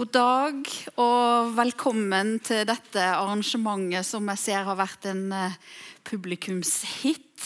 God 0.00 0.14
dag 0.16 0.68
og 0.96 1.50
velkommen 1.58 2.38
til 2.40 2.62
dette 2.64 3.02
arrangementet 3.04 4.06
som 4.08 4.30
jeg 4.32 4.40
ser 4.40 4.62
har 4.64 4.78
vært 4.78 5.04
en 5.10 5.26
eh, 5.36 5.58
publikumshit. 6.08 7.44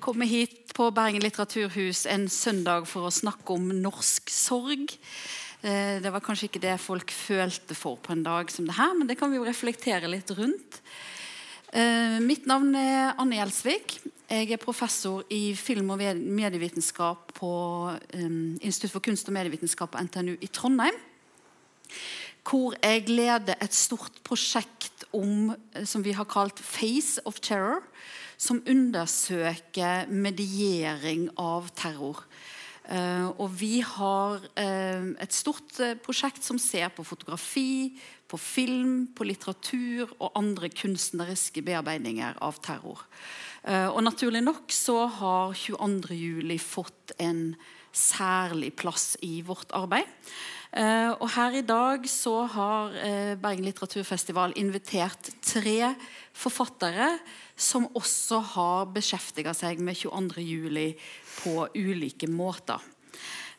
Komme 0.00 0.24
hit 0.24 0.72
på 0.72 0.86
Bergen 0.96 1.20
litteraturhus 1.20 2.06
en 2.08 2.24
søndag 2.32 2.88
for 2.88 3.10
å 3.10 3.12
snakke 3.12 3.58
om 3.58 3.68
norsk 3.84 4.32
sorg. 4.32 4.96
Eh, 5.60 6.00
det 6.00 6.08
var 6.08 6.24
kanskje 6.24 6.48
ikke 6.48 6.64
det 6.64 6.78
folk 6.80 7.12
følte 7.12 7.76
for 7.76 8.00
på 8.00 8.16
en 8.16 8.24
dag 8.24 8.48
som 8.48 8.64
det 8.64 8.80
her, 8.80 8.96
men 8.96 9.10
det 9.10 9.20
kan 9.20 9.28
vi 9.28 9.42
jo 9.42 9.44
reflektere 9.44 10.08
litt 10.08 10.32
rundt. 10.40 10.80
Eh, 11.68 12.16
mitt 12.24 12.48
navn 12.48 12.72
er 12.80 13.12
Anne 13.12 13.42
Gjelsvik. 13.42 13.98
Jeg 14.32 14.54
er 14.56 14.68
professor 14.70 15.28
i 15.28 15.50
film- 15.52 15.92
og 15.92 16.00
medievitenskap 16.00 17.34
på 17.36 17.56
Institutt 18.16 18.94
for 18.94 19.04
kunst 19.04 19.28
og 19.28 19.36
medievitenskap 19.36 19.92
på 19.92 20.08
NTNU 20.08 20.38
i 20.40 20.48
Trondheim 20.48 21.10
hvor 22.44 22.74
jeg 22.82 23.08
leder 23.08 23.56
et 23.62 23.74
stort 23.74 24.20
prosjekt 24.24 25.06
om, 25.16 25.54
eh, 25.74 25.84
som 25.84 26.04
vi 26.04 26.12
har 26.12 26.24
kalt 26.24 26.60
'Face 26.60 27.18
of 27.24 27.40
Terror', 27.40 27.82
som 28.36 28.62
undersøker 28.66 30.06
mediering 30.08 31.30
av 31.38 31.68
terror. 31.76 32.24
Uh, 32.84 33.32
og 33.40 33.48
vi 33.60 33.78
har 33.80 34.42
uh, 34.60 35.06
et 35.22 35.32
stort 35.32 35.78
prosjekt 36.04 36.44
som 36.44 36.58
ser 36.60 36.90
på 36.92 37.04
fotografi, 37.04 37.96
på 38.28 38.36
film, 38.36 39.06
på 39.16 39.24
litteratur 39.24 40.10
og 40.18 40.32
andre 40.36 40.68
kunstneriske 40.68 41.62
bearbeidninger 41.64 42.36
av 42.42 42.60
terror. 42.60 43.06
og 43.64 44.02
naturlig 44.02 44.42
nok 44.42 44.68
så 44.68 45.06
har 45.06 45.54
22.07 45.54 46.58
fått 46.60 47.12
en 47.18 47.54
særlig 47.92 48.74
plass 48.76 49.16
i 49.22 49.40
vårt 49.40 49.70
arbeid. 49.72 50.04
Uh, 50.74 51.14
og 51.22 51.28
her 51.36 51.54
i 51.54 51.62
dag 51.62 52.06
så 52.10 52.32
har 52.50 52.96
uh, 52.98 53.34
Bergen 53.38 53.62
litteraturfestival 53.62 54.56
invitert 54.58 55.28
tre 55.46 55.92
forfattere 56.34 57.12
som 57.54 57.86
også 57.94 58.40
har 58.56 58.88
beskjeftiga 58.96 59.52
seg 59.54 59.78
med 59.78 59.94
22. 60.00 60.42
juli 60.42 60.88
på 61.36 61.68
ulike 61.78 62.26
måter. 62.26 62.82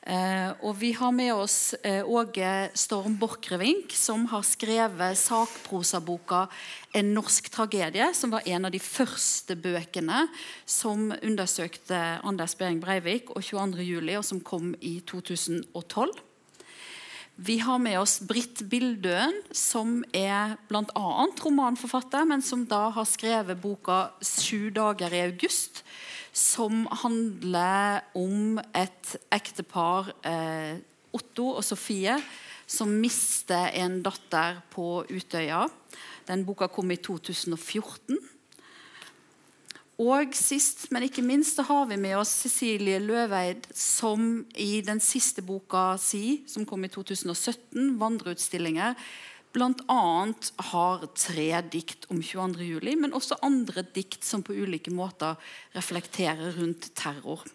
Uh, 0.03 0.51
og 0.67 0.75
Vi 0.81 0.91
har 0.99 1.15
med 1.15 1.31
oss 1.39 1.71
Åge 1.87 2.51
Storm 2.75 3.15
Borchgrevink, 3.17 3.95
som 3.95 4.27
har 4.27 4.43
skrevet 4.43 5.15
sakprosaboka 5.15 6.49
'En 6.93 7.15
norsk 7.15 7.47
tragedie', 7.47 8.13
som 8.13 8.35
var 8.35 8.43
en 8.45 8.65
av 8.65 8.71
de 8.71 8.79
første 8.79 9.55
bøkene 9.55 10.27
som 10.65 11.13
undersøkte 11.23 12.19
Anders 12.23 12.55
Behring 12.55 12.81
Breivik 12.81 13.31
og 13.31 13.41
22. 13.41 13.83
juli, 13.87 14.17
og 14.17 14.25
som 14.25 14.41
kom 14.41 14.75
i 14.81 14.99
2012. 14.99 16.34
Vi 17.35 17.57
har 17.59 17.81
med 17.83 17.97
oss 17.99 18.21
Britt 18.23 18.61
Bildøen, 18.71 19.41
som 19.51 19.97
er 20.15 20.53
bl.a. 20.69 21.09
romanforfatter, 21.43 22.23
men 22.29 22.39
som 22.39 22.61
da 22.63 22.87
har 22.95 23.07
skrevet 23.11 23.59
boka 23.59 24.13
'Sju 24.23 24.71
dager 24.71 25.11
i 25.11 25.25
august', 25.27 25.83
som 26.31 26.87
handler 26.87 28.07
om 28.15 28.57
et 28.73 29.17
ektepar, 29.31 30.13
eh, 30.23 30.79
Otto 31.11 31.59
og 31.59 31.63
Sofie, 31.63 32.15
som 32.67 32.87
mister 32.87 33.67
en 33.83 34.01
datter 34.01 34.61
på 34.71 35.03
Utøya. 35.03 35.67
Den 36.27 36.45
boka 36.45 36.67
kom 36.67 36.91
i 36.91 36.95
2014. 36.95 38.17
Og 40.01 40.33
sist, 40.35 40.89
men 40.91 41.05
ikke 41.07 41.23
minst, 41.23 41.55
så 41.55 41.63
har 41.69 41.85
vi 41.87 41.95
med 41.99 42.17
oss 42.19 42.33
Cecilie 42.43 42.99
Løveid, 42.99 43.69
som 43.71 44.41
i 44.59 44.81
den 44.83 44.99
siste 44.99 45.43
boka 45.45 45.93
si, 46.01 46.41
som 46.51 46.65
kom 46.67 46.83
i 46.83 46.91
2017, 46.91 47.95
'Vandreutstillinger', 47.95 48.97
bl.a. 49.55 50.33
har 50.71 51.05
tre 51.15 51.47
dikt 51.71 52.09
om 52.11 52.19
22. 52.19 52.65
juli, 52.67 52.97
men 52.99 53.15
også 53.15 53.39
andre 53.45 53.85
dikt 53.95 54.25
som 54.27 54.43
på 54.43 54.51
ulike 54.51 54.91
måter 54.91 55.39
reflekterer 55.77 56.57
rundt 56.59 56.89
terror. 56.97 57.45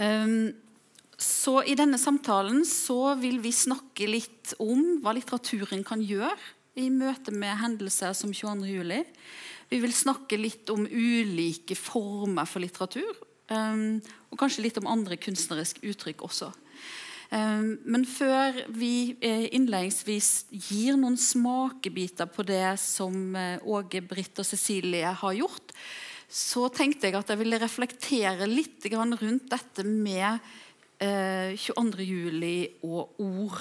Um, 0.00 0.54
så 1.18 1.60
I 1.66 1.76
denne 1.76 1.98
samtalen 2.00 2.62
så 2.64 3.16
vil 3.20 3.42
vi 3.44 3.52
snakke 3.52 4.08
litt 4.08 4.54
om 4.62 5.02
hva 5.02 5.12
litteraturen 5.16 5.82
kan 5.84 6.00
gjøre 6.00 6.38
i 6.78 6.88
møte 6.94 7.34
med 7.34 7.58
hendelser 7.58 8.14
som 8.16 8.32
22. 8.32 9.02
Vi 9.68 9.80
vil 9.82 9.92
snakke 9.92 10.38
litt 10.40 10.70
om 10.72 10.86
ulike 10.88 11.76
former 11.76 12.48
for 12.48 12.64
litteratur. 12.64 13.10
Um, 13.48 14.00
og 14.28 14.40
kanskje 14.40 14.66
litt 14.66 14.78
om 14.80 14.88
andre 14.90 15.16
kunstneriske 15.20 15.84
uttrykk 15.88 16.24
også. 16.26 16.50
Um, 17.28 17.74
men 17.84 18.04
før 18.08 18.56
vi 18.72 19.16
eh, 19.20 19.50
innledningsvis 19.56 20.48
gir 20.48 20.96
noen 20.96 21.18
smakebiter 21.20 22.28
på 22.32 22.44
det 22.48 22.78
som 22.80 23.36
eh, 23.36 23.60
Åge, 23.68 24.00
Britt 24.04 24.40
og 24.40 24.48
Cecilie 24.48 25.12
har 25.12 25.36
gjort, 25.36 25.74
så 26.28 26.68
tenkte 26.72 27.08
jeg 27.08 27.16
at 27.16 27.32
jeg 27.32 27.40
ville 27.40 27.60
reflektere 27.60 28.48
litt 28.48 28.84
rundt 28.92 29.48
dette 29.48 29.84
med 29.84 30.40
eh, 31.00 31.52
22. 31.56 32.04
juli 32.04 32.56
og 32.84 33.20
ord. 33.20 33.60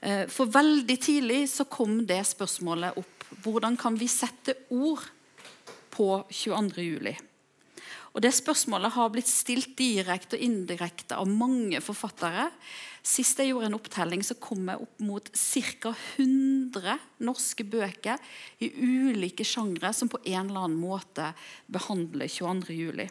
Eh, 0.00 0.24
for 0.32 0.48
veldig 0.48 0.96
tidlig 1.00 1.42
så 1.52 1.68
kom 1.68 2.00
det 2.08 2.22
spørsmålet 2.28 2.96
opp 2.96 3.19
hvordan 3.44 3.76
kan 3.80 3.96
vi 3.98 4.08
sette 4.10 4.56
ord 4.70 5.02
på 5.90 6.12
22. 6.30 6.84
juli? 6.84 7.16
Og 8.10 8.22
Det 8.24 8.32
spørsmålet 8.34 8.90
har 8.96 9.10
blitt 9.14 9.30
stilt 9.30 9.76
direkte 9.78 10.34
og 10.34 10.42
indirekte 10.42 11.14
av 11.14 11.30
mange 11.30 11.78
forfattere. 11.84 12.48
Sist 13.06 13.38
jeg 13.38 13.52
gjorde 13.52 13.68
en 13.70 13.76
opptelling, 13.78 14.24
så 14.26 14.34
kom 14.34 14.66
jeg 14.66 14.82
opp 14.82 15.04
mot 15.06 15.30
ca. 15.30 15.92
100 16.18 16.96
norske 17.22 17.64
bøker 17.64 18.18
i 18.58 18.72
ulike 18.74 19.46
sjangre 19.46 19.92
som 19.94 20.10
på 20.10 20.18
en 20.24 20.50
eller 20.50 20.66
annen 20.66 20.82
måte 20.82 21.30
behandler 21.70 22.26
22. 22.26 22.74
juli. 22.74 23.06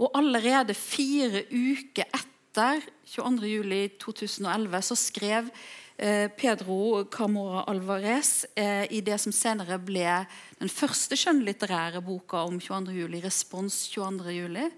Og 0.00 0.16
allerede 0.16 0.72
fire 0.74 1.44
uker 1.52 2.08
etter 2.16 2.80
22. 3.12 3.44
juli 3.44 3.82
2011 4.00 4.88
så 4.88 4.96
skrev 4.96 5.52
Pedro 6.00 7.04
Camora 7.12 7.66
Alvarez 7.68 8.46
eh, 8.56 8.86
i 8.88 9.02
det 9.04 9.18
som 9.20 9.34
senere 9.36 9.76
ble 9.84 10.06
den 10.56 10.70
første 10.72 11.18
skjønnlitterære 11.18 12.00
boka 12.00 12.40
om 12.48 12.56
22. 12.56 12.94
juli, 13.02 13.20
'Respons 13.20 13.76
22. 13.92 14.32
juli', 14.32 14.70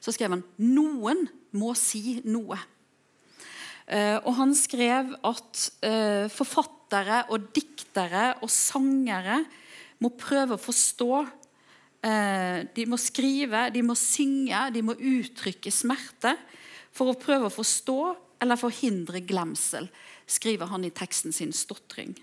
så 0.00 0.14
skrev 0.16 0.38
han 0.38 0.44
'Noen 0.56 1.26
må 1.52 1.74
si 1.76 2.22
noe'. 2.24 2.56
Eh, 3.92 4.16
og 4.24 4.32
han 4.38 4.54
skrev 4.56 5.12
at 5.20 5.68
forfattere 6.32 7.26
og 7.28 7.52
diktere 7.52 8.40
og 8.40 8.48
sangere 8.48 9.44
må 10.00 10.08
prøve 10.16 10.56
å 10.56 10.64
forstå. 10.64 11.26
De 12.00 12.84
må 12.88 12.96
skrive, 12.96 13.68
de 13.68 13.82
må 13.84 13.92
synge, 13.92 14.56
de 14.72 14.80
må 14.80 14.94
uttrykke 14.96 15.68
smerte 15.68 16.32
for 16.90 17.12
å 17.12 17.18
prøve 17.20 17.50
å 17.50 17.52
forstå 17.52 18.00
eller 18.40 18.60
forhindre 18.60 19.22
glemsel 19.26 19.88
skriver 20.30 20.70
han 20.70 20.84
i 20.84 20.92
teksten 20.94 21.32
sin 21.32 21.52
'stotring'. 21.52 22.16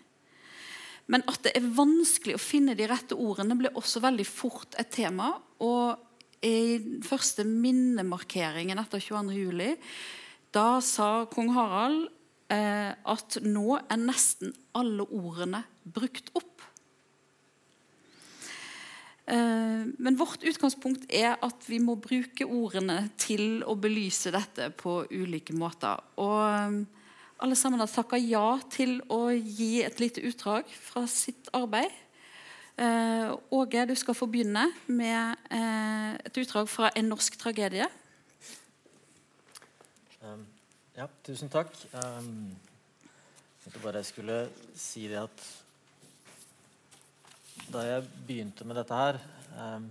Men 1.07 1.23
at 1.27 1.43
det 1.45 1.53
er 1.55 1.69
vanskelig 1.77 2.35
å 2.35 2.41
finne 2.41 2.75
de 2.75 2.87
rette 2.89 3.15
ordene, 3.15 3.55
ble 3.55 3.71
også 3.79 4.01
veldig 4.03 4.25
fort 4.27 4.75
et 4.79 4.89
tema. 4.91 5.31
Og 5.63 5.95
i 6.43 6.77
den 6.83 7.03
første 7.05 7.45
minnemarkeringen 7.47 8.79
etter 8.81 8.99
22. 8.99 9.31
juli, 9.37 9.71
da 10.51 10.81
sa 10.83 11.25
kong 11.31 11.53
Harald 11.55 12.09
eh, 12.51 12.91
at 12.91 13.39
nå 13.43 13.79
er 13.79 14.01
nesten 14.01 14.53
alle 14.77 15.07
ordene 15.07 15.63
brukt 15.83 16.31
opp. 16.37 16.56
Eh, 19.27 19.83
men 19.99 20.19
vårt 20.19 20.45
utgangspunkt 20.47 21.07
er 21.11 21.35
at 21.43 21.65
vi 21.67 21.81
må 21.83 21.97
bruke 21.99 22.47
ordene 22.47 23.09
til 23.19 23.63
å 23.67 23.75
belyse 23.75 24.31
dette 24.31 24.69
på 24.79 25.01
ulike 25.11 25.55
måter. 25.57 25.99
Og 26.23 26.85
alle 27.37 27.55
sammen 27.59 27.81
har 27.83 27.91
takka 27.91 28.17
ja 28.17 28.57
til 28.71 28.97
å 29.13 29.27
gi 29.35 29.83
et 29.85 29.99
lite 30.01 30.23
utdrag 30.25 30.69
fra 30.71 31.03
sitt 31.11 31.51
arbeid. 31.53 31.91
Eh, 32.77 33.33
Åge, 33.51 33.85
du 33.89 33.95
skal 33.97 34.15
få 34.15 34.27
begynne 34.29 34.67
med 34.85 35.37
eh, 35.49 36.13
et 36.29 36.37
utdrag 36.37 36.69
fra 36.69 36.91
en 36.95 37.09
norsk 37.09 37.37
tragedie. 37.41 37.87
Um, 40.21 40.43
ja, 40.97 41.07
tusen 41.25 41.49
takk. 41.49 41.73
Um, 41.93 42.51
jeg 43.07 43.63
tenkte 43.63 43.81
bare 43.83 44.01
jeg 44.01 44.11
skulle 44.11 44.37
si 44.77 45.07
det 45.09 45.23
at 45.23 45.45
da 47.71 47.83
jeg 47.85 48.05
begynte 48.27 48.67
med 48.67 48.79
dette 48.79 48.97
her, 48.97 49.17
um, 49.57 49.89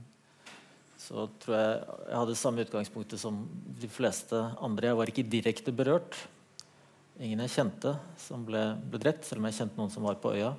så 1.00 1.26
tror 1.42 1.56
jeg 1.58 1.74
jeg 1.80 2.20
hadde 2.20 2.38
samme 2.40 2.64
utgangspunktet 2.64 3.20
som 3.20 3.42
de 3.80 3.90
fleste 3.90 4.38
andre. 4.64 4.90
Jeg 4.90 4.98
var 5.00 5.12
ikke 5.12 5.28
direkte 5.36 5.74
berørt 5.74 6.16
ingen 7.22 7.40
jeg 7.46 7.54
kjente 7.54 7.94
som 8.20 8.44
ble, 8.46 8.62
ble, 8.90 9.00
drept, 9.00 9.26
selv 9.26 9.40
om 9.40 9.48
jeg 9.48 9.58
kjente 9.60 9.80
noen 9.80 9.92
som 9.92 10.06
var 10.06 10.18
på 10.20 10.34
øya. 10.36 10.52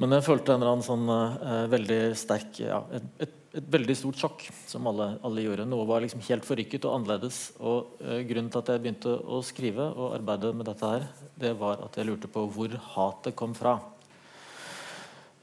Men 0.00 0.16
jeg 0.16 0.26
følte 0.26 0.54
en 0.54 0.62
eller 0.62 0.72
annen 0.72 0.86
sånn 0.86 1.06
uh, 1.06 1.66
veldig 1.70 1.98
sterk 2.18 2.58
ja, 2.64 2.80
et, 2.96 3.04
et, 3.22 3.34
et 3.60 3.68
veldig 3.76 3.94
stort 3.98 4.18
sjokk, 4.18 4.46
som 4.66 4.88
alle, 4.90 5.12
alle 5.26 5.44
gjorde. 5.44 5.68
Noe 5.70 5.86
var 5.86 6.02
liksom 6.02 6.24
helt 6.26 6.48
forrykket 6.48 6.88
og 6.88 6.96
annerledes. 6.96 7.40
Og 7.60 8.00
uh, 8.02 8.18
Grunnen 8.26 8.50
til 8.50 8.62
at 8.62 8.72
jeg 8.72 8.82
begynte 8.82 9.14
å 9.14 9.38
skrive 9.46 9.86
og 9.92 10.16
arbeide 10.16 10.50
med 10.56 10.66
dette, 10.70 10.94
her, 10.96 11.06
det 11.38 11.54
var 11.60 11.84
at 11.86 12.00
jeg 12.00 12.08
lurte 12.10 12.32
på 12.32 12.48
hvor 12.56 12.74
hatet 12.96 13.38
kom 13.38 13.54
fra. 13.54 13.78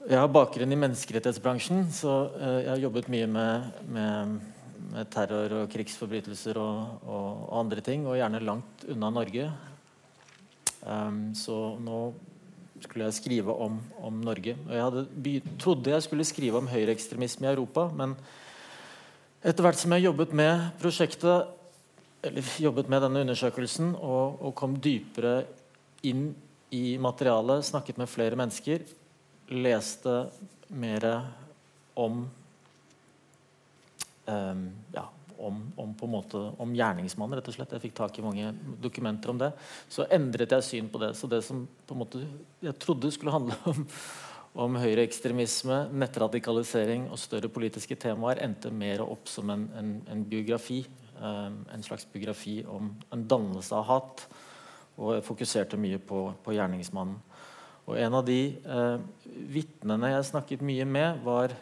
Jeg 0.02 0.18
har 0.18 0.30
bakgrunn 0.34 0.74
i 0.74 0.76
menneskerettighetsbransjen, 0.82 1.84
så 1.94 2.12
uh, 2.34 2.58
jeg 2.58 2.70
har 2.72 2.80
jobbet 2.82 3.06
mye 3.12 3.26
med, 3.30 3.66
med, 3.94 4.30
med 4.90 5.10
terror 5.14 5.52
og 5.60 5.68
krigsforbrytelser 5.70 6.56
og, 6.58 6.96
og, 7.06 7.26
og, 7.44 7.52
andre 7.60 7.84
ting, 7.86 8.08
og 8.10 8.16
gjerne 8.18 8.40
langt 8.42 8.82
unna 8.90 9.12
Norge. 9.14 9.44
Um, 10.82 11.20
så 11.38 11.54
nå 11.78 11.98
skulle 12.82 13.06
jeg 13.06 13.14
skrive 13.20 13.54
om, 13.54 13.76
om 14.02 14.16
Norge. 14.26 14.56
Og 14.64 14.72
jeg 14.74 14.86
hadde, 14.88 15.52
trodde 15.62 15.92
jeg 15.92 16.06
skulle 16.08 16.26
skrive 16.26 16.58
om 16.58 16.70
høyreekstremisme 16.72 17.46
i 17.46 17.52
Europa, 17.52 17.84
men 17.94 18.16
etter 19.38 19.62
hvert 19.62 19.78
som 19.78 19.94
jeg 19.94 20.08
jobbet 20.08 20.34
med 20.34 20.64
prosjektet, 20.82 21.52
eller 22.26 22.50
jobbet 22.64 22.90
med 22.90 23.06
denne 23.06 23.22
undersøkelsen 23.22 23.94
og, 24.00 24.42
og 24.42 24.56
kom 24.58 24.74
dypere 24.82 25.44
inn 26.10 26.32
i 26.74 26.98
materialet, 26.98 27.68
snakket 27.70 28.02
med 28.02 28.10
flere 28.10 28.40
mennesker, 28.40 28.82
leste 29.50 30.26
mer 30.68 31.08
om 31.98 32.22
um, 34.26 34.70
ja, 34.94 35.08
om, 35.42 35.72
om, 35.76 35.94
på 35.94 36.06
en 36.06 36.12
måte, 36.12 36.40
om 36.62 36.74
gjerningsmannen, 36.76 37.38
rett 37.38 37.48
og 37.50 37.56
slett. 37.56 37.72
Jeg 37.74 37.82
fikk 37.86 37.96
tak 37.98 38.18
i 38.18 38.24
mange 38.24 38.52
dokumenter 38.82 39.32
om 39.32 39.40
det. 39.40 39.50
Så 39.90 40.06
endret 40.14 40.54
jeg 40.54 40.66
syn 40.66 40.90
på 40.92 41.00
det. 41.02 41.12
Så 41.18 41.30
det 41.30 41.42
som 41.46 41.64
på 41.86 41.96
en 41.96 42.02
måte 42.04 42.22
jeg 42.62 42.76
trodde 42.82 43.10
skulle 43.14 43.34
handle 43.34 43.56
om, 43.72 43.82
om 44.66 44.78
høyreekstremisme, 44.78 45.86
nettradikalisering 45.98 47.08
og 47.10 47.20
større 47.20 47.50
politiske 47.52 47.98
temaer, 47.98 48.42
endte 48.44 48.70
mer 48.70 49.02
opp 49.04 49.30
som 49.30 49.50
en, 49.50 49.66
en, 49.78 49.92
en 50.14 50.24
biografi. 50.28 50.84
Um, 51.18 51.62
en 51.74 51.84
slags 51.86 52.06
biografi 52.10 52.60
om 52.66 52.94
en 53.14 53.26
dannelse 53.30 53.74
av 53.78 53.86
hat. 53.90 54.24
Og 54.98 55.16
jeg 55.16 55.26
fokuserte 55.26 55.80
mye 55.80 55.98
på, 55.98 56.28
på 56.44 56.54
gjerningsmannen. 56.54 57.18
Og 57.86 57.98
en 57.98 58.14
av 58.14 58.24
de 58.26 58.40
eh, 58.54 58.98
vitnene 59.52 60.12
jeg 60.14 60.28
snakket 60.30 60.62
mye 60.64 60.86
med, 60.86 61.22
var 61.26 61.54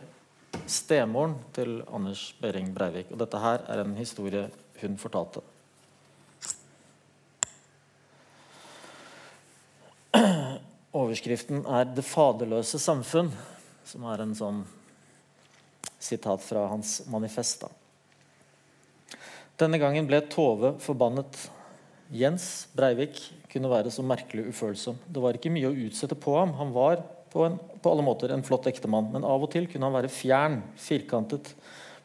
stemoren 0.71 1.39
til 1.57 1.81
Anders 1.89 2.35
Behring 2.41 2.75
Breivik. 2.75 3.09
Og 3.13 3.19
dette 3.23 3.41
her 3.41 3.65
er 3.71 3.85
en 3.85 3.97
historie 3.97 4.49
hun 4.83 4.99
fortalte. 5.01 5.41
Overskriften 10.93 11.65
er 11.67 11.85
'Det 11.85 12.05
faderløse 12.05 12.79
samfunn', 12.79 13.33
som 13.85 14.05
er 14.05 14.23
en 14.23 14.35
sånn 14.35 14.65
sitat 15.99 16.43
fra 16.43 16.67
hans 16.69 17.03
manifest. 17.07 17.65
Denne 19.57 19.79
gangen 19.79 20.07
ble 20.07 20.21
Tove 20.21 20.79
forbannet. 20.81 21.51
Jens 22.11 22.67
Breivik 22.75 23.21
kunne 23.51 23.71
være 23.71 23.93
så 23.93 24.05
merkelig 24.07 24.49
ufølsom. 24.51 24.99
Det 25.07 25.23
var 25.23 25.37
ikke 25.37 25.53
mye 25.53 25.71
å 25.71 25.77
utsette 25.87 26.19
på 26.19 26.37
ham. 26.39 26.55
Han 26.59 26.73
var 26.75 27.03
på, 27.33 27.45
en, 27.47 27.59
på 27.83 27.93
alle 27.93 28.05
måter 28.07 28.33
en 28.35 28.45
flott 28.47 28.69
ektemann, 28.71 29.11
men 29.13 29.27
av 29.27 29.45
og 29.45 29.53
til 29.53 29.69
kunne 29.71 29.89
han 29.89 29.97
være 29.99 30.13
fjern, 30.13 30.61
firkantet, 30.81 31.53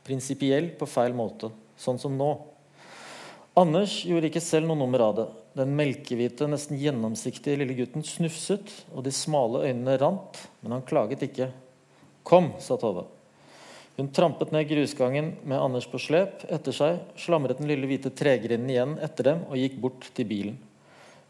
prinsipiell 0.05 0.71
på 0.77 0.87
feil 0.89 1.15
måte, 1.17 1.49
sånn 1.81 2.01
som 2.01 2.13
nå. 2.17 2.29
Anders 3.57 4.01
gjorde 4.03 4.29
ikke 4.29 4.43
selv 4.43 4.67
noe 4.69 4.79
nummer 4.79 5.01
av 5.05 5.17
det. 5.17 5.25
Den 5.55 5.71
melkehvite, 5.77 6.49
nesten 6.51 6.79
gjennomsiktige 6.81 7.61
lille 7.61 7.77
gutten 7.77 8.03
snufset, 8.03 8.67
og 8.91 9.05
de 9.05 9.13
smale 9.15 9.63
øynene 9.69 9.95
rant, 10.01 10.41
men 10.59 10.75
han 10.75 10.83
klaget 10.87 11.23
ikke. 11.29 11.47
Kom, 12.27 12.51
sa 12.59 12.75
Tove. 12.81 13.05
Hun 13.95 14.09
trampet 14.11 14.51
ned 14.51 14.67
grusgangen 14.67 15.31
med 15.47 15.61
Anders 15.61 15.87
på 15.87 16.01
slep 16.03 16.43
etter 16.51 16.75
seg, 16.75 16.99
slamret 17.15 17.61
den 17.61 17.69
lille 17.71 17.87
hvite 17.87 18.11
tregrinden 18.11 18.73
igjen 18.73 18.97
etter 19.05 19.29
dem 19.29 19.45
og 19.47 19.55
gikk 19.61 19.77
bort 19.79 20.09
til 20.17 20.27
bilen. 20.27 20.57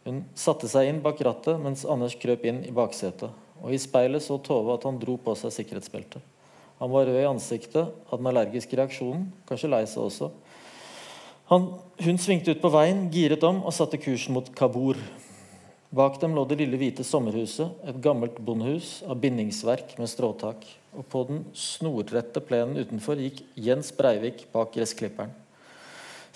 Hun 0.06 0.22
satte 0.38 0.70
seg 0.70 0.92
inn 0.92 1.02
bak 1.04 1.20
rattet 1.26 1.58
mens 1.62 1.86
Anders 1.90 2.16
krøp 2.22 2.46
inn 2.46 2.62
i 2.68 2.74
baksetet 2.76 3.34
og 3.66 3.74
i 3.74 3.82
speilet 3.82 4.24
så 4.24 4.38
Tove 4.44 4.76
at 4.76 4.86
han 4.88 5.00
dro 5.02 5.18
på 5.22 5.34
seg 5.40 5.54
sikkerhetsbeltet. 5.56 6.22
Han 6.82 6.92
var 6.92 7.08
rød 7.08 7.22
i 7.22 7.28
ansiktet, 7.30 7.94
hadde 8.10 8.22
den 8.22 8.32
allergiske 8.32 8.78
reaksjonen, 8.78 9.30
kanskje 9.48 9.72
lei 9.72 9.86
seg 9.88 10.04
også. 10.04 10.32
Han, 11.50 11.70
hun 12.04 12.20
svingte 12.20 12.52
ut 12.52 12.62
på 12.62 12.72
veien, 12.74 13.06
giret 13.14 13.46
om 13.48 13.62
og 13.64 13.74
satte 13.74 14.00
kursen 14.02 14.36
mot 14.36 14.50
Kabur. 14.58 15.00
Bak 15.96 16.20
dem 16.20 16.36
lå 16.36 16.44
det 16.50 16.58
lille 16.60 16.78
hvite 16.82 17.06
sommerhuset, 17.08 17.72
et 17.88 18.02
gammelt 18.04 18.42
bondehus 18.44 18.98
av 19.08 19.22
bindingsverk 19.24 19.96
med 20.02 20.12
stråtak. 20.12 20.68
Og 20.98 21.08
på 21.12 21.24
den 21.30 21.46
snorrette 21.56 22.44
plenen 22.44 22.82
utenfor 22.82 23.22
gikk 23.22 23.46
Jens 23.56 23.94
Breivik 23.96 24.46
bak 24.52 24.76
gressklipperen. 24.76 25.32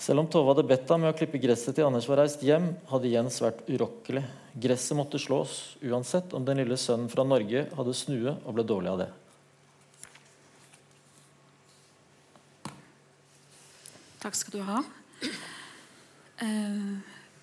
Selv 0.00 0.22
om 0.22 0.28
Tove 0.32 0.54
hadde 0.54 0.64
bedt 0.64 0.88
ham 0.88 1.02
med 1.04 1.12
å 1.12 1.16
klippe 1.16 1.38
gresset 1.42 1.76
til 1.76 1.84
Anders 1.84 2.06
var 2.08 2.22
reist 2.22 2.40
hjem, 2.40 2.70
hadde 2.88 3.10
Jens 3.12 3.36
vært 3.44 3.66
urokkelig. 3.68 4.22
Gresset 4.56 4.96
måtte 4.96 5.20
slås, 5.20 5.74
uansett 5.84 6.32
om 6.32 6.46
den 6.46 6.62
lille 6.62 6.78
sønnen 6.80 7.10
fra 7.12 7.26
Norge 7.26 7.66
hadde 7.76 7.96
snue 7.98 8.32
og 8.38 8.56
ble 8.56 8.64
dårlig 8.64 8.94
av 8.94 9.02
det. 9.02 9.10
Takk 14.24 14.40
skal 14.40 14.56
du 14.56 14.64
ha. 14.64 14.80
Eh, 16.40 16.90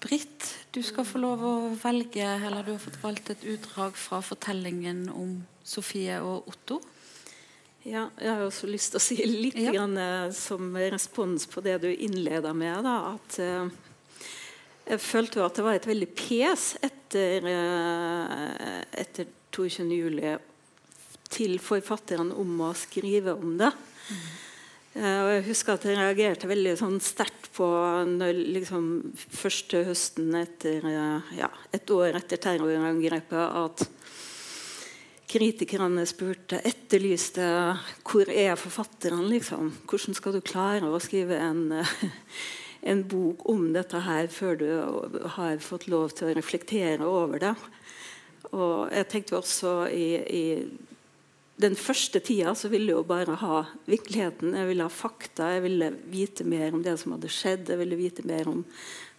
Britt, 0.01 0.50
du 0.74 0.81
skal 0.86 1.06
få 1.06 1.21
lov 1.21 1.45
å 1.45 1.56
velge, 1.77 2.25
eller 2.25 2.65
du 2.65 2.74
har 2.74 2.81
fått 2.81 2.98
valgt 3.04 3.30
et 3.33 3.45
utdrag 3.54 3.94
fra 3.98 4.24
fortellingen 4.25 5.07
om 5.13 5.44
Sofie 5.62 6.18
og 6.25 6.50
Otto. 6.50 6.81
Ja, 7.88 8.10
jeg 8.19 8.34
har 8.36 8.44
også 8.44 8.68
lyst 8.68 8.92
til 8.92 9.00
å 9.00 9.04
si 9.04 9.16
litt 9.24 9.60
ja. 9.62 9.72
grann, 9.72 9.95
eh, 9.95 10.30
som 10.36 10.74
respons 10.75 11.48
på 11.48 11.63
det 11.63 11.78
du 11.86 11.88
innleda 11.88 12.51
med. 12.51 12.84
Da, 12.84 12.95
at 13.13 13.38
uh, 13.39 14.25
jeg 14.88 15.04
følte 15.04 15.39
jo 15.39 15.45
at 15.45 15.56
det 15.56 15.63
var 15.63 15.78
et 15.78 15.88
veldig 15.88 16.10
pes 16.18 16.66
etter, 16.84 17.48
uh, 17.48 18.81
etter 18.92 19.31
22. 19.56 19.88
juli 19.95 20.36
til 21.31 21.56
forfatteren 21.63 22.34
om 22.36 22.60
å 22.68 22.74
skrive 22.75 23.38
om 23.39 23.56
det. 23.62 23.72
Mm. 23.72 24.28
Uh, 24.98 25.19
og 25.22 25.31
jeg 25.31 25.48
husker 25.48 25.78
at 25.78 25.88
jeg 25.88 26.00
reagerte 26.01 26.51
veldig 26.51 26.75
sånn 26.81 27.00
sterkt 27.04 27.48
på 27.56 27.68
når 28.12 28.42
liksom, 28.57 28.90
første 29.16 29.86
høsten 29.88 30.36
etter 30.42 30.83
ja, 31.40 31.54
et 31.72 31.95
år 31.95 32.19
etter 32.19 32.44
terrorangrepet 32.50 33.62
at 33.63 33.88
kritikerne 35.27 36.06
spurte, 36.07 36.59
etterlyste 36.65 37.45
hvor 38.07 38.29
er 38.31 38.56
forfatterne. 38.59 39.25
Liksom? 39.27 39.74
Hvordan 39.89 40.18
skal 40.18 40.38
du 40.38 40.41
klare 40.45 40.88
å 40.88 41.01
skrive 41.03 41.39
en, 41.41 41.65
en, 42.91 43.03
bok 43.12 43.44
om 43.51 43.69
dette 43.75 44.01
her 44.07 44.29
før 44.31 44.59
du 44.62 44.69
har 45.38 45.59
fått 45.63 45.89
lov 45.91 46.15
til 46.15 46.29
å 46.29 46.38
reflektere 46.38 47.07
over 47.07 47.44
det? 47.44 47.56
Og 48.53 48.94
jeg 48.95 49.09
tenkte 49.11 49.42
også 49.42 49.73
i, 49.92 50.07
i 50.31 50.45
den 51.59 51.75
første 51.75 52.21
tida 52.23 52.54
så 52.56 52.69
ville 52.71 52.94
jeg 52.94 53.02
jo 53.02 53.09
bare 53.09 53.35
ha 53.42 53.59
virkeligheten. 53.90 54.56
Jeg 54.56 54.69
ville 54.69 54.87
ha 54.87 54.94
fakta. 54.94 55.52
Jeg 55.57 55.66
ville 55.66 55.92
vite 56.07 56.47
mer 56.47 56.71
om 56.71 56.83
det 56.85 56.95
som 57.02 57.18
hadde 57.18 57.33
skjedd. 57.33 57.68
Jeg 57.73 57.81
ville 57.81 57.99
vite 57.99 58.23
mer 58.30 58.47
om 58.47 58.63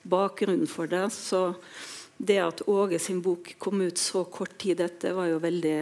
bakgrunnen 0.09 0.71
for 0.71 0.89
det. 0.89 1.05
Så 1.13 1.51
det 2.17 2.39
at 2.43 2.65
Åge 2.71 2.99
sin 3.03 3.21
bok 3.23 3.53
kom 3.61 3.83
ut 3.85 3.99
så 4.01 4.25
kort 4.25 4.57
tid 4.59 4.81
etter, 4.81 5.15
var 5.19 5.29
jo 5.29 5.43
veldig 5.43 5.77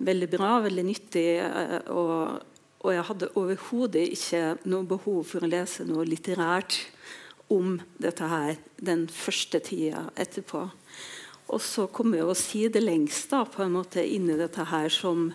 veldig 0.00 0.30
bra, 0.32 0.54
veldig 0.64 0.86
nyttig. 0.86 1.26
Eh, 1.44 1.76
og, 1.92 2.40
og 2.80 2.94
jeg 2.94 3.06
hadde 3.10 3.32
overhodet 3.38 4.06
ikke 4.16 4.42
noe 4.70 4.88
behov 4.88 5.22
for 5.32 5.44
å 5.44 5.50
lese 5.50 5.86
noe 5.88 6.06
litterært 6.08 6.80
om 7.50 7.78
dette 7.98 8.26
her 8.30 8.58
den 8.78 9.06
første 9.10 9.60
tida 9.66 10.06
etterpå. 10.20 10.64
Og 11.50 11.62
så 11.64 11.88
kom 11.90 12.14
jeg 12.14 12.26
å 12.26 12.36
si 12.38 12.66
det 12.70 12.82
lengst 12.84 13.32
da, 13.32 13.42
på 13.42 13.64
en 13.64 13.74
måte 13.74 14.04
inn 14.06 14.30
i 14.30 14.38
dette 14.38 14.68
her 14.70 14.86
som 14.94 15.32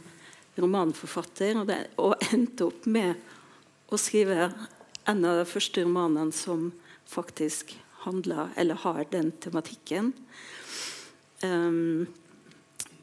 romanforfatter, 0.55 1.59
og, 1.59 1.65
det, 1.67 1.79
og 1.99 2.15
endte 2.31 2.69
opp 2.69 2.85
med 2.87 3.19
å 3.91 3.99
skrive 3.99 4.47
en 5.05 5.25
av 5.27 5.41
de 5.41 5.47
første 5.49 5.83
romanene 5.83 6.31
som 6.33 6.69
faktisk 7.11 7.75
handler, 8.05 8.53
eller 8.55 8.79
har 8.85 9.03
den 9.11 9.33
tematikken. 9.43 10.13
Um, 11.43 12.07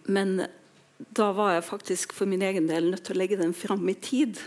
men 0.08 0.46
da 1.10 1.30
var 1.34 1.56
jeg 1.56 1.66
faktisk 1.66 2.12
for 2.16 2.30
min 2.30 2.42
egen 2.44 2.68
del 2.70 2.90
nødt 2.92 3.04
til 3.06 3.16
å 3.16 3.22
legge 3.22 3.40
den 3.40 3.54
fram 3.56 3.88
i 3.90 3.96
tid. 3.98 4.40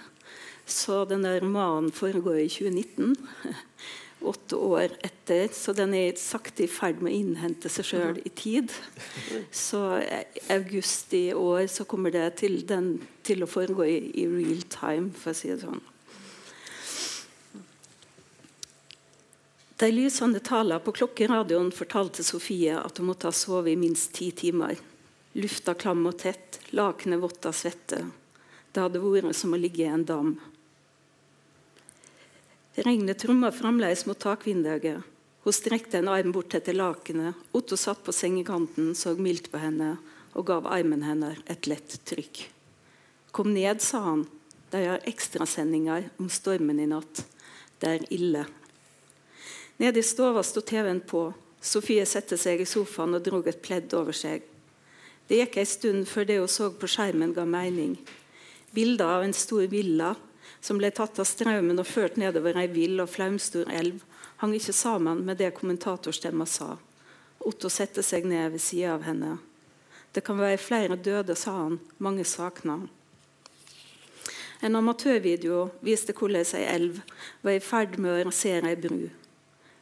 Så 0.66 1.04
denne 1.10 1.36
romanen 1.42 1.92
foregår 1.94 2.40
i 2.42 2.50
2019. 2.50 3.16
Åtte 4.32 4.58
år 4.58 4.96
etter. 5.06 5.50
Så 5.54 5.76
den 5.78 5.94
er 5.94 6.16
sakte 6.18 6.66
i 6.66 6.70
ferd 6.72 7.04
med 7.04 7.12
å 7.12 7.18
innhente 7.20 7.70
seg 7.70 7.90
sjøl 7.90 8.22
i 8.26 8.32
tid. 8.34 8.74
Så 9.54 9.82
i 10.02 10.24
august 10.56 11.14
i 11.14 11.28
år 11.38 11.68
så 11.70 11.86
kommer 11.86 12.14
det 12.16 12.30
til, 12.42 12.64
den, 12.66 12.96
til 13.26 13.46
å 13.46 13.50
foregå 13.50 13.86
i, 13.86 14.00
i, 14.24 14.26
real 14.32 14.66
time, 14.74 15.12
for 15.14 15.36
å 15.36 15.38
si 15.38 15.52
det 15.52 15.62
sånn. 15.62 15.84
De 19.76 19.92
lysende 19.92 20.40
taler 20.40 20.80
på 20.80 20.94
klokkeradioen 20.96 21.68
fortalte 21.76 22.24
Sofie 22.24 22.78
at 22.80 22.98
hun 22.98 23.10
måtte 23.12 23.28
ha 23.28 23.36
sovet 23.36 23.74
i 23.74 23.80
minst 23.80 24.14
ti 24.16 24.32
timer. 24.32 24.80
Lufta 25.36 25.74
klam 25.76 26.06
og 26.08 26.16
tett, 26.22 26.62
lakenet 26.72 27.20
vått 27.20 27.46
av 27.46 27.56
svette. 27.58 28.06
Det 28.72 28.80
hadde 28.80 29.02
vært 29.04 29.36
som 29.36 29.52
å 29.56 29.60
ligge 29.60 29.84
i 29.84 29.92
en 29.92 30.06
dam. 30.08 30.38
Regnet 32.76 33.20
tromma 33.20 33.52
fremdeles 33.56 34.06
mot 34.08 34.20
takvinduet. 34.20 35.04
Hun 35.44 35.54
strekte 35.54 36.00
en 36.00 36.10
arm 36.12 36.32
bort 36.32 36.56
etter 36.56 36.76
lakenet. 36.76 37.36
Otto 37.52 37.78
satt 37.78 38.02
på 38.04 38.16
sengekanten, 38.16 38.96
så 38.96 39.14
mildt 39.20 39.52
på 39.52 39.60
henne 39.60 39.98
og 40.36 40.48
gav 40.48 40.66
armen 40.72 41.04
hennes 41.04 41.44
et 41.52 41.68
lett 41.68 42.00
trykk. 42.08 42.46
Kom 43.36 43.52
ned, 43.54 43.84
sa 43.84 44.06
han. 44.08 44.26
De 44.72 44.86
har 44.88 45.04
ekstrasendinger 45.08 46.10
om 46.18 46.32
stormen 46.32 46.80
i 46.80 46.88
natt. 46.88 47.26
Det 47.80 47.92
er 47.92 48.08
ille. 48.16 48.48
Nede 49.84 50.00
i 50.00 50.08
stua 50.08 50.44
sto 50.44 50.64
TV-en 50.64 51.04
på. 51.04 51.28
Sofie 51.60 52.08
satte 52.08 52.40
seg 52.40 52.64
i 52.64 52.68
sofaen 52.68 53.16
og 53.20 53.24
dro 53.24 53.44
et 53.44 53.64
pledd 53.64 53.96
over 54.00 54.16
seg. 54.16 54.44
Det 55.28 55.40
gikk 55.40 55.58
ei 55.58 55.66
stund 55.66 56.06
før 56.10 56.28
det 56.30 56.38
hun 56.38 56.52
så 56.52 56.70
på 56.70 56.90
skjermen, 56.90 57.34
ga 57.34 57.46
mening. 57.50 57.96
Bilder 58.76 59.18
av 59.18 59.24
en 59.26 59.34
stor 59.34 59.66
villa 59.72 60.14
som 60.62 60.78
ble 60.78 60.92
tatt 60.94 61.20
av 61.22 61.28
strømmen 61.30 61.82
og 61.82 61.88
ført 61.90 62.20
nedover 62.22 62.58
ei 62.60 62.68
vill 62.70 63.02
og 63.02 63.10
flaumstor 63.10 63.70
elv, 63.74 64.04
hang 64.42 64.54
ikke 64.58 64.76
sammen 64.76 65.24
med 65.26 65.40
det 65.42 65.54
kommentatorstemma 65.58 66.46
sa. 66.50 66.76
Otto 67.46 67.70
satte 67.70 68.04
seg 68.06 68.26
ned 68.30 68.54
ved 68.54 68.62
sida 68.62 68.96
av 68.96 69.06
henne. 69.06 69.38
Det 70.14 70.24
kan 70.26 70.40
være 70.40 70.62
flere 70.62 70.96
døde, 70.96 71.36
sa 71.36 71.54
han. 71.58 71.80
Mange 71.98 72.26
savna. 72.26 72.80
En 74.64 74.78
amatørvideo 74.80 75.68
viste 75.86 76.16
hvordan 76.16 76.48
ei 76.58 76.66
elv 76.72 77.02
var 77.44 77.58
i 77.58 77.64
ferd 77.64 77.98
med 78.00 78.14
å 78.14 78.28
rasere 78.30 78.72
ei 78.72 78.80
bru. 78.80 79.10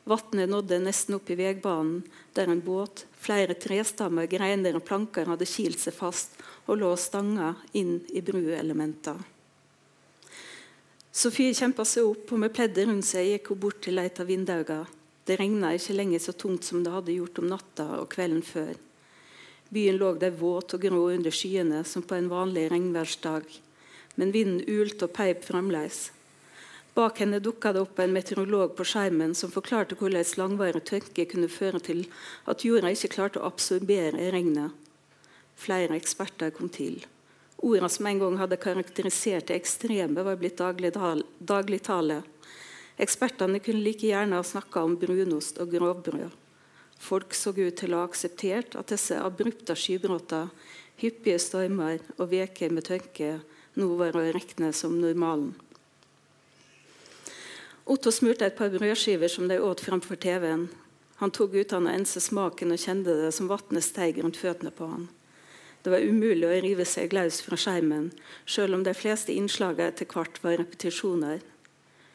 Vannet 0.09 0.49
nådde 0.51 0.81
nesten 0.83 1.15
opp 1.15 1.29
i 1.31 1.37
veibanen, 1.39 2.01
der 2.35 2.49
en 2.51 2.63
båt, 2.65 3.05
flere 3.23 3.55
trestammer, 3.59 4.27
greiner 4.27 4.75
og 4.77 4.85
planker 4.87 5.29
hadde 5.31 5.47
kilt 5.47 5.79
seg 5.81 5.95
fast 5.95 6.35
og 6.67 6.79
lå 6.81 6.91
stanga 6.99 7.53
inn 7.79 8.01
i 8.11 8.23
bruelementer. 8.25 9.21
Sofie 11.13 11.53
kjempa 11.53 11.85
seg 11.85 12.07
opp, 12.09 12.31
og 12.33 12.41
med 12.41 12.53
pleddet 12.55 12.87
rundt 12.89 13.05
seg 13.05 13.27
gikk 13.29 13.51
hun 13.53 13.59
bort 13.61 13.83
til 13.85 14.01
et 14.01 14.19
av 14.19 14.29
vinduene. 14.29 14.81
Det 15.23 15.37
regna 15.39 15.69
ikke 15.77 15.95
lenger 15.95 16.19
så 16.19 16.33
tungt 16.35 16.65
som 16.67 16.81
det 16.83 16.91
hadde 16.91 17.13
gjort 17.15 17.37
om 17.39 17.51
natta 17.51 17.85
og 18.01 18.09
kvelden 18.11 18.41
før. 18.43 18.73
Byen 19.73 19.99
lå 20.01 20.09
der 20.19 20.33
våt 20.37 20.73
og 20.75 20.81
grå 20.83 21.03
under 21.13 21.33
skyene 21.33 21.83
som 21.87 22.03
på 22.03 22.17
en 22.17 22.27
vanlig 22.31 22.65
regnværsdag. 22.73 23.45
Men 24.19 24.33
vinden 24.33 24.65
ulte 24.67 25.07
og 25.07 25.13
peip 25.15 25.45
fremdeles. 25.47 26.09
Bak 26.93 27.19
henne 27.19 27.39
dukka 27.41 27.71
det 27.73 27.81
opp 27.81 27.99
en 27.99 28.11
meteorolog 28.13 28.75
på 28.77 28.85
skjermen 28.85 29.31
som 29.33 29.49
forklarte 29.49 29.95
hvordan 29.97 30.27
langvarig 30.37 30.83
tørke 30.85 31.25
kunne 31.31 31.49
føre 31.49 31.79
til 31.81 32.03
at 32.45 32.61
jorda 32.67 32.91
ikke 32.93 33.09
klarte 33.15 33.41
å 33.41 33.47
absorbere 33.49 34.29
regnet. 34.35 34.75
Flere 35.57 35.97
eksperter 35.97 36.53
kom 36.53 36.69
til. 36.69 36.99
Ordene 37.57 37.89
som 37.89 38.05
en 38.05 38.21
gang 38.21 38.37
hadde 38.37 38.61
karakterisert 38.61 39.49
det 39.49 39.57
ekstreme, 39.57 40.21
var 40.21 40.37
blitt 40.37 40.61
dagligtale. 40.61 42.19
Ekspertene 43.01 43.61
kunne 43.63 43.81
like 43.81 44.05
gjerne 44.05 44.37
ha 44.37 44.45
snakka 44.45 44.85
om 44.85 44.93
brunost 45.01 45.57
og 45.63 45.73
grovbrød. 45.73 46.29
Folk 47.01 47.33
så 47.33 47.55
ut 47.57 47.75
til 47.79 47.95
å 47.95 48.03
ha 48.03 48.07
akseptert 48.07 48.77
at 48.77 48.93
disse 48.93 49.17
abrupte 49.17 49.73
skybrottene, 49.73 50.53
hyppige 51.01 51.41
stormer 51.41 52.03
og 52.19 52.29
uker 52.37 52.69
med 52.69 52.85
tørke 52.85 53.39
nå 53.81 53.87
var 53.97 54.13
å 54.13 54.27
regne 54.29 54.69
som 54.77 54.93
normalen. 55.01 55.55
Otto 57.85 58.11
smurte 58.11 58.47
et 58.47 58.55
par 58.55 58.71
brødskiver 58.71 59.27
som 59.27 59.49
de 59.49 59.59
åt 59.59 59.81
framfor 59.83 60.15
TV-en. 60.15 60.69
Han 61.19 61.31
tok 61.35 61.57
uten 61.59 61.87
å 61.87 61.91
ense 61.91 62.21
smaken 62.23 62.71
og 62.71 62.79
kjente 62.79 63.15
det 63.19 63.31
som 63.35 63.49
vannet 63.51 63.83
steg 63.83 64.21
rundt 64.23 64.39
føttene 64.39 64.71
på 64.71 64.87
han. 64.87 65.09
Det 65.83 65.91
var 65.91 66.05
umulig 66.07 66.47
å 66.47 66.59
rive 66.63 66.85
seg 66.87 67.11
løs 67.11 67.41
fra 67.43 67.59
skjermen, 67.59 68.13
selv 68.47 68.77
om 68.77 68.85
de 68.87 68.93
fleste 68.95 69.35
innslagene 69.35 69.91
etter 69.91 70.07
hvert 70.07 70.39
var 70.45 70.55
repetisjoner. 70.61 71.41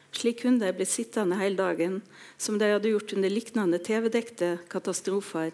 Slik 0.09 0.41
kunne 0.41 0.63
de 0.63 0.73
blitt 0.73 0.89
sittende 0.89 1.37
hele 1.37 1.59
dagen, 1.59 1.99
som 2.41 2.57
de 2.57 2.71
hadde 2.73 2.89
gjort 2.89 3.13
under 3.13 3.29
lignende 3.29 3.77
TV-dekte 3.77 4.55
katastrofer. 4.73 5.53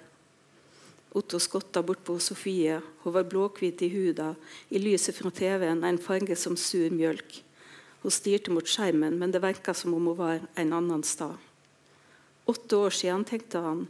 Otto 1.15 1.39
skotta 1.43 1.83
bort 1.83 2.05
på 2.07 2.15
Sofie. 2.23 2.79
Hun 3.03 3.15
var 3.15 3.27
blåhvit 3.27 3.83
i 3.83 3.91
huden, 3.91 4.39
i 4.71 4.79
lyset 4.79 5.15
fra 5.19 5.31
TV-en 5.31 5.83
en 5.83 5.99
farge 5.99 6.39
som 6.39 6.55
sur 6.59 6.87
mjølk. 6.91 7.44
Hun 8.05 8.13
styrte 8.13 8.51
mot 8.53 8.67
skjermen, 8.69 9.15
men 9.17 9.31
det 9.33 9.39
virka 9.41 9.73
som 9.73 9.95
om 9.97 10.11
hun 10.11 10.17
var 10.19 10.43
en 10.61 10.73
annen 10.77 11.01
sted. 11.01 11.39
Åtte 12.45 12.77
år 12.77 12.93
siden, 12.93 13.23
tenkte 13.25 13.57
han. 13.65 13.87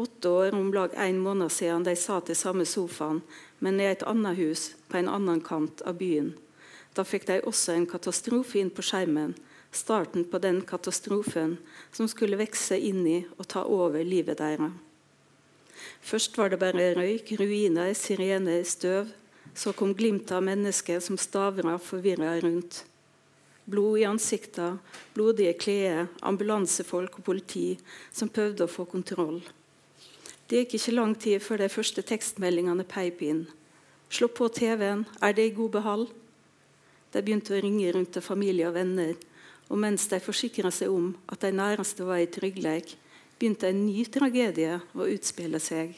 Åtte 0.00 0.28
år, 0.28 0.54
om 0.56 0.70
lag 0.72 0.94
en 0.96 1.18
måned 1.20 1.52
siden 1.52 1.84
de 1.84 1.92
satt 1.92 2.32
i 2.32 2.34
samme 2.34 2.64
sofaen, 2.64 3.20
men 3.60 3.76
i 3.76 3.90
et 3.90 4.06
annet 4.08 4.40
hus 4.40 4.64
på 4.88 4.96
en 4.96 5.12
annen 5.12 5.44
kant 5.44 5.84
av 5.84 6.00
byen. 6.00 6.32
Da 6.96 7.04
fikk 7.04 7.28
de 7.28 7.42
også 7.44 7.76
en 7.76 7.84
katastrofe 7.92 8.56
inn 8.56 8.72
på 8.72 8.88
skjermen. 8.88 9.36
Starten 9.68 10.24
på 10.24 10.40
den 10.40 10.64
katastrofen 10.64 11.58
som 11.92 12.08
skulle 12.08 12.40
vokse 12.40 12.80
inn 12.80 13.04
i 13.04 13.20
og 13.36 13.52
ta 13.52 13.68
over 13.68 14.00
livet 14.00 14.40
deres. 14.40 14.72
Først 16.00 16.40
var 16.40 16.56
det 16.56 16.64
bare 16.64 16.94
røyk, 16.96 17.36
ruiner, 17.36 17.92
sirener, 17.92 18.64
støv. 18.64 19.12
Så 19.52 19.76
kom 19.76 19.92
glimtet 19.92 20.38
av 20.40 20.48
mennesker 20.54 21.04
som 21.04 21.20
stavra 21.20 21.76
forvirra 21.76 22.38
rundt. 22.40 22.86
Blod 23.68 23.98
i 24.00 24.06
ansiktet, 24.08 24.80
blodige 25.12 25.52
klær, 25.60 26.06
ambulansefolk 26.24 27.18
og 27.20 27.26
politi 27.26 27.74
som 28.08 28.30
prøvde 28.32 28.64
å 28.64 28.72
få 28.72 28.86
kontroll. 28.88 29.42
Det 30.48 30.62
gikk 30.62 30.78
ikke 30.78 30.94
lang 30.96 31.12
tid 31.20 31.42
før 31.44 31.60
de 31.60 31.68
første 31.68 32.00
tekstmeldingene 32.08 32.86
peip 32.88 33.20
inn. 33.26 33.42
Slå 34.08 34.30
på 34.32 34.48
TV-en, 34.48 35.04
er 35.20 35.36
det 35.36 35.50
i 35.50 35.56
god 35.58 35.74
behold? 35.74 36.06
De 37.12 37.20
begynte 37.20 37.52
å 37.52 37.60
ringe 37.60 37.92
rundt 37.92 38.14
til 38.16 38.24
familie 38.24 38.70
og 38.70 38.78
venner, 38.78 39.12
og 39.68 39.80
mens 39.84 40.08
de 40.08 40.20
forsikra 40.24 40.72
seg 40.72 40.88
om 40.88 41.10
at 41.28 41.44
de 41.44 41.52
næreste 41.52 42.08
var 42.08 42.22
i 42.24 42.30
trygghet, 42.32 42.94
begynte 43.36 43.68
en 43.68 43.84
ny 43.84 44.06
tragedie 44.08 44.80
å 44.96 45.10
utspille 45.12 45.60
seg, 45.60 45.92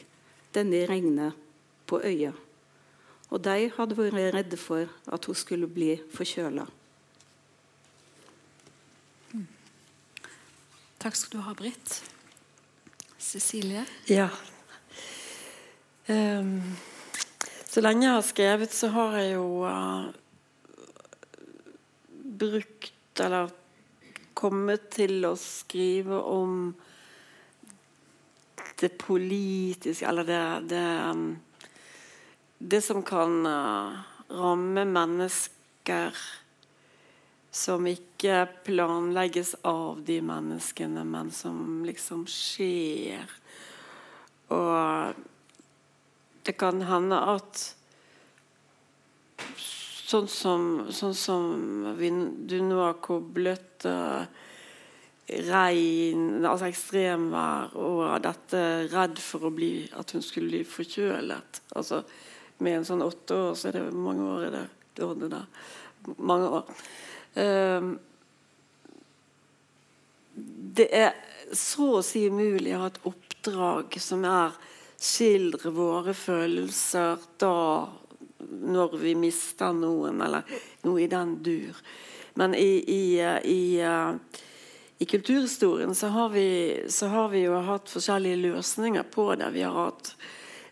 denne 0.51 0.83
i 0.83 0.89
regnet 0.91 1.39
på 1.87 2.01
øya. 2.03 2.35
Og 3.31 3.39
de 3.47 3.71
hadde 3.77 3.95
vært 3.95 4.35
redde 4.35 4.59
for 4.59 4.91
at 5.07 5.31
hun 5.31 5.39
skulle 5.39 5.71
bli 5.71 5.95
forkjøla. 6.11 6.67
Takk 11.01 11.15
skal 11.17 11.39
du 11.39 11.43
ha, 11.47 11.53
Britt. 11.57 11.95
Cecilie? 13.17 13.81
Ja. 14.05 14.27
Um, 16.05 16.75
så 17.65 17.81
lenge 17.81 18.05
jeg 18.05 18.13
har 18.13 18.25
skrevet, 18.27 18.75
så 18.75 18.91
har 18.93 19.15
jeg 19.17 19.31
jo 19.33 19.63
uh, 19.65 20.11
brukt 22.41 23.21
Eller 23.21 23.49
kommet 24.37 24.91
til 24.93 25.25
å 25.25 25.33
skrive 25.41 26.19
om 26.21 26.75
det 28.81 28.91
politiske 29.01 30.05
Eller 30.05 30.29
det, 30.29 30.43
det, 30.69 30.85
um, 31.09 31.25
det 32.59 32.83
som 32.85 33.01
kan 33.01 33.41
uh, 33.49 33.97
ramme 34.29 34.85
mennesker 34.85 36.21
som 37.51 37.87
ikke 37.87 38.45
planlegges 38.65 39.57
av 39.67 39.99
de 40.07 40.21
menneskene, 40.23 41.03
men 41.03 41.31
som 41.35 41.83
liksom 41.83 42.23
skjer. 42.31 43.27
Og 44.55 45.19
det 46.47 46.55
kan 46.59 46.79
hende 46.87 47.19
at 47.35 47.65
sånn 50.11 50.29
som, 50.31 50.63
sånn 50.91 51.15
som 51.15 51.43
vi, 51.99 52.09
du 52.47 52.57
nå 52.63 52.79
har 52.81 52.97
koblet 53.03 53.85
uh, 53.87 54.23
regn, 55.31 56.41
altså 56.43 56.67
ekstremvær, 56.67 57.75
og 57.79 58.17
dette 58.23 58.63
redd 58.91 59.21
for 59.23 59.47
å 59.47 59.53
bli, 59.55 59.73
at 59.95 60.15
hun 60.15 60.23
skulle 60.25 60.51
bli 60.51 60.63
forkjølet. 60.67 61.61
Altså, 61.79 62.01
med 62.63 62.79
en 62.79 62.87
sånn 62.87 63.05
åtte 63.05 63.37
år, 63.37 63.55
så 63.55 63.69
er 63.69 63.79
det 63.79 63.85
mange 63.95 64.27
år 64.27 64.49
i 64.49 64.51
det. 64.55 64.65
Mange 66.17 66.49
år. 66.59 66.75
Ehm, 67.33 67.99
det 70.75 70.87
er 70.95 71.13
så 71.53 71.97
å 71.99 72.03
si 72.05 72.25
umulig 72.27 72.75
å 72.75 72.83
ha 72.83 72.91
et 72.91 73.01
oppdrag 73.07 73.97
som 73.99 74.23
er 74.27 74.55
skildre 75.01 75.71
våre 75.73 76.13
følelser 76.13 77.19
da 77.41 77.89
når 78.51 78.97
vi 79.01 79.15
mister 79.15 79.73
noen, 79.73 80.21
eller 80.21 80.45
noe 80.85 81.01
i 81.03 81.09
den 81.09 81.35
dur. 81.43 81.77
Men 82.33 82.55
i, 82.55 82.83
i, 82.87 83.03
i, 83.43 83.61
i 84.97 85.05
kulturhistorien 85.05 85.95
så 85.95 86.07
har, 86.07 86.29
vi, 86.29 86.83
så 86.89 87.09
har, 87.11 87.29
vi, 87.33 87.43
jo 87.45 87.59
hatt 87.65 87.91
forskjellige 87.91 88.41
løsninger 88.45 89.07
på 89.13 89.27
det. 89.35 89.51
Vi 89.55 89.65
har 89.65 89.75
hatt, 89.77 90.13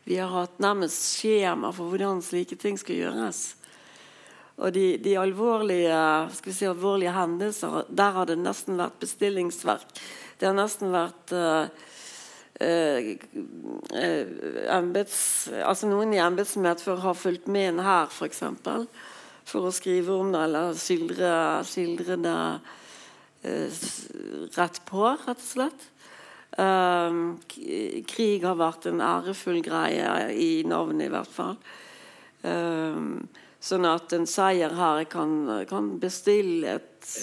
vi 0.04 0.18
har 0.18 0.32
hatt 0.34 0.60
nærmest 0.63 1.20
skjema 1.20 1.74
for 1.75 1.92
hvordan 1.92 2.24
slike 2.25 2.58
ting 2.60 2.80
skal 2.80 3.01
gjøres. 3.04 3.44
Og 4.60 4.74
de, 4.75 4.98
de 5.00 5.13
alvorlige, 5.20 6.00
si, 6.36 6.66
alvorlige, 6.68 7.13
hendelser, 7.16 7.86
der 7.88 8.18
har 8.18 8.28
det 8.28 8.39
nesten 8.42 8.80
vært 8.80 9.00
bestillingsverk. 9.00 10.01
Det 10.39 10.50
har 10.50 10.58
nesten 10.58 10.92
vært 10.92 11.32
uh, 11.36 11.70
uh, 12.60 13.13
embeds, 14.75 15.22
altså 15.63 15.88
Noen 15.88 16.12
i 16.16 16.20
embetsmedfør 16.24 17.00
har 17.06 17.16
fulgt 17.16 17.48
med 17.48 17.74
en 17.74 17.82
hær, 17.88 18.12
f.eks. 18.12 18.44
For, 18.66 18.86
for 19.48 19.70
å 19.70 19.74
skrive 19.75 20.20
om 20.20 20.36
det 20.36 20.44
eller 20.50 20.75
skildre, 20.80 21.34
skildre 21.68 22.20
det 22.20 22.38
uh, 23.48 23.89
rett 24.60 24.84
på, 24.92 25.08
rett 25.08 25.39
og 25.39 25.48
slett. 25.48 25.88
Krig 28.10 28.44
har 28.44 28.58
vært 28.60 28.89
en 28.89 29.04
ærefull 29.06 29.62
greie 29.63 30.34
i 30.34 30.66
navnet, 30.68 31.06
i 31.06 31.13
hvert 31.13 31.32
fall. 31.32 31.56
Um, 32.44 33.22
sånn 33.60 33.88
at 33.89 34.13
en 34.16 34.28
seier 34.30 34.74
her 34.75 35.04
kan, 35.12 35.34
kan 35.70 35.92
bestille 36.00 36.78
et, 36.80 37.13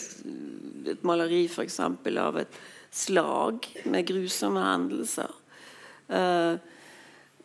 et 0.93 1.05
maleri 1.07 1.47
f.eks. 1.49 1.81
av 1.81 2.40
et 2.43 2.59
slag 2.97 3.66
med 3.85 4.09
grusomme 4.09 4.62
hendelser. 4.62 5.33
Uh, 6.09 6.57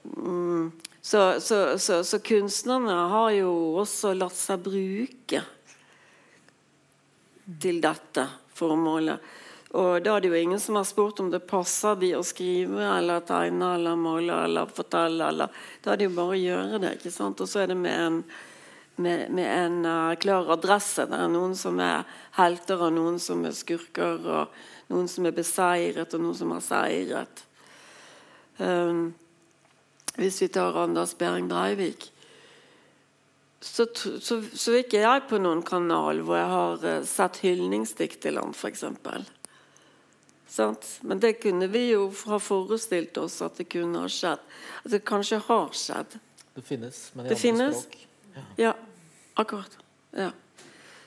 mm, 0.03 0.71
så, 1.01 1.41
så, 1.41 1.79
så, 1.79 2.03
så, 2.03 2.19
kunstnerne 2.19 2.93
har 3.09 3.31
jo 3.39 3.51
også 3.81 4.13
latt 4.13 4.37
seg 4.37 4.61
bruke 4.67 5.41
til 7.61 7.81
dette 7.83 8.27
formålet. 8.55 9.31
Og 9.71 10.03
da 10.03 10.13
er 10.13 10.23
det 10.23 10.29
jo 10.29 10.39
ingen 10.39 10.59
som 10.59 10.75
har 10.75 10.85
spurt 10.85 11.19
om 11.23 11.29
det 11.31 11.45
passer 11.47 11.95
de 11.99 12.11
å 12.17 12.23
skrive 12.27 12.83
eller 12.83 13.23
tegne 13.23 13.73
eller 13.77 13.99
male 13.99 14.39
eller 14.45 14.71
fortelle. 14.71 15.29
Eller. 15.31 15.61
Da 15.81 15.93
er 15.93 16.01
det 16.01 16.09
jo 16.09 16.15
bare 16.17 16.35
å 16.35 16.41
gjøre 16.41 16.81
det. 16.83 16.95
ikke 16.99 17.13
sant? 17.15 17.41
Og 17.41 17.49
så 17.49 17.63
er 17.63 17.71
det 17.71 17.79
med 17.79 17.95
en, 17.95 18.19
med, 18.95 19.31
med 19.31 19.47
en 19.65 19.85
uh, 19.85 20.15
klar 20.19 20.51
adresse. 20.53 21.05
Det 21.09 21.17
er 21.17 21.31
noen 21.31 21.55
som 21.57 21.79
er 21.81 22.03
helter, 22.37 22.81
og 22.81 22.93
noen 22.95 23.19
som 23.21 23.45
er 23.47 23.55
skurker, 23.55 24.21
og 24.21 24.91
noen 24.91 25.07
som 25.11 25.27
er 25.27 25.35
beseiret, 25.35 26.13
og 26.13 26.23
noen 26.23 26.37
som 26.37 26.53
har 26.55 26.63
seiret. 26.65 27.43
Um, 28.59 29.13
hvis 30.17 30.41
vi 30.43 30.49
tar 30.51 30.75
Anders 30.77 31.15
Behring 31.17 31.47
Breivik 31.49 32.11
så, 33.61 33.85
så, 33.95 34.41
så 34.53 34.71
er 34.73 34.81
ikke 34.81 35.03
jeg 35.03 35.21
på 35.29 35.37
noen 35.37 35.61
kanal 35.65 36.23
hvor 36.25 36.37
jeg 36.39 36.49
har 36.49 36.85
uh, 36.85 37.05
sett 37.05 37.37
hyldningsdikt 37.45 38.21
til 38.25 38.39
ham, 38.41 38.55
f.eks. 38.57 38.83
Men 41.05 41.21
det 41.21 41.35
kunne 41.43 41.69
vi 41.71 41.85
jo 41.91 42.07
ha 42.25 42.39
forestilt 42.41 43.17
oss 43.21 43.37
at 43.45 43.61
det 43.61 43.69
kunne 43.71 44.01
ha 44.03 44.09
skjedd. 44.11 44.41
At 44.81 44.95
det 44.95 45.03
kanskje 45.07 45.39
har 45.45 45.69
skjedd. 45.77 46.17
Det 46.55 46.63
finnes, 46.65 47.03
men 47.13 47.25
i 47.25 47.29
det 47.29 47.37
andre 47.37 47.41
finnes. 47.41 47.83
språk. 47.85 48.07
Ja, 48.55 48.73
akkurat. 49.33 49.77
Ja. 50.11 50.31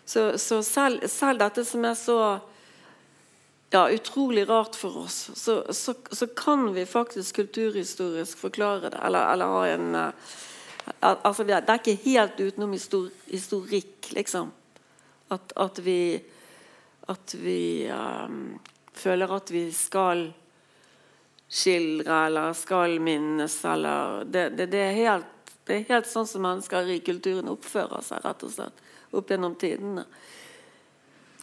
Så, 0.04 0.38
så 0.38 0.62
selv, 0.62 1.08
selv, 1.08 1.40
dette 1.40 1.64
som 1.64 1.84
er 1.84 1.94
så 1.96 2.18
ja, 3.70 3.88
utrolig 3.90 4.48
rart 4.48 4.76
for 4.76 5.04
oss, 5.04 5.30
så, 5.34 5.72
så, 5.72 5.94
så, 6.10 6.26
kan 6.26 6.68
vi 6.74 6.86
faktisk 6.86 7.36
kulturhistorisk 7.36 8.38
forklare 8.38 8.90
det. 8.90 9.00
Eller, 9.02 9.32
eller 9.32 9.54
ha 9.56 9.64
en 9.68 9.94
uh, 9.94 10.34
altså 11.00 11.44
Det 11.44 11.56
er 11.56 11.80
ikke 11.80 11.96
helt 12.04 12.40
utenom 12.40 12.72
histor 12.76 13.08
historikk, 13.30 14.12
liksom. 14.12 14.52
At, 15.32 15.52
at 15.56 15.84
vi 15.84 16.22
At 17.08 17.34
vi 17.36 17.90
um, 17.92 18.60
føler 18.92 19.32
at 19.36 19.50
vi 19.52 19.66
skal 19.72 20.32
skildre 21.48 22.26
eller 22.26 22.52
skal 22.56 23.00
minnes 23.00 23.64
eller 23.64 24.24
Det, 24.24 24.48
det, 24.56 24.70
det, 24.72 24.80
er, 24.80 24.92
helt, 24.96 25.33
det 25.64 25.76
er 25.76 25.86
helt 25.94 26.08
sånn 26.08 26.28
som 26.28 26.44
mennesker 26.44 26.90
i 26.92 26.98
kulturen 27.04 27.48
oppfører 27.48 28.04
seg, 28.04 28.20
rett 28.24 28.42
og 28.44 28.52
slett. 28.52 28.82
Opp 29.14 29.30
gjennom 29.30 29.54
tidene. 29.56 30.04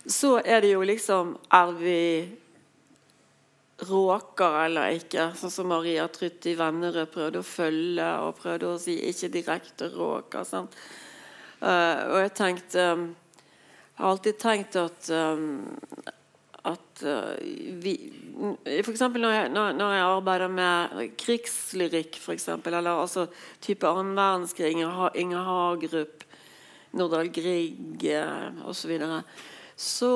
Så 0.05 0.35
er 0.41 0.63
det 0.63 0.71
jo 0.71 0.81
liksom 0.81 1.35
Er 1.53 1.73
vi 1.77 2.01
råker 3.85 4.57
eller 4.65 4.97
ikke? 4.97 5.31
Sånn 5.37 5.53
som 5.53 5.69
Maria 5.71 6.07
trutt 6.13 6.45
i 6.49 6.55
Vennerød 6.57 7.09
prøvde 7.13 7.41
å 7.41 7.45
følge 7.45 8.09
og 8.25 8.37
prøvde 8.41 8.69
å 8.69 8.81
si 8.81 8.97
ikke 9.09 9.31
direkte 9.33 9.89
råker. 9.93 10.45
Sant? 10.45 10.77
Uh, 11.61 12.09
og 12.09 12.17
jeg 12.23 12.33
tenkte 12.37 12.85
um, 12.97 13.03
Jeg 13.13 14.01
har 14.01 14.11
alltid 14.15 14.37
tenkt 14.41 14.77
at 14.81 15.09
um, 15.13 15.61
at 16.67 17.03
uh, 17.05 17.37
vi 17.81 17.95
F.eks. 18.65 19.01
Når, 19.01 19.31
jeg, 19.33 19.49
når, 19.53 19.93
jeg 19.93 20.03
arbeider 20.05 20.51
med 20.53 21.15
krigslyrikk, 21.19 22.17
for 22.21 22.33
eksempel, 22.33 22.77
eller 22.77 23.01
altså 23.03 23.27
type 23.61 23.87
annen 23.87 24.15
verdenskrig, 24.17 24.71
Inger 24.75 25.47
Hagerup, 25.47 26.25
Nordahl 26.97 27.31
Grieg 27.33 28.05
uh, 28.13 28.61
osv., 28.69 28.93
så, 29.01 29.19
så, 29.75 30.13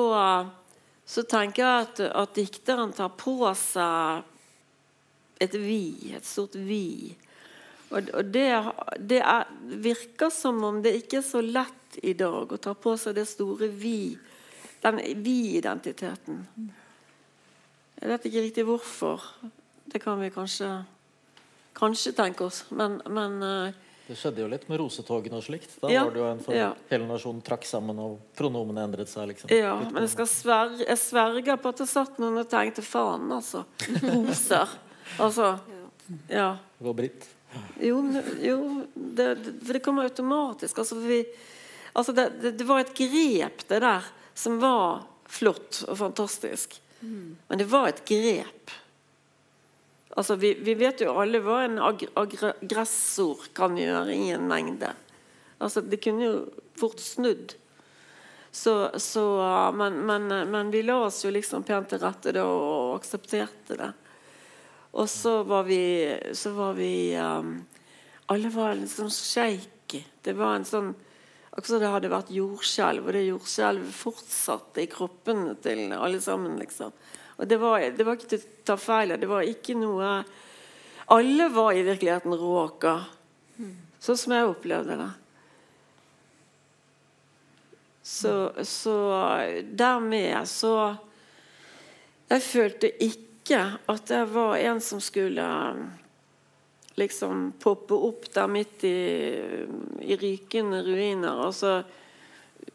så 1.06 1.26
tenker 1.26 1.62
jeg 1.64 1.86
at, 1.86 2.02
at, 2.08 2.34
dikteren 2.38 2.94
tar 2.96 3.14
på 3.18 3.38
seg 3.58 4.24
et 5.42 5.54
vi, 5.60 6.14
et 6.16 6.26
stort 6.26 6.56
vi. 6.56 7.14
Og, 7.90 8.08
og 8.10 8.30
det, 8.34 8.48
det 8.98 9.20
er, 9.22 9.50
virker 9.82 10.32
som 10.34 10.62
om 10.66 10.80
det 10.82 10.96
ikke 11.02 11.20
er 11.20 11.26
så 11.26 11.42
lett 11.44 12.00
i 12.02 12.16
dag 12.18 12.50
å 12.50 12.58
ta 12.58 12.74
på 12.74 12.96
seg 12.98 13.14
det 13.18 13.26
store 13.30 13.68
vi 13.70 14.16
den 14.86 15.22
vi-identiteten. 15.24 16.44
Jeg 17.96 18.12
vet 18.12 18.28
ikke 18.28 18.44
riktig 18.44 18.66
hvorfor. 18.68 19.24
Det 19.86 20.02
kan 20.02 20.20
vi 20.20 20.30
kanskje, 20.34 20.68
kanskje 21.76 22.12
tenke 22.16 22.46
oss. 22.46 22.64
Men, 22.70 22.98
men 23.08 23.36
uh, 23.42 23.84
Det 24.06 24.16
skjedde 24.18 24.44
jo 24.44 24.48
litt 24.52 24.66
med 24.70 24.80
rosetogene 24.82 25.40
og 25.40 25.46
slikt. 25.46 25.78
Da 25.82 25.90
ja, 25.90 26.04
var 26.06 26.14
det 26.14 26.20
jo 26.22 26.26
en 26.28 26.42
for 26.44 26.58
ja. 26.58 26.72
hele 26.90 27.08
nasjonen 27.08 27.40
trakk 27.46 27.66
sammen, 27.68 27.98
og 28.02 28.18
pronomene 28.38 28.84
endret 28.86 29.10
seg. 29.10 29.30
liksom. 29.32 29.52
Ja, 29.54 29.74
men 29.80 30.04
jeg, 30.04 30.12
skal 30.12 30.28
sverge, 30.30 30.84
jeg 30.84 31.00
sverger 31.02 31.62
på 31.62 31.72
at 31.72 31.82
det 31.82 31.88
satt 31.90 32.20
noen 32.22 32.42
og 32.42 32.50
tenkte 32.50 32.84
faen, 32.86 33.30
altså. 33.38 33.64
Roser. 34.04 34.76
Altså. 35.22 35.56
Ja. 36.28 36.52
Det 36.76 36.86
går 36.86 36.98
Britt. 36.98 37.26
Jo, 37.80 38.00
jo 38.42 38.58
det, 38.92 39.34
det, 39.40 39.52
det 39.70 39.80
kommer 39.84 40.10
automatisk. 40.10 40.78
Altså, 40.82 40.98
vi, 41.00 41.22
altså 41.94 42.12
det, 42.12 42.28
det, 42.42 42.52
det 42.58 42.66
var 42.68 42.82
et 42.82 42.94
grep, 42.98 43.64
det 43.70 43.80
der 43.80 44.10
som 44.36 44.58
var 44.60 45.06
flott 45.26 45.82
og 45.88 45.98
fantastisk. 45.98 46.76
Mm. 47.00 47.36
Men 47.48 47.58
det 47.58 47.68
var 47.70 47.88
et 47.88 48.04
grep. 48.08 48.70
Altså, 50.16 50.36
vi, 50.40 50.54
vi, 50.64 50.74
vet 50.76 51.00
jo 51.04 51.12
alle 51.20 51.42
hva 51.44 51.62
en 51.64 51.78
ag 51.82 52.06
aggressor 52.16 53.48
kan 53.56 53.76
gjøre 53.76 54.14
i 54.14 54.30
en 54.36 54.46
mengde. 54.48 54.92
Altså, 55.58 55.82
det 55.84 56.00
kunne 56.04 56.28
jo 56.28 56.36
fort 56.76 57.00
snudd. 57.00 57.56
Så, 58.56 58.90
så, 58.96 59.24
men, 59.76 59.98
men, 60.08 60.28
men, 60.50 60.70
vi 60.72 60.80
la 60.84 61.02
oss 61.04 61.20
jo 61.24 61.32
liksom 61.32 61.66
pent 61.68 61.90
til 61.92 62.00
rette 62.00 62.32
da 62.32 62.46
og 62.48 62.94
aksepterte 62.96 63.76
det. 63.76 63.90
Og 64.96 65.10
så 65.12 65.42
var 65.44 65.66
vi, 65.68 65.82
så 66.32 66.54
var 66.56 66.78
vi 66.78 67.12
um, 67.20 67.58
Alle 68.32 68.48
var 68.48 68.72
litt 68.78 68.94
sånn 68.94 69.12
shaky. 69.12 70.00
Det 70.24 70.32
var 70.38 70.56
en 70.56 70.64
sånn 70.64 70.94
Akkurat 71.56 71.72
som 71.72 71.80
det 71.80 71.88
hadde 71.88 72.12
vært 72.12 72.30
jordskjelv, 72.36 73.06
og 73.06 73.14
det 73.16 73.22
jordskjelvet 73.30 73.94
fortsatte 73.96 74.82
i 74.82 74.90
kroppene 74.92 75.54
til 75.64 75.94
alle 75.96 76.20
sammen. 76.20 76.58
liksom. 76.60 76.92
Og 77.36 77.48
det 77.48 77.56
var, 77.56 77.80
det 77.96 78.04
var 78.04 78.18
ikke 78.18 78.28
til 78.34 78.42
å 78.42 78.66
ta 78.68 78.76
feil 78.76 79.14
av. 79.14 79.20
Det 79.22 79.30
var 79.30 79.46
ikke 79.48 79.76
noe 79.78 80.18
Alle 81.14 81.46
var 81.54 81.70
i 81.72 81.84
virkeligheten 81.86 82.34
råka, 82.34 82.96
sånn 84.02 84.18
som 84.18 84.32
jeg 84.34 84.48
opplevde 84.50 84.96
det. 84.98 85.10
Så, 88.02 88.32
så 88.66 88.96
dermed 89.70 90.46
så 90.46 90.96
Jeg 92.30 92.42
følte 92.42 92.90
ikke 93.02 93.62
at 93.86 94.10
jeg 94.10 94.28
var 94.34 94.58
en 94.58 94.82
som 94.82 95.00
skulle 95.02 95.46
liksom 96.96 97.50
poppe 97.60 97.94
opp 97.94 98.30
der 98.34 98.48
midt 98.48 98.84
i, 98.88 98.98
i 100.06 100.16
rykende 100.16 100.82
ruiner 100.86 101.42
og 101.44 101.52
så 101.54 101.78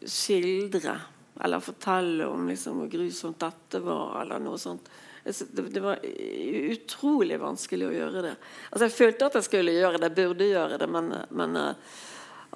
skildre 0.06 0.94
eller 1.42 1.60
fortelle 1.60 2.26
om 2.26 2.46
liksom, 2.48 2.78
hvor 2.78 2.90
grusomt 2.92 3.40
dette 3.40 3.80
var, 3.82 4.20
eller 4.22 4.42
noe 4.42 4.60
sånt. 4.60 4.88
Det, 5.24 5.64
det, 5.74 5.80
var 5.82 5.98
utrolig 6.02 7.38
vanskelig 7.40 7.88
å 7.88 7.94
gjøre 7.94 8.24
det. 8.26 8.32
Altså, 8.70 8.86
jeg 8.86 8.94
følte 8.96 9.28
at 9.28 9.38
jeg 9.38 9.48
skulle 9.48 9.74
gjøre 9.74 10.00
det, 10.02 10.14
burde 10.16 10.50
gjøre 10.50 10.78
det, 10.82 10.88
men, 10.90 11.12
men 11.34 11.58
eh, 11.58 11.92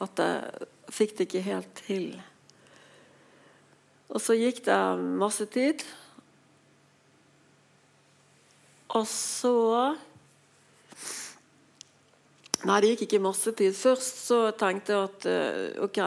at 0.06 0.22
jeg 0.22 0.68
fikk 0.92 1.14
det 1.16 1.28
ikke 1.28 1.44
helt 1.46 1.70
til. 1.86 2.08
Og 4.12 4.22
så 4.22 4.36
gikk 4.38 4.62
det 4.68 4.80
masse 5.18 5.46
tid. 5.50 5.82
Og 8.94 9.06
så 9.10 9.56
Nei, 12.64 12.78
det 12.80 12.94
gikk 12.94 13.04
ikke 13.06 13.24
masse 13.26 13.52
tid. 13.52 13.74
Først 13.76 14.22
så 14.24 14.38
tenkte 14.56 14.94
jeg 14.94 15.10
at 15.10 15.26
uh, 15.28 15.84
ok, 15.84 16.00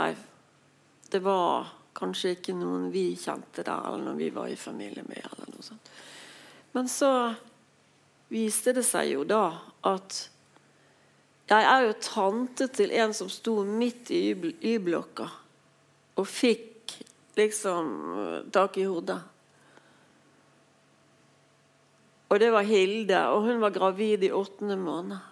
det 1.14 1.22
var 1.22 1.70
kanskje 2.00 2.34
ikke 2.38 2.56
noen 2.58 2.90
vi 2.94 3.12
kjente 3.20 3.62
der, 3.62 3.86
eller 3.86 4.02
noen 4.08 4.18
vi 4.18 4.32
var 4.34 4.50
i 4.50 4.58
familie 4.58 5.06
med. 5.06 5.22
eller 5.22 5.54
noe 5.54 5.66
sånt. 5.66 5.94
Men 6.74 6.90
så 6.90 7.12
viste 8.34 8.74
det 8.78 8.86
seg 8.88 9.14
jo 9.14 9.24
da 9.28 9.44
at 9.90 10.20
jeg 11.50 11.66
er 11.66 11.88
jo 11.88 11.96
tante 12.06 12.68
til 12.70 12.92
en 12.94 13.14
som 13.18 13.30
sto 13.32 13.56
midt 13.66 14.12
i 14.14 14.22
Y-blokka 14.70 15.26
og 16.20 16.28
fikk 16.30 16.94
liksom 17.40 17.88
eh, 18.22 18.40
tak 18.54 18.78
i 18.78 18.86
hodet. 18.86 19.18
Og 22.30 22.38
det 22.38 22.52
var 22.54 22.68
Hilde, 22.68 23.24
og 23.34 23.48
hun 23.48 23.62
var 23.64 23.74
gravid 23.74 24.28
i 24.28 24.32
åttende 24.36 24.78
måned. 24.78 25.29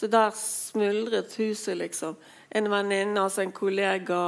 Så 0.00 0.08
der 0.08 0.30
smuldret 0.32 1.34
huset, 1.36 1.76
liksom. 1.76 2.14
En 2.48 2.70
venninne, 2.72 3.20
altså 3.20 3.42
en 3.44 3.52
kollega 3.52 4.20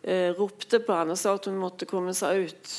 eh, 0.00 0.30
ropte 0.38 0.78
på 0.80 0.94
henne 0.96 1.12
og 1.12 1.20
sa 1.20 1.34
at 1.36 1.48
hun 1.50 1.58
måtte 1.60 1.84
komme 1.84 2.14
seg 2.16 2.46
ut. 2.48 2.70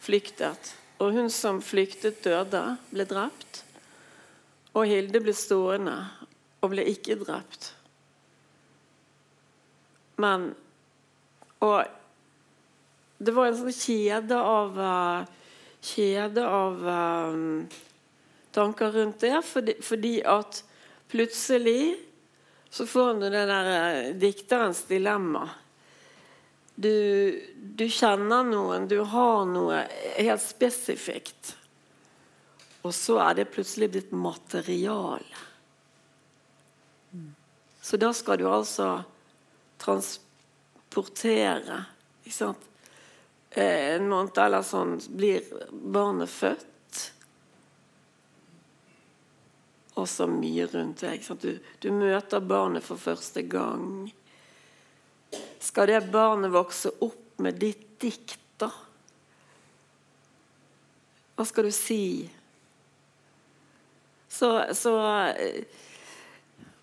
Flyktet. 0.00 0.70
Og 0.96 1.12
hun 1.12 1.28
som 1.28 1.60
flyktet, 1.60 2.22
døde, 2.24 2.62
ble 2.88 3.04
drept. 3.10 3.60
Og 4.72 4.88
Hilde 4.88 5.20
ble 5.20 5.36
stående 5.36 5.98
og 6.64 6.72
ble 6.72 6.88
ikke 6.88 7.18
drept. 7.20 7.74
Men 10.24 10.54
Og 11.60 11.84
det 13.20 13.36
var 13.36 13.50
en 13.50 13.60
sånn 13.60 13.76
kjede 13.76 14.40
av 14.40 14.80
uh, 14.80 15.28
Kjede 15.84 16.44
av 16.48 16.80
um, 16.88 17.66
tanker 18.52 18.92
rundt 18.92 19.20
det, 19.20 19.42
fordi, 19.46 19.74
fordi, 19.82 20.20
at 20.22 20.64
plutselig 21.10 21.96
så 22.70 22.86
får 22.86 23.14
du 23.14 23.30
det 23.30 23.46
der 23.50 23.70
uh, 23.70 24.14
dikterens 24.14 24.84
dilemma. 24.88 25.48
Du, 26.74 26.94
du 27.56 27.88
kjenner 27.90 28.46
noen, 28.46 28.88
du 28.88 29.02
har 29.04 29.44
noe 29.50 29.82
helt 30.16 30.42
spesifikt. 30.42 31.56
Og 32.82 32.94
så 32.96 33.18
er 33.20 33.34
det 33.36 33.50
plutselig 33.52 33.90
blitt 33.92 34.12
materiale. 34.16 35.46
Så 37.82 37.96
da 37.96 38.12
skal 38.14 38.38
du 38.38 38.48
altså 38.48 39.02
transportere? 39.80 41.84
Eh, 43.50 43.96
en 43.96 44.08
måned 44.08 44.38
eller 44.38 44.62
sånn 44.62 45.00
blir 45.10 45.42
barnet 45.70 46.30
født. 46.30 46.66
Og 49.98 50.06
så 50.08 50.26
mye 50.30 50.66
rundt 50.70 51.02
deg. 51.02 51.24
Du, 51.42 51.50
du, 51.82 51.88
møter 51.94 52.42
barnet 52.44 52.86
for 52.86 53.00
første 53.00 53.42
gang. 53.42 54.10
Skal 55.60 55.90
det 55.90 56.04
barnet 56.12 56.52
vokse 56.54 56.92
opp 57.02 57.40
med 57.42 57.58
ditt 57.60 57.86
dikt, 58.00 58.38
da? 58.60 58.70
Hva 61.36 61.46
skal 61.48 61.66
du 61.68 61.74
si? 61.74 62.28
Så, 64.30 64.50
så 64.76 64.94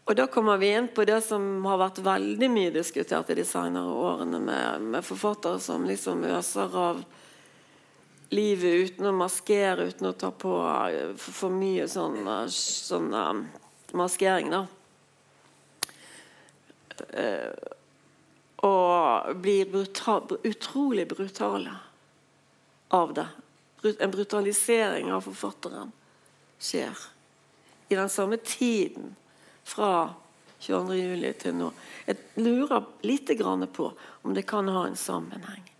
og 0.07 0.15
da 0.15 0.25
kommer 0.31 0.57
vi 0.57 0.69
inn 0.71 0.87
på 0.87 1.03
det 1.07 1.19
som 1.25 1.65
har 1.67 1.79
vært 1.81 1.99
veldig 2.03 2.47
mye 2.51 2.73
diskutert 2.75 3.31
i 3.33 3.35
de 3.39 3.43
senere 3.47 3.91
årene, 3.91 4.39
med, 4.39 4.85
med 4.93 5.05
forfattere 5.05 5.59
som 5.59 5.83
liksom 5.87 6.23
øser 6.27 6.77
av 6.79 7.01
livet 8.29 8.91
uten 8.91 9.09
å 9.09 9.13
maskere, 9.15 9.87
uten 9.91 10.09
å 10.09 10.13
ta 10.17 10.31
på 10.31 10.53
for, 11.17 11.33
for 11.41 11.53
mye 11.53 11.87
sånn, 11.91 12.19
sånn 12.51 13.13
um, 13.15 13.43
maskering, 13.97 14.51
da. 14.51 14.65
Og 18.67 19.35
blir 19.43 19.69
brutal, 19.69 20.39
utrolig 20.43 21.05
brutale 21.07 21.75
av 22.89 23.13
det. 23.13 23.27
En 23.99 24.11
brutalisering 24.11 25.11
av 25.13 25.21
forfatteren 25.27 25.93
skjer 26.59 27.05
i 27.87 27.95
den 27.95 28.09
samme 28.09 28.37
tiden 28.37 29.15
fra 29.63 30.09
22. 30.59 30.95
juli 30.95 31.33
til 31.37 31.55
nå. 31.55 31.71
Jeg 32.07 32.17
lurer 32.41 32.83
litt 33.05 33.31
på 33.73 33.91
om 34.21 34.33
det 34.33 34.47
kan 34.49 34.67
ha 34.67 34.87
en 34.87 34.97
sammenheng. 34.97 35.76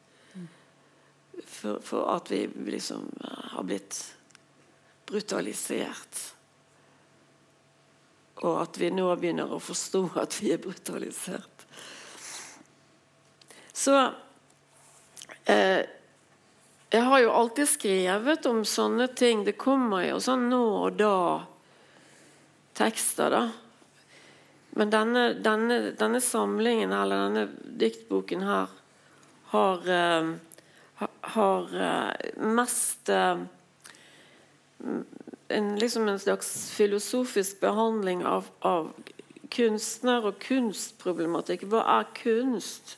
For, 1.68 1.82
for 1.84 2.16
at 2.16 2.32
vi 2.32 2.46
liksom 2.48 3.10
eh, 3.24 3.46
har 3.52 3.64
blitt 3.64 4.00
brutalisert. 5.08 6.22
Og 8.46 8.62
at 8.62 8.78
vi 8.78 8.92
nå 8.94 9.10
begynner 9.18 9.52
å 9.52 9.60
forstå 9.60 10.04
at 10.22 10.40
vi 10.42 10.54
er 10.54 10.62
brutalisert. 10.62 11.66
Så 13.74 13.96
eh, 15.46 15.84
Jeg 16.90 17.04
har 17.04 17.20
jo 17.20 17.36
alltid 17.36 17.68
skrevet 17.68 18.46
om 18.48 18.64
sånne 18.66 19.10
ting. 19.12 19.44
Det 19.44 19.58
kommer 19.60 20.06
jo 20.08 20.22
sånn 20.24 20.48
nå 20.48 20.64
og 20.88 21.00
da 21.02 21.18
tekster, 22.78 23.34
da. 23.34 23.42
Men 24.78 24.94
denne, 24.94 25.34
denne, 25.44 25.80
denne, 25.98 26.22
samlingen, 26.22 26.94
eller 26.94 27.26
denne 27.26 27.76
diktboken 27.82 28.46
her, 28.46 28.70
har, 29.52 29.90
uh, 29.90 30.30
har 31.22 31.76
uh, 31.76 32.44
mest 32.56 33.10
uh, 33.10 33.44
en, 35.48 35.76
liksom 35.80 36.08
en 36.08 36.20
slags 36.20 36.72
filosofisk 36.72 37.60
behandling 37.60 38.26
av, 38.26 38.50
av 38.60 38.92
kunstner 39.54 40.26
og 40.28 40.40
kunstproblematikk. 40.44 41.68
Hva 41.72 41.84
er 42.00 42.10
kunst? 42.18 42.98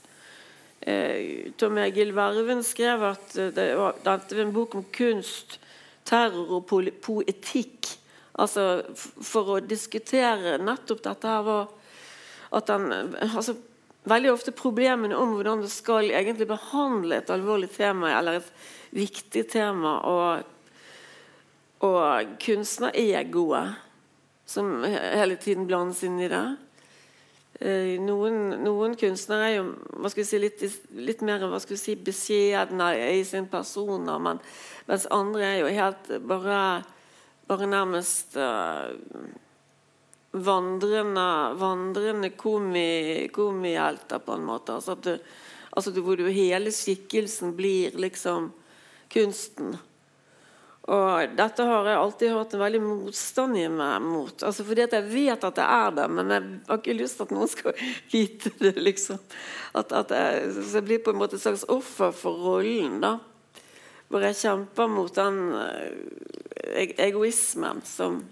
Eh, 0.80 1.52
Tom 1.60 1.78
Egil 1.78 2.14
Verven 2.16 2.64
skrev 2.64 3.04
at 3.12 3.34
det 3.36 3.68
var, 3.78 3.98
dette 4.04 4.38
var 4.38 4.46
en 4.46 4.56
bok 4.56 4.78
om 4.80 4.86
kunst, 4.96 5.60
terror 6.08 6.60
og 6.60 6.70
poetikk. 7.04 7.92
Altså, 8.40 8.86
for 8.96 9.58
å 9.58 9.60
diskutere 9.60 10.58
nettopp 10.64 11.04
dette 11.04 11.28
her 11.28 11.44
var 11.46 11.68
at 12.56 12.70
den 12.70 13.14
altså, 13.20 13.58
Veldig 14.08 14.32
ofte 14.32 14.54
problemene 14.56 15.18
om 15.20 15.34
hvordan 15.36 15.64
du 15.64 15.68
skal 15.72 16.08
egentlig 16.14 16.48
behandle 16.48 17.20
et 17.20 17.32
alvorlig 17.34 17.68
tema 17.74 18.14
eller 18.16 18.40
et 18.40 18.52
viktig 18.96 19.44
tema. 19.52 19.98
Og, 20.08 20.44
og 21.86 22.32
kunstneregoet 22.40 23.76
som 24.50 24.82
hele 24.88 25.36
tiden 25.38 25.68
blandes 25.70 26.02
inn 26.08 26.20
i 26.24 26.30
det. 26.32 26.46
Eh, 27.60 27.98
noen, 28.02 28.56
noen, 28.64 28.96
kunstnere 28.98 29.50
er 29.50 29.58
jo 29.58 30.14
si, 30.24 30.40
litt, 30.40 30.64
litt 30.96 31.22
mer 31.28 31.44
hva 31.44 31.60
skal 31.60 31.78
si, 31.78 31.98
beskjedne 32.00 32.88
i 33.18 33.20
sin 33.28 33.50
personer, 33.52 34.16
men, 34.24 34.40
mens 34.88 35.10
andre 35.14 35.44
er 35.44 35.60
jo 35.60 35.74
helt 35.76 36.14
bare 36.30 36.62
bare 37.50 37.68
nærmest 37.68 38.38
uh, 38.38 38.94
vandrende, 40.32 41.54
vandrende 41.54 42.30
komi, 42.30 43.28
komihelter, 43.34 44.20
på 44.20 44.32
en 44.32 44.46
måte. 44.46 44.74
Altså, 44.78 44.96
du, 44.96 45.18
altså 45.70 45.92
du, 45.92 46.02
hvor 46.06 46.18
du 46.18 46.28
hele 46.30 46.74
skikkelsen 46.74 47.56
blir 47.58 47.98
liksom 47.98 48.52
kunsten. 49.10 49.78
Og 50.90 51.36
dette 51.38 51.66
har 51.70 51.86
jeg 51.86 52.02
alltid 52.02 52.32
hatt 52.34 52.54
en 52.56 52.62
veldig 52.64 52.82
motstand 52.82 53.58
i 53.60 53.66
meg 53.70 54.02
mot. 54.02 54.46
Altså 54.46 54.66
fordi 54.66 54.86
at 54.88 54.96
jeg 54.98 55.10
vet 55.12 55.44
at 55.46 55.58
det 55.60 55.66
er 55.66 55.92
det, 56.00 56.06
men 56.18 56.34
jeg 56.34 56.46
har 56.70 56.80
ikke 56.80 56.96
lyst 56.98 57.20
til 57.20 57.28
at 57.28 57.34
noen 57.36 57.52
skal 57.52 57.84
vite 58.14 58.54
det. 58.62 58.76
liksom. 58.78 59.20
At, 59.78 59.94
at 59.94 60.14
jeg, 60.16 60.54
så 60.58 60.80
jeg 60.80 60.88
blir 60.88 61.04
på 61.06 61.14
en 61.14 61.22
måte 61.22 61.38
et 61.38 61.46
slags 61.46 61.68
offer 61.70 62.14
for 62.16 62.42
rollen. 62.46 62.98
da. 63.04 63.18
Hvor 64.10 64.26
jeg 64.26 64.40
kjemper 64.40 64.90
mot 64.90 65.14
den 65.14 65.42
eh, 65.62 66.96
egoismen 67.06 67.84
som 67.86 68.24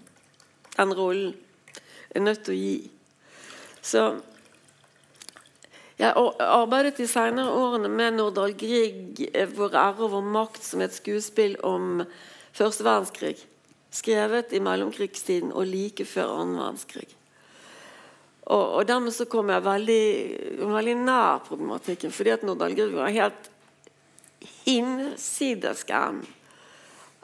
den 0.74 0.94
rollen 0.98 1.36
er 2.18 2.26
nødt 2.26 2.44
til 2.46 2.54
å 2.54 2.58
gi. 2.58 2.78
Så 3.82 4.02
jeg 5.98 6.14
arbeidet 6.14 6.98
de 7.00 7.08
senere 7.10 7.50
årene 7.50 7.88
med 7.90 8.14
Nordahl 8.14 8.54
Grieg, 8.54 9.18
'Vår 9.56 9.74
ære 9.74 10.04
og 10.06 10.12
vår 10.12 10.26
makt', 10.30 10.62
som 10.62 10.80
et 10.80 10.94
skuespill 10.94 11.56
om 11.62 12.04
første 12.52 12.84
verdenskrig. 12.84 13.36
Skrevet 13.90 14.52
i 14.52 14.60
mellomkrigstiden 14.62 15.52
og 15.52 15.66
like 15.66 16.04
før 16.04 16.38
annen 16.38 16.60
verdenskrig. 16.60 17.08
Og, 18.46 18.64
og 18.78 18.88
dermed 18.88 19.12
så 19.12 19.24
kom 19.24 19.50
jeg 19.50 19.64
veldig, 19.64 20.04
veldig 20.60 20.96
nær 20.96 21.42
problematikken, 21.48 22.12
fordi 22.12 22.30
at 22.30 22.42
Nordahl 22.46 22.76
Grieg 22.76 22.94
var 22.94 23.10
helt 23.12 23.50
hinsides 24.64 25.84
gæren. 25.84 26.22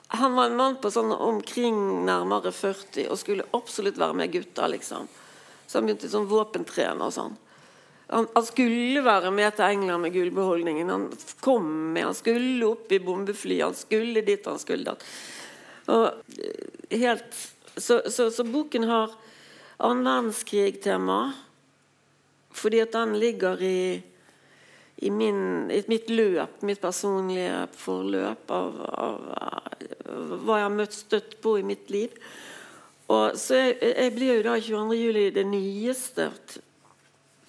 Han 0.07 0.35
var 0.35 0.45
en 0.45 0.57
mann 0.59 0.75
på 0.81 0.91
sånn 0.93 1.11
omkring 1.11 1.77
nærmere 2.05 2.51
40 2.53 3.07
og 3.09 3.19
skulle 3.19 3.47
absolutt 3.57 3.97
være 3.97 4.17
med 4.21 4.31
gutta. 4.31 4.67
liksom. 4.67 5.07
Så 5.65 5.77
han 5.77 5.87
begynte 5.87 6.09
som 6.11 6.27
våpentrene 6.29 7.07
og 7.07 7.13
sånn. 7.13 7.35
Han, 8.07 8.27
han, 8.35 8.45
skulle 8.45 9.01
være 9.01 9.31
med 9.33 9.55
til 9.57 9.65
England 9.65 10.05
med 10.05 10.13
gullbeholdningen. 10.13 10.91
Han 10.93 11.07
kom 11.41 11.65
med, 11.93 12.05
han 12.05 12.17
skulle 12.17 12.67
opp 12.67 12.91
i 12.93 13.01
bombefly, 13.01 13.59
han 13.63 13.77
skulle 13.77 14.21
dit, 14.21 14.45
han 14.45 14.61
skulle 14.61 14.93
dit. 14.93 15.07
Og 15.89 16.37
eh, 16.37 16.99
helt, 17.01 17.39
så, 17.77 18.03
så, 18.11 18.29
så 18.31 18.45
boken 18.45 18.85
har 18.89 19.15
annen 19.77 20.05
verdenskrig-tema 20.05 21.19
fordi 22.55 22.79
at 22.85 22.93
den 22.95 23.17
ligger 23.19 23.59
i 23.59 23.79
i, 24.97 25.09
min, 25.11 25.71
i, 25.71 25.83
mitt 25.87 26.09
løp, 26.09 26.61
mitt 26.61 26.81
personlige 26.81 27.65
forløp 27.75 28.51
av, 28.51 28.77
av, 28.85 29.25
av 29.35 30.45
hva 30.45 30.59
jeg 30.59 30.67
har 30.67 30.75
møtt 30.75 30.95
støtt 30.95 31.35
på 31.43 31.57
i 31.59 31.65
mitt 31.67 31.91
liv. 31.91 32.13
Og 33.11 33.35
så 33.37 33.59
jeg, 33.59 33.75
jeg 33.81 34.13
blir 34.15 34.39
jo 34.39 34.45
da 34.47 34.55
22. 34.61 34.95
juli 34.97 35.25
det 35.35 35.43
nyeste, 35.49 36.29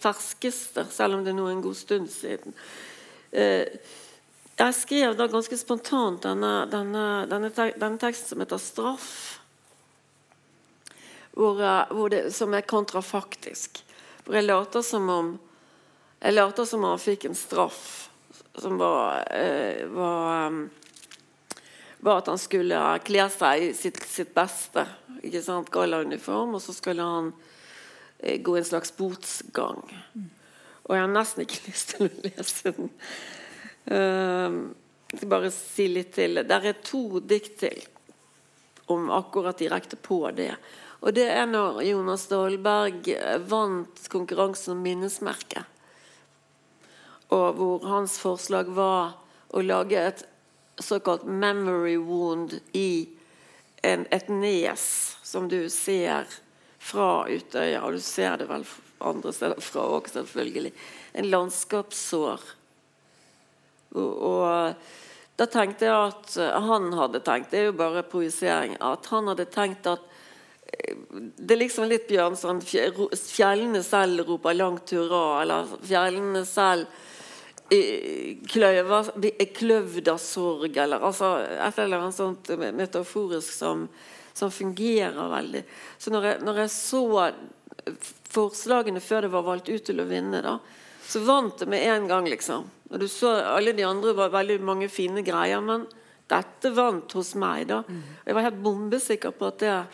ferskeste, 0.02 0.84
selv 0.92 1.16
om 1.16 1.24
det 1.24 1.32
er 1.32 1.38
nå 1.38 1.46
en 1.52 1.62
god 1.64 1.78
stund 1.78 2.10
siden. 2.12 2.56
Eh, 3.30 3.64
jeg 4.56 4.76
skrev 4.76 5.16
da 5.16 5.28
ganske 5.28 5.56
spontant 5.60 6.22
denne, 6.24 6.52
denne, 6.72 7.06
denne, 7.30 7.50
denne 7.52 8.00
teksten 8.00 8.32
som 8.32 8.42
heter 8.42 8.60
'Straff', 8.60 9.38
hvor, 11.36 11.60
hvor 11.92 12.08
det, 12.08 12.32
som 12.34 12.54
er 12.54 12.64
kontrafaktisk. 12.64 13.82
Hvor 14.24 14.34
jeg 14.34 14.48
later 14.48 14.82
som 14.82 15.08
om 15.12 15.34
Jeg 16.20 16.32
later 16.32 16.64
som 16.64 16.84
han 16.86 17.00
fikk 17.00 17.26
en 17.28 17.36
straff 17.36 18.06
som 18.58 18.78
var, 18.78 19.24
eh, 19.30 19.86
var, 19.86 20.46
um, 20.46 20.70
var 21.98 22.18
at 22.18 22.26
han 22.26 22.38
skulle 22.38 22.78
kle 23.04 23.26
seg 23.32 23.62
i 23.62 23.74
sitt, 23.76 24.00
sitt 24.08 24.32
beste. 24.34 24.86
Ikke 25.22 25.42
sant? 25.44 25.70
Gallauniform, 25.70 26.56
og 26.56 26.62
så 26.64 26.72
skulle 26.72 27.04
han 27.04 27.32
eh, 28.18 28.40
gå 28.40 28.56
en 28.56 28.64
slags 28.64 28.94
botsgang. 28.96 29.84
Og 30.86 30.96
jeg 30.96 31.04
har 31.04 31.12
nesten 31.12 31.44
ikke 31.44 31.66
lyst 31.68 31.94
til 31.94 32.08
å 32.08 32.24
lese 32.24 32.74
den. 32.78 32.90
Uh, 33.86 34.72
jeg 35.12 35.20
skal 35.20 35.30
bare 35.30 35.52
si 35.54 35.86
litt 35.92 36.16
til. 36.16 36.40
Der 36.48 36.72
er 36.72 36.80
to 36.82 37.20
dikt 37.20 37.60
til 37.60 37.84
om 38.90 39.10
akkurat 39.12 39.58
direkte 39.58 39.98
på 40.00 40.24
det. 40.34 40.54
Og 41.04 41.12
det 41.14 41.28
er 41.28 41.46
når 41.46 41.82
Jonas 41.84 42.24
Dahlberg 42.30 43.08
vant 43.50 44.06
konkurransen 44.10 44.78
om 44.78 44.84
minnesmerket 44.86 45.75
og 47.34 47.58
hvor 47.58 47.86
hans 47.88 48.18
forslag 48.22 48.70
var 48.76 49.16
å 49.50 49.62
lage 49.64 49.98
et 49.98 50.24
såkalt 50.78 51.24
'memory 51.24 51.96
wound' 51.96 52.60
i 52.72 53.08
en, 53.82 54.06
et 54.10 54.28
nes 54.28 55.16
som 55.22 55.48
du 55.48 55.68
ser 55.70 56.26
fra 56.78 57.26
Utøya, 57.28 57.82
og 57.82 57.96
du 57.96 58.00
ser 58.00 58.36
det 58.36 58.48
vel 58.50 58.66
andre 59.04 59.32
steder 59.32 59.60
fra 59.60 59.86
òg, 59.96 60.08
selvfølgelig. 60.08 60.72
En 61.14 61.30
landskapssår. 61.30 62.44
Og, 63.96 64.12
og, 64.28 64.86
da 65.36 65.46
tenkte 65.46 65.88
jeg 65.88 65.94
at 65.94 66.36
han 66.64 66.90
hadde 66.96 67.20
tenkt 67.24 67.50
Det 67.52 67.58
er 67.60 67.66
jo 67.68 67.76
bare 67.76 68.02
projisering. 68.08 68.76
At 68.80 69.06
han 69.12 69.28
hadde 69.28 69.46
tenkt 69.52 69.88
at 69.88 70.04
eh, 70.72 70.96
det 71.36 71.56
er 71.56 71.60
liksom 71.60 71.88
litt 71.88 72.08
Bjørnson 72.08 72.62
Fjellene 72.64 73.82
selv 73.84 74.26
roper 74.28 74.56
langt 74.56 74.92
hurra, 74.96 75.42
eller 75.42 75.76
fjellene 75.84 76.44
selv 76.48 76.88
kløvdasorg, 79.56 80.76
eller 80.76 81.02
altså 81.02 81.32
et 81.42 81.78
eller 81.82 81.98
annet 82.04 82.14
sånt 82.14 82.50
metaforisk 82.78 83.52
som, 83.52 83.88
som 84.32 84.50
fungerer 84.54 85.30
veldig. 85.32 85.64
Så 85.98 86.12
når 86.14 86.28
jeg, 86.30 86.40
når 86.46 86.62
jeg, 86.62 86.70
så 86.76 87.32
forslagene 88.30 89.02
før 89.02 89.26
det 89.26 89.32
var 89.34 89.46
valgt 89.46 89.68
ut 89.70 89.84
til 89.86 90.00
å 90.02 90.08
vinne, 90.08 90.42
da, 90.44 90.58
så 91.06 91.22
vant 91.26 91.58
det 91.58 91.68
med 91.70 91.86
en 91.86 92.08
gang, 92.10 92.26
liksom. 92.30 92.66
Og 92.90 92.98
du 93.02 93.08
så 93.10 93.32
Alle 93.50 93.72
de 93.74 93.82
andre 93.86 94.14
var 94.14 94.34
veldig 94.34 94.60
mange 94.62 94.88
fine 94.90 95.22
greier, 95.26 95.62
men 95.62 95.86
dette 96.30 96.70
vant 96.74 97.12
hos 97.18 97.34
meg. 97.38 97.66
da. 97.70 97.82
Jeg 98.26 98.34
var 98.34 98.42
helt 98.46 98.62
bombesikker 98.62 99.30
på 99.30 99.46
at 99.46 99.58
det 99.62 99.84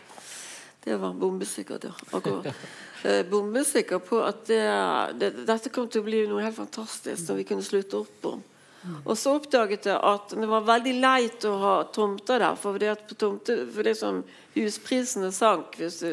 Det 0.85 0.97
var 0.99 1.13
bombesikkert, 1.15 1.85
ja. 1.85 1.93
Akkurat. 2.13 2.47
eh, 3.07 3.23
bombesikker 3.27 4.03
på 4.05 4.23
at 4.25 4.47
det, 4.49 4.63
det, 5.21 5.31
dette 5.49 5.73
kom 5.75 5.89
til 5.89 6.03
å 6.03 6.07
bli 6.07 6.25
noe 6.31 6.45
helt 6.45 6.59
fantastisk 6.59 7.27
som 7.27 7.39
vi 7.39 7.47
kunne 7.49 7.65
slutte 7.67 8.03
opp 8.03 8.33
om. 8.33 8.43
Og 9.05 9.15
så 9.19 9.37
oppdaget 9.39 9.87
jeg 9.87 9.95
at 9.95 10.33
det 10.35 10.49
var 10.51 10.65
veldig 10.67 10.95
leit 10.99 11.45
å 11.47 11.53
ha 11.61 11.75
tomter 11.95 12.43
der. 12.43 12.57
For 12.59 12.79
det, 12.83 12.97
tomte, 13.15 13.61
for 13.71 13.87
det 13.87 13.95
som 13.99 14.23
husprisene 14.57 15.31
sank 15.35 15.79
hvis 15.79 16.01
du, 16.03 16.11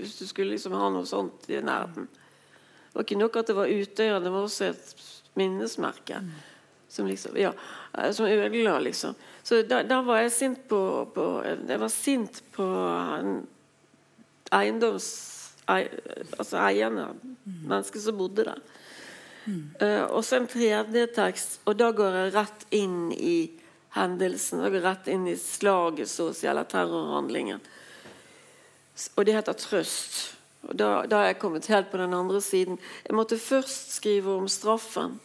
hvis 0.00 0.16
du 0.18 0.24
skulle 0.26 0.56
liksom 0.56 0.74
ha 0.78 0.90
noe 0.94 1.06
sånt 1.06 1.46
i 1.50 1.60
nærheten. 1.62 2.08
Det 2.08 2.96
var 2.96 3.06
ikke 3.06 3.20
nok 3.20 3.38
at 3.38 3.50
det 3.50 3.58
var 3.60 3.70
Utøya, 3.70 4.18
det 4.18 4.34
var 4.34 4.48
også 4.48 4.70
et 4.72 4.94
minnesmerke. 5.38 6.22
Som 6.90 7.06
liksom, 7.06 7.36
ja, 7.38 7.52
eh, 7.94 8.10
som 8.16 8.26
ødela, 8.26 8.78
liksom. 8.82 9.14
Så 9.44 9.62
da, 9.62 9.84
da, 9.86 10.00
var 10.02 10.24
jeg 10.24 10.32
sint 10.34 10.64
på, 10.68 10.80
på 11.14 11.24
Jeg 11.44 11.80
var 11.80 11.92
sint 11.92 12.42
på 12.52 12.66
eiendoms 14.52 15.06
altså 15.68 16.60
eierne, 16.62 17.10
mennesker 17.44 18.00
som 18.00 18.18
bodde 18.18 18.46
der. 18.48 18.62
Mm. 19.44 19.60
Uh, 19.80 20.04
og 20.16 20.24
så 20.24 20.38
en 20.38 20.48
tredje 20.50 21.06
tekst, 21.16 21.60
og 21.64 21.78
da 21.80 21.90
går 21.96 22.16
jeg 22.18 22.34
rett 22.36 22.66
inn 22.76 23.12
i 23.12 23.36
hendelsen. 23.96 24.62
Da 24.62 24.68
går 24.68 24.80
jeg 24.80 24.86
rett 24.86 25.12
inn 25.12 25.28
i 25.28 25.36
slaget, 25.40 26.10
så 26.10 26.30
å 26.30 26.34
si, 26.36 26.48
eller 26.48 26.68
terrorhandlingen. 26.68 27.62
Og 29.14 29.24
det 29.24 29.36
heter 29.36 29.54
'Trøst'. 29.54 30.34
Og 30.68 30.74
da, 30.76 31.06
da 31.06 31.22
er 31.22 31.30
jeg 31.30 31.38
kommet 31.38 31.70
helt 31.70 31.90
på 31.90 32.00
den 32.00 32.14
andre 32.14 32.40
siden. 32.42 32.78
Jeg 33.06 33.14
måtte 33.14 33.38
først 33.38 33.94
skrive 33.94 34.34
om 34.34 34.48
straffen, 34.50 35.20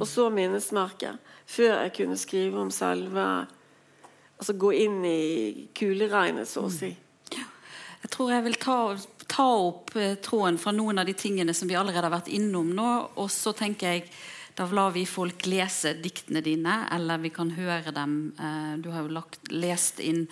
og 0.00 0.06
så 0.06 0.28
minnesmerket, 0.30 1.18
før 1.46 1.82
jeg 1.82 1.92
kunne 1.96 2.16
skrive 2.16 2.60
om 2.60 2.70
selve 2.70 3.46
Altså 4.36 4.52
gå 4.52 4.68
inn 4.76 5.04
i 5.08 5.68
kuleregnet, 5.72 6.44
så 6.44 6.66
å 6.66 6.68
si. 6.68 6.90
Jeg 8.02 8.10
tror 8.12 8.34
jeg 8.34 8.44
vil 8.44 8.58
ta 8.60 8.80
ta 9.36 9.48
opp 9.68 9.96
eh, 9.96 10.14
tråden 10.14 10.58
fra 10.58 10.72
noen 10.72 10.98
av 10.98 11.06
de 11.06 11.14
tingene 11.16 11.54
som 11.54 11.68
vi 11.68 11.76
allerede 11.76 12.08
har 12.08 12.14
vært 12.14 12.32
innom 12.32 12.72
nå. 12.76 12.90
Og 13.20 13.28
så 13.32 13.52
tenker 13.56 13.92
jeg 13.92 14.08
da 14.56 14.64
lar 14.72 14.94
vi 14.94 15.02
folk 15.04 15.44
lese 15.50 15.92
diktene 16.00 16.40
dine, 16.40 16.78
eller 16.94 17.20
vi 17.20 17.28
kan 17.34 17.50
høre 17.52 17.92
dem. 17.92 18.14
Eh, 18.40 18.76
du 18.80 18.88
har 18.94 19.04
jo 19.04 19.12
lagt, 19.12 19.50
lest 19.52 20.00
inn 20.00 20.22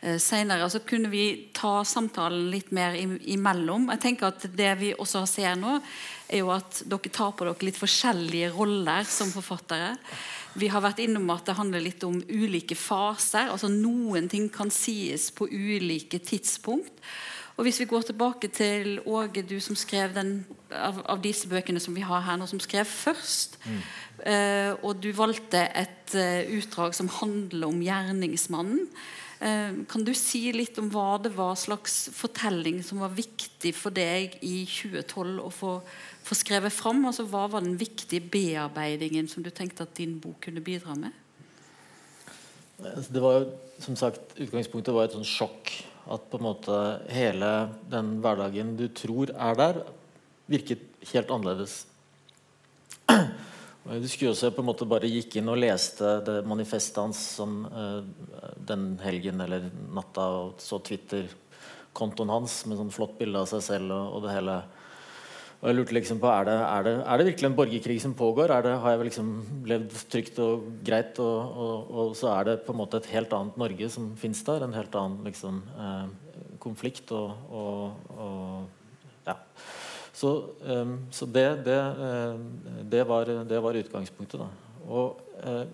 eh, 0.00 0.18
senere. 0.18 0.66
Så 0.70 0.82
kunne 0.82 1.12
vi 1.12 1.50
ta 1.54 1.84
samtalen 1.86 2.48
litt 2.50 2.72
mer 2.74 2.98
imellom. 2.98 3.86
Jeg 3.94 4.02
tenker 4.02 4.32
at 4.32 4.48
Det 4.50 4.72
vi 4.80 4.90
også 4.98 5.22
ser 5.30 5.54
nå, 5.60 5.78
er 6.26 6.42
jo 6.42 6.50
at 6.56 6.82
dere 6.90 7.14
tar 7.14 7.32
på 7.38 7.46
dere 7.46 7.70
litt 7.70 7.78
forskjellige 7.78 8.50
roller 8.58 9.06
som 9.06 9.30
forfattere. 9.30 9.94
Vi 10.58 10.66
har 10.72 10.82
vært 10.82 11.04
innom 11.04 11.30
at 11.30 11.46
det 11.46 11.54
handler 11.54 11.84
litt 11.84 12.02
om 12.02 12.18
ulike 12.18 12.74
faser. 12.74 13.52
altså 13.52 13.70
Noen 13.70 14.26
ting 14.28 14.50
kan 14.50 14.74
sies 14.74 15.30
på 15.30 15.46
ulike 15.46 16.18
tidspunkt. 16.18 16.98
Og 17.58 17.66
Hvis 17.66 17.80
vi 17.80 17.88
går 17.90 18.02
tilbake 18.06 18.48
til 18.54 19.00
Åge, 19.06 19.42
du 19.42 19.58
som 19.60 19.74
skrev 19.76 20.12
den 20.14 20.44
av, 20.70 21.00
av, 21.10 21.18
disse 21.18 21.48
bøkene 21.50 21.80
som 21.82 21.96
vi 21.96 22.04
har 22.06 22.22
her 22.22 22.36
nå, 22.38 22.46
som 22.46 22.60
skrev 22.62 22.86
først. 22.86 23.58
Mm. 23.66 23.80
Uh, 24.18 24.72
og 24.86 25.00
du 25.02 25.08
valgte 25.16 25.64
et 25.74 26.14
uh, 26.14 26.52
utdrag 26.54 26.94
som 26.94 27.10
handler 27.18 27.66
om 27.66 27.80
gjerningsmannen. 27.82 28.86
Uh, 29.42 29.82
kan 29.90 30.06
du 30.06 30.12
si 30.14 30.44
litt 30.54 30.78
om 30.78 30.92
hva 30.94 31.18
det 31.22 31.34
var 31.34 31.58
slags 31.58 32.08
fortelling 32.14 32.78
som 32.86 33.02
var 33.02 33.14
viktig 33.18 33.74
for 33.74 33.94
deg 33.94 34.38
i 34.38 34.62
2012 34.62 35.42
å 35.42 35.50
få, 35.50 35.74
få 36.30 36.38
skrevet 36.38 36.78
fram? 36.78 37.02
Altså, 37.10 37.26
hva 37.26 37.48
var 37.50 37.66
den 37.66 37.78
viktige 37.80 38.22
bearbeidingen 38.22 39.26
som 39.26 39.42
du 39.42 39.50
tenkte 39.50 39.82
at 39.82 39.98
din 39.98 40.20
bok 40.22 40.44
kunne 40.46 40.62
bidra 40.62 40.94
med? 40.94 41.10
Det 42.78 43.18
var 43.18 43.40
jo, 43.40 43.46
som 43.82 43.98
sagt, 43.98 44.36
Utgangspunktet 44.38 44.94
var 44.94 45.08
et 45.08 45.18
sånn 45.18 45.26
sjokk 45.26 45.72
at 46.08 46.30
på 46.30 46.38
en 46.38 46.46
måte 46.48 46.76
hele 47.12 47.52
den 47.90 48.16
hverdagen 48.24 48.74
du 48.78 48.86
tror 48.96 49.32
er 49.34 49.58
der, 49.58 49.80
virket 50.48 50.84
helt 51.12 51.30
annerledes. 51.30 51.82
Du 53.88 54.08
skulle 54.08 54.34
også 54.34 54.50
på 54.52 54.60
en 54.60 54.68
måte 54.68 54.88
bare 54.88 55.08
gikk 55.08 55.38
inn 55.40 55.48
og 55.48 55.60
leste 55.62 56.18
det 56.26 56.42
manifestet 56.48 57.00
hans 57.00 57.20
som 57.38 57.62
uh, 57.72 58.02
den 58.68 58.98
helgen 59.00 59.40
eller 59.40 59.70
natta, 59.96 60.26
og 60.42 60.60
så 60.60 60.80
Twitter-kontoen 60.84 62.32
hans 62.32 62.60
med 62.68 62.80
sånn 62.80 62.92
flott 62.92 63.16
bilde 63.20 63.40
av 63.40 63.48
seg 63.48 63.64
selv 63.64 63.94
og, 63.96 64.18
og 64.18 64.26
det 64.26 64.34
hele. 64.36 64.58
Og 65.58 65.66
jeg 65.66 65.74
lurte 65.74 65.94
liksom 65.96 66.20
på, 66.22 66.28
er 66.30 66.44
det, 66.46 66.54
er 66.54 66.84
det, 66.86 66.92
er 67.02 67.18
det 67.18 67.24
virkelig 67.32 67.46
en 67.48 67.56
borgerkrig 67.58 67.96
som 68.02 68.12
pågår? 68.14 68.52
Det, 68.62 68.76
har 68.78 68.92
jeg 68.94 69.08
liksom 69.08 69.30
levd 69.66 69.96
trygt 70.12 70.38
og 70.44 70.68
greit? 70.86 71.18
Og, 71.18 71.56
og, 71.64 71.88
og, 71.90 72.12
så 72.18 72.30
er 72.36 72.46
det 72.46 72.54
på 72.62 72.76
en 72.76 72.78
måte 72.78 73.00
et 73.00 73.08
helt 73.10 73.34
annet 73.34 73.58
Norge 73.58 73.88
som 73.90 74.12
fins 74.20 74.44
der. 74.46 74.62
En 74.62 74.76
helt 74.78 74.94
annen 75.00 75.26
liksom, 75.26 75.58
eh, 75.74 76.46
konflikt 76.62 77.10
og, 77.10 77.34
ja. 79.26 79.34
Så, 80.14 80.32
eh, 80.62 80.94
så 81.18 81.26
det, 81.26 81.48
det, 81.66 83.02
var, 83.10 83.34
det, 83.50 83.60
var, 83.66 83.82
utgangspunktet. 83.82 84.46
Da. 84.46 84.78
Og 84.86 85.18
uh, 85.42 85.66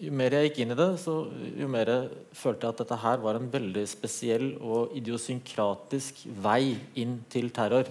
jo 0.00 0.10
mer 0.14 0.32
jeg 0.34 0.48
gikk 0.48 0.64
inn 0.64 0.72
i 0.72 0.78
det, 0.78 0.90
så 1.04 1.20
jo 1.52 1.68
mer 1.68 1.92
jeg 1.92 2.10
følte 2.32 2.64
jeg 2.64 2.72
at 2.72 2.80
dette 2.80 3.02
her 3.04 3.20
var 3.20 3.36
en 3.36 3.52
veldig 3.52 3.84
spesiell 3.90 4.52
og 4.56 4.96
idiosynkratisk 4.96 6.24
vei 6.40 6.78
inn 6.96 7.18
til 7.28 7.52
terror. 7.52 7.90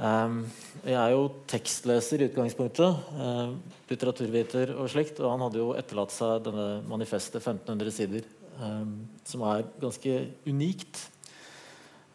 Um, 0.00 0.38
jeg 0.86 0.96
er 0.96 1.12
jo 1.12 1.26
tekstleser 1.50 2.22
i 2.22 2.28
utgangspunktet. 2.30 3.02
Uh, 3.12 3.56
litteraturviter 3.90 4.72
og 4.78 4.88
slikt. 4.92 5.20
Og 5.20 5.34
han 5.34 5.44
hadde 5.44 5.60
jo 5.60 5.72
etterlatt 5.76 6.14
seg 6.14 6.46
denne 6.46 6.68
manifestet 6.88 7.42
1500 7.42 7.92
sider, 7.94 8.28
um, 8.56 9.02
som 9.28 9.44
er 9.50 9.66
ganske 9.82 10.16
unikt. 10.48 11.04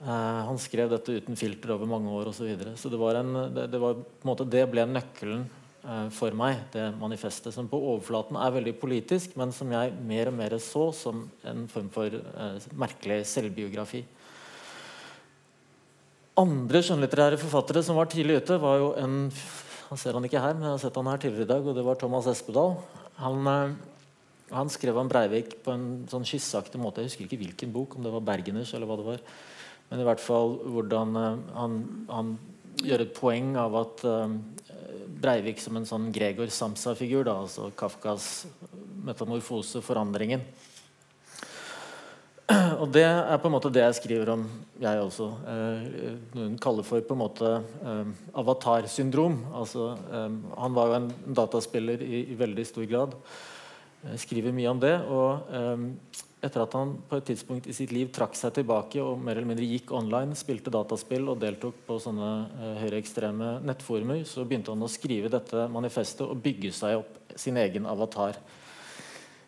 Uh, 0.02 0.50
han 0.50 0.60
skrev 0.62 0.92
dette 0.92 1.20
uten 1.22 1.38
filter 1.38 1.74
over 1.76 1.90
mange 1.90 2.12
år 2.14 2.32
osv. 2.32 2.42
Så, 2.42 2.50
videre. 2.50 2.76
så 2.78 2.90
det, 2.94 3.00
var 3.02 3.22
en, 3.22 3.32
det, 3.54 3.80
var, 3.82 4.02
på 4.02 4.26
en 4.26 4.32
måte, 4.32 4.50
det 4.50 4.66
ble 4.74 4.86
nøkkelen 4.90 5.46
uh, 5.86 6.10
for 6.14 6.34
meg, 6.38 6.66
det 6.74 6.90
manifestet. 6.98 7.54
Som 7.54 7.70
på 7.70 7.80
overflaten 7.94 8.42
er 8.42 8.58
veldig 8.58 8.74
politisk, 8.82 9.38
men 9.38 9.54
som 9.54 9.70
jeg 9.74 9.94
mer 10.02 10.34
og 10.34 10.38
mer 10.42 10.58
så 10.62 10.90
som 10.98 11.28
en 11.46 11.66
form 11.70 11.94
for 11.94 12.14
uh, 12.14 12.58
merkelig 12.78 13.24
selvbiografi. 13.30 14.02
Andre 16.38 16.84
skjønnlitterære 16.86 17.40
forfattere 17.42 17.82
som 17.82 17.98
var 17.98 18.10
tidlig 18.12 18.44
ute, 18.44 18.60
var 18.62 18.78
jo 18.78 18.92
en 19.02 19.32
Han 19.88 19.98
ser 19.98 20.18
han 20.18 20.26
ikke 20.28 20.42
her, 20.44 20.54
men 20.54 20.66
jeg 20.68 20.74
har 20.74 20.82
sett 20.84 20.98
han 21.00 21.08
her 21.08 21.20
tidligere 21.24 21.46
i 21.46 21.50
dag, 21.50 21.68
og 21.68 21.76
det 21.78 21.84
var 21.88 21.96
Thomas 21.96 22.26
Espedal. 22.28 22.74
Han, 23.24 23.48
eh, 23.48 23.76
han 24.52 24.68
skrev 24.68 24.98
om 25.00 25.08
Breivik 25.08 25.64
på 25.64 25.72
en 25.72 25.86
sånn 26.12 26.28
skisseaktig 26.28 26.82
måte. 26.82 27.00
Jeg 27.00 27.08
husker 27.08 27.24
ikke 27.24 27.40
hvilken 27.40 27.72
bok, 27.72 27.96
om 27.96 28.04
det 28.04 28.12
var 28.12 28.26
Bergeners 28.28 28.74
eller 28.76 28.90
hva 28.90 28.98
det 29.00 29.06
var. 29.08 29.24
Men 29.88 30.04
i 30.04 30.08
hvert 30.10 30.20
fall 30.20 30.58
hvordan 30.76 31.16
eh, 31.16 31.40
han, 31.56 31.80
han 32.12 32.34
gjør 32.84 33.06
et 33.06 33.16
poeng 33.16 33.56
av 33.58 33.80
at 33.80 34.04
um, 34.06 34.38
Breivik 35.24 35.64
som 35.64 35.80
en 35.80 35.88
sånn 35.88 36.12
Gregor 36.14 36.52
Samsa-figur, 36.54 37.32
altså 37.32 37.72
Kafkas 37.80 38.46
metamorfose, 39.08 39.82
forandringen. 39.82 40.44
Og 42.82 42.88
det 42.96 43.04
er 43.04 43.40
på 43.42 43.50
en 43.50 43.56
måte 43.58 43.72
det 43.74 43.84
jeg 43.84 43.98
skriver 43.98 44.32
om, 44.38 44.46
jeg 44.80 45.02
også. 45.04 45.28
Eh, 45.52 45.88
noen 46.38 46.56
kaller 46.64 46.86
for 46.88 47.04
på 47.04 47.16
en 47.18 47.20
måte 47.20 47.50
eh, 47.60 48.14
avatarsyndrom. 48.40 49.42
Altså, 49.60 49.90
eh, 50.08 50.38
han 50.56 50.78
var 50.78 50.88
jo 50.88 50.98
en 51.02 51.10
dataspiller 51.42 52.04
i, 52.06 52.24
i 52.32 52.38
veldig 52.40 52.66
stor 52.70 52.88
grad. 52.88 53.18
Jeg 54.14 54.24
skriver 54.24 54.56
mye 54.56 54.72
om 54.72 54.80
det. 54.80 54.94
Og 55.12 55.52
eh, 55.60 56.24
etter 56.48 56.64
at 56.64 56.76
han 56.78 56.94
på 57.10 57.18
et 57.20 57.26
tidspunkt 57.32 57.68
i 57.68 57.76
sitt 57.76 57.92
liv 57.92 58.12
trakk 58.16 58.38
seg 58.38 58.54
tilbake 58.56 59.02
og 59.02 59.20
mer 59.20 59.36
eller 59.36 59.50
mindre 59.50 59.68
gikk 59.68 59.92
online, 59.98 60.38
spilte 60.38 60.72
dataspill 60.74 61.28
og 61.32 61.42
deltok 61.42 61.82
på 61.88 61.98
sånne 62.00 62.30
eh, 62.46 62.78
høyreekstreme 62.84 63.58
nettforumer, 63.68 64.22
så 64.30 64.46
begynte 64.46 64.72
han 64.72 64.86
å 64.86 64.92
skrive 64.92 65.34
dette 65.34 65.66
manifestet 65.74 66.24
og 66.28 66.40
bygge 66.46 66.72
seg 66.78 67.02
opp 67.02 67.36
sin 67.36 67.58
egen 67.60 67.90
avatar 67.90 68.40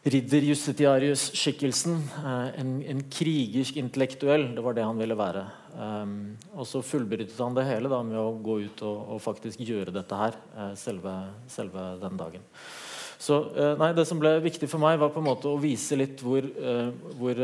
ridder 0.08 0.46
Justitiarius-skikkelsen. 0.48 1.98
Eh, 2.24 2.60
en, 2.62 2.76
en, 2.88 3.02
krigersk 3.12 3.80
intellektuell. 3.82 4.48
Det 4.56 4.64
var 4.64 4.78
det 4.78 4.86
han 4.88 5.00
ville 5.00 5.18
være. 5.18 5.46
Um, 5.80 6.14
og 6.56 6.68
så 6.68 6.82
fullbyrdet 6.84 7.38
han 7.38 7.56
det 7.56 7.68
hele 7.68 7.92
da, 7.92 8.02
med 8.04 8.20
å 8.20 8.32
gå 8.44 8.60
ut 8.66 8.82
og, 8.88 9.16
og 9.16 9.24
faktisk 9.24 9.62
gjøre 9.64 9.94
dette 9.96 10.18
her 10.18 10.38
uh, 10.56 10.72
selve, 10.80 11.14
selve, 11.52 11.84
den 12.02 12.18
dagen. 12.20 12.48
Så 13.20 13.38
uh, 13.54 13.76
nei, 13.80 13.92
Det 13.96 14.08
som 14.08 14.20
ble 14.20 14.38
viktig 14.44 14.70
for 14.72 14.82
meg, 14.82 14.98
var 15.00 15.12
på 15.14 15.22
en 15.22 15.30
måte 15.30 15.52
å 15.52 15.60
vise 15.62 16.00
litt 16.00 16.24
hvor, 16.24 16.48
hvor 17.20 17.42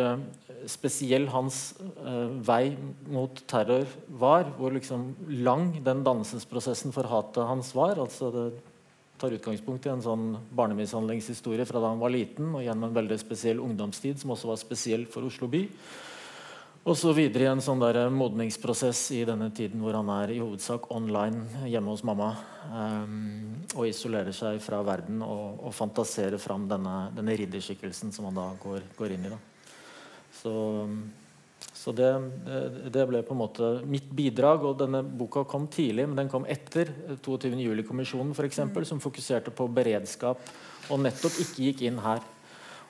spesiell 0.72 1.28
hans 1.30 1.76
vei 2.48 2.74
mot 3.12 3.44
terror 3.48 3.84
var. 4.08 4.48
Hvor 4.58 4.74
liksom 4.76 5.12
lang 5.44 5.74
den 5.84 6.06
dannelsesprosessen 6.08 6.96
for 6.96 7.12
hatet 7.12 7.44
hans 7.46 7.76
var. 7.76 8.00
altså 8.00 8.32
det 8.34 8.48
tar 9.26 9.34
utgangspunkt 9.40 9.88
i 9.88 9.94
en 9.96 10.04
sånn 10.06 10.26
barnemishandlingshistorie 10.56 11.66
fra 11.66 11.82
da 11.82 11.90
han 11.90 12.02
var 12.02 12.14
liten, 12.14 12.52
og 12.54 12.62
gjennom 12.62 12.92
en 12.92 13.00
veldig 13.00 13.18
spesiell 13.18 13.64
ungdomstid, 13.64 14.22
som 14.22 14.36
også 14.36 14.52
var 14.52 14.62
spesiell 14.62 15.08
for 15.10 15.26
Oslo 15.26 15.50
by. 15.50 15.66
Og 16.86 16.94
så 16.94 17.10
videre 17.18 17.48
i 17.48 17.50
en 17.50 17.64
sånn 17.66 17.82
der 17.82 17.98
modningsprosess 18.14 19.08
i 19.18 19.24
denne 19.26 19.48
tiden 19.58 19.82
hvor 19.82 19.96
han 19.98 20.10
er 20.20 20.36
i 20.36 20.38
hovedsak 20.38 20.86
online 20.94 21.66
hjemme 21.66 21.90
hos 21.90 22.04
mamma. 22.06 22.28
Um, 22.70 23.56
og 23.74 23.88
isolerer 23.90 24.36
seg 24.38 24.60
fra 24.62 24.84
verden 24.86 25.24
og, 25.26 25.64
og 25.66 25.74
fantaserer 25.74 26.38
fram 26.42 26.68
denne, 26.70 27.08
denne 27.18 27.34
ridderskikkelsen 27.42 28.14
som 28.14 28.30
han 28.30 28.38
da 28.38 28.52
går, 28.62 28.86
går 29.00 29.16
inn 29.16 29.26
i. 29.26 29.34
Da. 29.34 29.72
Så 30.44 30.54
så 31.86 31.91
det, 31.93 32.08
det, 32.89 33.04
ble 33.06 33.19
på 33.21 33.36
en 33.36 33.38
måte 33.43 33.67
mitt 33.86 34.08
bidrag. 34.17 34.63
og 34.65 34.80
Denne 34.80 35.04
boka 35.06 35.43
kom 35.45 35.67
tidlig, 35.69 36.08
men 36.10 36.17
den 36.17 36.32
kom 36.34 36.48
etter 36.50 36.89
22. 37.21 37.52
juli-kommisjonen, 37.62 38.32
f.eks., 38.34 38.63
mm. 38.65 38.80
som 38.89 39.02
fokuserte 39.04 39.54
på 39.54 39.67
beredskap 39.69 40.41
og 40.89 41.04
nettopp 41.04 41.38
ikke 41.43 41.67
gikk 41.67 41.84
inn 41.86 42.02
her. 42.02 42.26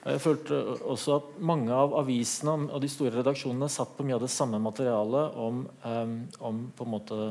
Og 0.06 0.14
jeg 0.14 0.22
følte 0.22 0.62
også 0.94 1.18
at 1.18 1.36
Mange 1.44 1.76
av 1.76 1.92
avisene 2.00 2.70
og 2.70 2.80
de 2.80 2.88
store 2.88 3.18
redaksjonene 3.18 3.68
satt 3.68 3.92
på 3.98 4.06
mye 4.06 4.16
av 4.16 4.24
det 4.24 4.32
samme 4.32 4.62
materialet 4.64 5.38
om, 5.44 5.60
um, 5.84 6.18
om 6.48 6.64
på 6.72 6.88
en 6.88 6.94
måte 6.94 7.22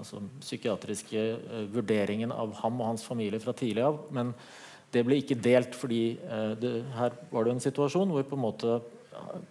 altså 0.00 0.24
psykiatriske 0.40 1.28
vurderingen 1.70 2.34
av 2.34 2.58
ham 2.64 2.82
og 2.82 2.94
hans 2.94 3.06
familie 3.06 3.38
fra 3.44 3.54
tidlig 3.54 3.86
av. 3.86 4.02
Men 4.10 4.34
det 4.90 5.06
ble 5.06 5.22
ikke 5.22 5.38
delt, 5.46 5.78
fordi 5.78 6.16
det, 6.58 6.78
her 6.96 7.14
var 7.30 7.44
det 7.44 7.54
en 7.54 7.66
situasjon 7.70 8.10
hvor 8.10 8.26
på 8.26 8.38
en 8.38 8.48
måte 8.48 8.78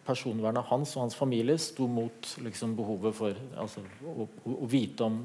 personvernet 0.07 0.67
hans 0.69 0.93
og 0.95 1.05
hans 1.05 1.17
familie 1.17 1.57
sto 1.61 1.87
mot 1.91 2.29
liksom, 2.43 2.75
behovet 2.77 3.15
for 3.17 3.41
altså, 3.59 3.83
å, 4.07 4.27
å, 4.47 4.69
vite 4.69 5.07
om 5.07 5.19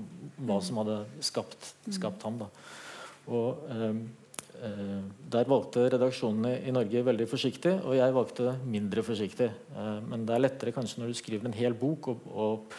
hva 0.47 0.59
som 0.65 0.81
hadde 0.83 0.99
skapt, 1.25 1.73
skapt 1.93 2.27
ham. 2.27 2.41
Da. 2.43 2.49
Og 3.33 3.69
eh, 3.71 4.01
eh, 4.69 4.97
Der 5.35 5.51
valgte 5.51 5.87
redaksjonene 5.93 6.57
i 6.67 6.75
Norge 6.75 7.05
veldig 7.07 7.29
forsiktig, 7.31 7.77
og 7.83 7.97
jeg 7.99 8.17
valgte 8.17 8.57
mindre 8.65 9.07
forsiktig. 9.07 9.53
Eh, 9.77 9.95
men 10.09 10.27
det 10.27 10.37
er 10.37 10.45
lettere 10.47 10.75
kanskje 10.75 11.03
når 11.03 11.13
du 11.13 11.21
skriver 11.23 11.51
en 11.51 11.61
hel 11.61 11.79
bok 11.79 12.13
og, 12.15 12.29
og 12.33 12.77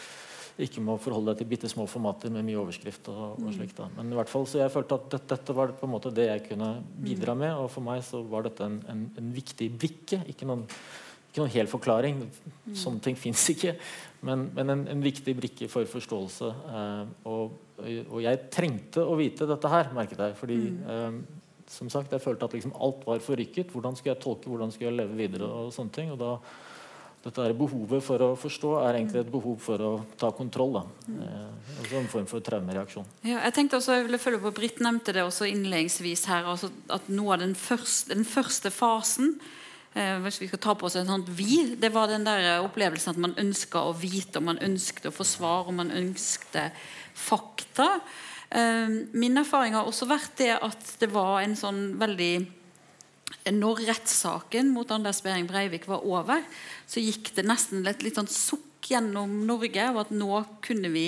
ikke 0.61 0.83
må 0.85 0.99
forholde 1.01 1.31
deg 1.31 1.41
til 1.41 1.49
bitte 1.49 1.69
små 1.71 1.87
formater 1.89 2.29
med 2.33 2.45
mye 2.45 2.59
overskrift. 2.61 3.07
og, 3.09 3.39
og 3.41 3.53
slikt 3.55 3.79
da. 3.79 3.87
Men 3.95 4.11
i 4.11 4.17
hvert 4.19 4.29
fall 4.29 4.45
så 4.49 4.61
jeg 4.61 4.73
følte 4.73 4.99
at 4.99 5.07
dette, 5.15 5.29
dette, 5.33 5.55
var 5.57 5.73
på 5.77 5.87
en 5.87 5.93
måte 5.95 6.13
det 6.13 6.27
jeg 6.27 6.43
kunne 6.51 6.75
bidra 7.01 7.33
med. 7.37 7.55
Og 7.57 7.71
for 7.73 7.85
meg 7.85 8.03
så 8.05 8.21
var 8.29 8.45
dette 8.45 8.67
en, 8.67 8.77
en, 8.91 9.07
en 9.17 9.31
viktig 9.33 9.71
brikke. 9.79 10.21
Ikke 10.29 10.45
noen 10.49 10.67
ikke 11.33 11.41
noen 11.41 11.53
hel 11.55 11.69
forklaring. 11.69 12.19
Sånne 12.77 13.01
ting 13.01 13.15
fins 13.17 13.41
ikke. 13.49 13.73
Men, 14.23 14.45
men 14.53 14.69
en, 14.69 14.83
en, 14.93 14.99
viktig 15.03 15.33
brikke 15.35 15.67
for 15.71 15.89
forståelse. 15.89 16.49
Eh, 16.69 17.07
og, 17.25 17.55
og, 17.81 18.19
jeg 18.21 18.43
trengte 18.53 19.01
å 19.01 19.15
vite 19.17 19.47
dette 19.49 19.71
her, 19.71 19.89
merket 19.97 20.21
jeg. 20.21 20.35
Fordi 20.37 20.59
mm. 20.61 20.83
eh, 20.93 21.17
som 21.73 21.89
sagt, 21.89 22.13
jeg 22.13 22.21
følte 22.21 22.45
at 22.45 22.53
liksom 22.53 22.75
alt 22.77 23.01
var 23.09 23.25
forrykket. 23.25 23.73
Hvordan 23.73 23.97
skulle 23.97 24.13
jeg 24.13 24.21
tolke, 24.21 24.51
hvordan 24.51 24.71
skulle 24.75 24.91
jeg 24.91 24.99
leve 25.01 25.17
videre? 25.17 25.49
og 25.49 25.73
sånne 25.73 25.97
ting, 25.97 26.13
og 26.13 26.21
da 26.21 26.35
dette 27.23 27.39
er 27.39 27.53
Behovet 27.55 28.03
for 28.03 28.19
å 28.19 28.29
forstå 28.35 28.71
er 28.81 28.97
egentlig 28.99 29.21
et 29.21 29.29
behov 29.31 29.55
for 29.63 29.79
å 29.79 29.91
ta 30.19 30.29
kontroll. 30.35 30.75
Da. 30.75 30.81
Eh, 31.15 31.75
altså 31.79 31.97
en 31.97 32.09
form 32.11 32.29
for 32.29 32.43
traumereaksjon. 32.43 33.09
Ja, 33.23 33.39
jeg 33.47 33.55
tenkte 33.55 33.79
også, 33.79 33.95
jeg 33.95 34.09
ville 34.09 34.19
følge 34.19 34.43
på 34.43 34.53
Britt 34.59 34.83
nevnte 34.83 35.15
det 35.15 35.23
også 35.23 35.47
innledningsvis 35.47 36.27
her, 36.29 36.45
altså 36.51 36.69
at 36.91 37.07
noe 37.09 37.37
av 37.37 37.45
den 37.45 37.55
første, 37.57 38.11
den 38.11 38.27
første 38.27 38.73
fasen 38.75 39.37
hvis 39.93 40.39
vi 40.41 40.47
skal 40.49 40.61
ta 40.63 40.73
på 40.73 40.87
oss 40.87 40.95
en 40.97 41.05
sånn 41.05 41.25
vi, 41.37 41.75
det 41.77 41.91
var 41.93 42.09
den 42.09 42.25
der 42.25 42.63
opplevelsen 42.65 43.13
at 43.13 43.19
man 43.21 43.35
ønska 43.37 43.83
å 43.85 43.91
vite, 43.93 44.39
og 44.39 44.47
man 44.47 44.61
ønsket 44.65 45.05
å 45.09 45.13
få 45.13 45.25
svar, 45.27 45.67
og 45.69 45.77
man 45.77 45.93
ønsket 45.93 46.73
fakta. 47.13 47.99
Eh, 48.53 48.89
min 49.13 49.37
erfaring 49.37 49.73
har 49.73 49.87
også 49.89 50.05
vært 50.09 50.35
det 50.41 50.51
at 50.53 50.91
det 51.01 51.09
var 51.13 51.41
en 51.41 51.55
sånn 51.57 51.95
veldig 52.01 52.33
Når 53.49 53.79
rettssaken 53.87 54.69
mot 54.71 54.91
Anders 54.93 55.23
Behring 55.25 55.47
Breivik 55.49 55.87
var 55.89 56.05
over, 56.05 56.43
så 56.87 57.01
gikk 57.01 57.31
det 57.35 57.47
nesten 57.47 57.81
et 57.89 58.03
litt 58.05 58.19
sånn 58.19 58.29
sukk 58.29 58.91
gjennom 58.93 59.31
Norge 59.47 59.87
Og 59.89 60.03
at 60.03 60.11
nå 60.13 60.43
kunne 60.63 60.91
vi 60.93 61.07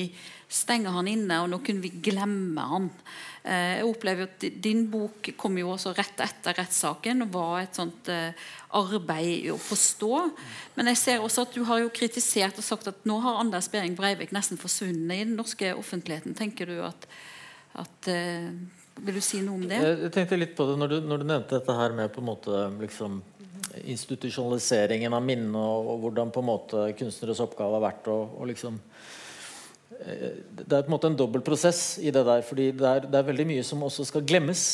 stenge 0.52 0.92
han 0.94 1.08
inne, 1.10 1.40
og 1.42 1.50
nå 1.52 1.60
kunne 1.66 1.84
vi 1.84 1.92
glemme 2.06 2.66
han. 2.70 2.90
Eh, 3.46 3.80
jeg 3.80 3.88
opplever 3.88 4.30
at 4.30 4.46
Din 4.62 4.86
bok 4.90 5.32
kom 5.38 5.58
jo 5.60 5.72
også 5.74 5.94
rett 5.98 6.22
etter 6.24 6.56
rettssaken 6.58 7.26
og 7.26 7.34
var 7.34 7.60
et 7.64 7.78
sånt 7.78 8.10
eh, 8.14 8.48
arbeid 8.78 9.52
å 9.54 9.58
forstå. 9.62 10.12
Men 10.78 10.92
jeg 10.92 11.02
ser 11.02 11.26
også 11.26 11.46
at 11.46 11.58
du 11.58 11.62
har 11.68 11.84
jo 11.84 11.92
kritisert 11.94 12.58
og 12.62 12.66
sagt 12.66 12.90
at 12.92 13.06
nå 13.10 13.20
har 13.26 13.42
Anders 13.42 13.70
Behring 13.74 13.98
Breivik 13.98 14.34
nesten 14.36 14.60
forsvunnet 14.62 15.14
i 15.20 15.28
den 15.28 15.38
norske 15.38 15.74
offentligheten. 15.78 16.38
Tenker 16.38 16.70
du 16.70 16.80
at, 16.86 17.08
at 17.82 18.10
uh, 18.12 18.50
Vil 19.06 19.18
du 19.18 19.24
si 19.24 19.42
noe 19.44 19.60
om 19.60 19.64
det? 19.68 19.80
Jeg 19.84 20.12
tenkte 20.16 20.40
litt 20.40 20.54
på 20.58 20.68
det 20.70 20.76
når 20.80 20.94
du, 20.94 20.98
når 21.04 21.22
du 21.22 21.26
nevnte 21.28 21.58
dette 21.58 21.76
her 21.76 21.96
med 21.96 22.14
på 22.16 22.22
en 22.24 22.30
måte 22.30 22.62
liksom 22.80 23.22
institusjonaliseringen 23.84 25.14
av 25.14 25.24
minnet 25.26 25.58
og, 25.60 25.90
og, 25.92 25.98
hvordan 26.06 26.32
på 26.32 26.42
en 26.42 26.48
måte 26.48 26.84
kunstneres 26.96 27.42
oppgave 27.44 27.76
har 27.76 27.84
vært 27.84 28.08
og 28.14 28.46
liksom 28.48 28.78
det 30.00 30.66
er 30.66 30.84
på 30.84 30.90
en 30.90 30.94
måte 30.96 31.10
en 31.10 31.18
dobbel 31.18 31.44
prosess 31.46 31.98
i 32.02 32.12
det 32.12 32.26
der. 32.28 32.42
fordi 32.42 32.72
det 32.72 32.90
er, 32.90 33.08
det 33.08 33.20
er 33.20 33.30
veldig 33.30 33.48
mye 33.48 33.64
som 33.64 33.84
også 33.84 34.06
skal 34.10 34.26
glemmes. 34.28 34.66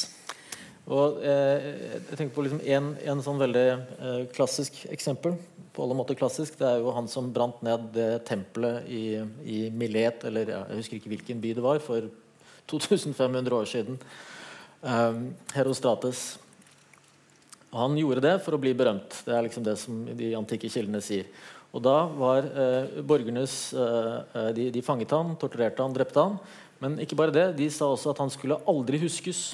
Og 0.90 1.22
eh, 1.24 1.68
jeg 2.10 2.18
tenker 2.18 2.34
på 2.36 2.44
liksom 2.46 2.62
en, 2.66 2.92
en, 3.06 3.22
sånn 3.24 3.40
veldig 3.40 3.66
eh, 3.70 4.24
klassisk 4.34 4.82
eksempel. 4.92 5.38
På 5.72 5.86
alle 5.86 5.96
måter 5.96 6.18
klassisk, 6.18 6.58
Det 6.60 6.68
er 6.68 6.82
jo 6.82 6.92
han 6.96 7.08
som 7.08 7.30
brant 7.32 7.62
ned 7.64 7.92
det 7.96 8.26
tempelet 8.28 8.90
i, 8.90 9.22
i 9.46 9.60
Milet, 9.70 10.26
eller 10.28 10.50
ja, 10.50 10.66
jeg 10.72 10.82
husker 10.82 10.98
ikke 10.98 11.14
hvilken 11.14 11.44
by 11.44 11.54
det 11.56 11.64
var, 11.64 11.80
for 11.86 12.10
2500 12.72 13.56
år 13.56 13.70
siden. 13.70 14.02
Eh, 14.82 15.22
Herostrates. 15.56 16.40
Og 17.72 17.80
han 17.86 17.96
gjorde 18.02 18.26
det 18.26 18.36
for 18.44 18.58
å 18.58 18.62
bli 18.62 18.74
berømt. 18.76 19.22
Det 19.24 19.36
er 19.38 19.46
liksom 19.46 19.64
det 19.64 19.78
som 19.80 20.04
de 20.18 20.34
antikke 20.36 20.72
kildene 20.72 21.00
sier. 21.04 21.30
Og 21.72 21.84
da 21.86 21.98
var 22.20 22.48
eh, 22.48 23.02
borgernes 23.08 23.56
eh, 23.74 24.16
eh, 24.36 24.50
de, 24.58 24.70
de, 24.76 24.84
fanget 24.84 25.14
han, 25.16 25.36
torturerte 25.40 25.84
han, 25.84 25.96
drepte 25.96 26.26
han. 26.26 26.40
Men 26.84 26.98
ikke 27.00 27.16
bare 27.20 27.36
det, 27.36 27.46
de 27.60 27.70
sa 27.72 27.88
også 27.88 28.12
at 28.12 28.20
han 28.24 28.32
skulle 28.34 28.60
aldri 28.68 29.00
huskes. 29.04 29.52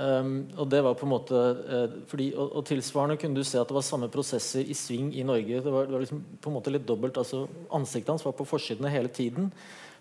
Um, 0.00 0.46
og 0.54 0.68
det 0.70 0.78
var 0.86 0.94
på 0.96 1.04
en 1.04 1.10
måte 1.10 1.36
eh, 1.36 1.94
fordi, 2.08 2.30
og, 2.32 2.54
og, 2.60 2.62
tilsvarende 2.64 3.18
kunne 3.20 3.36
du 3.36 3.44
se 3.44 3.58
at 3.58 3.68
det 3.68 3.74
var 3.74 3.82
samme 3.84 4.06
prosesser 4.08 4.62
i 4.62 4.76
sving 4.78 5.10
i 5.18 5.24
Norge. 5.26 5.60
Det 5.60 5.72
var, 5.74 5.88
det 5.88 5.92
var 5.96 6.04
liksom 6.04 6.22
på 6.40 6.48
en 6.48 6.56
måte 6.56 6.72
litt 6.72 6.86
dobbelt, 6.88 7.18
altså 7.20 7.42
Ansiktet 7.76 8.14
hans 8.14 8.24
var 8.24 8.36
på 8.38 8.46
forsidene 8.48 8.92
hele 8.92 9.10
tiden. 9.12 9.50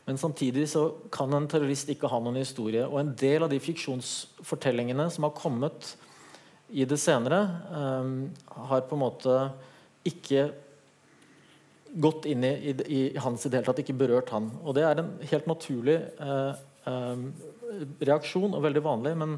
Men 0.05 0.21
samtidig 0.21 0.69
så 0.71 0.85
kan 1.11 1.33
en 1.35 1.49
terrorist 1.49 1.89
ikke 1.91 2.07
ha 2.09 2.21
noen 2.21 2.39
historie. 2.39 2.85
Og 2.87 3.01
en 3.01 3.11
del 3.19 3.43
av 3.43 3.51
de 3.51 3.59
fiksjonsfortellingene 3.61 5.09
som 5.11 5.27
har 5.27 5.35
kommet 5.35 5.91
i 6.69 6.85
det 6.87 7.01
senere, 7.01 7.41
um, 7.73 8.15
har 8.69 8.85
på 8.87 8.95
en 8.95 9.03
måte 9.03 9.35
ikke 10.07 10.47
gått 11.93 12.27
inn 12.29 12.43
i, 12.45 12.51
i, 12.71 12.75
i 12.97 12.99
hans 13.21 13.45
i 13.45 13.49
det 13.49 13.59
hele 13.59 13.69
tatt, 13.69 13.81
ikke 13.83 13.97
berørt 13.97 14.31
han. 14.33 14.51
Og 14.63 14.75
det 14.77 14.85
er 14.85 15.01
en 15.01 15.09
helt 15.31 15.49
naturlig 15.49 15.97
eh, 15.97 16.61
eh, 16.91 17.25
reaksjon, 18.09 18.53
og 18.53 18.63
veldig 18.65 18.83
vanlig. 18.85 19.15
Men, 19.19 19.37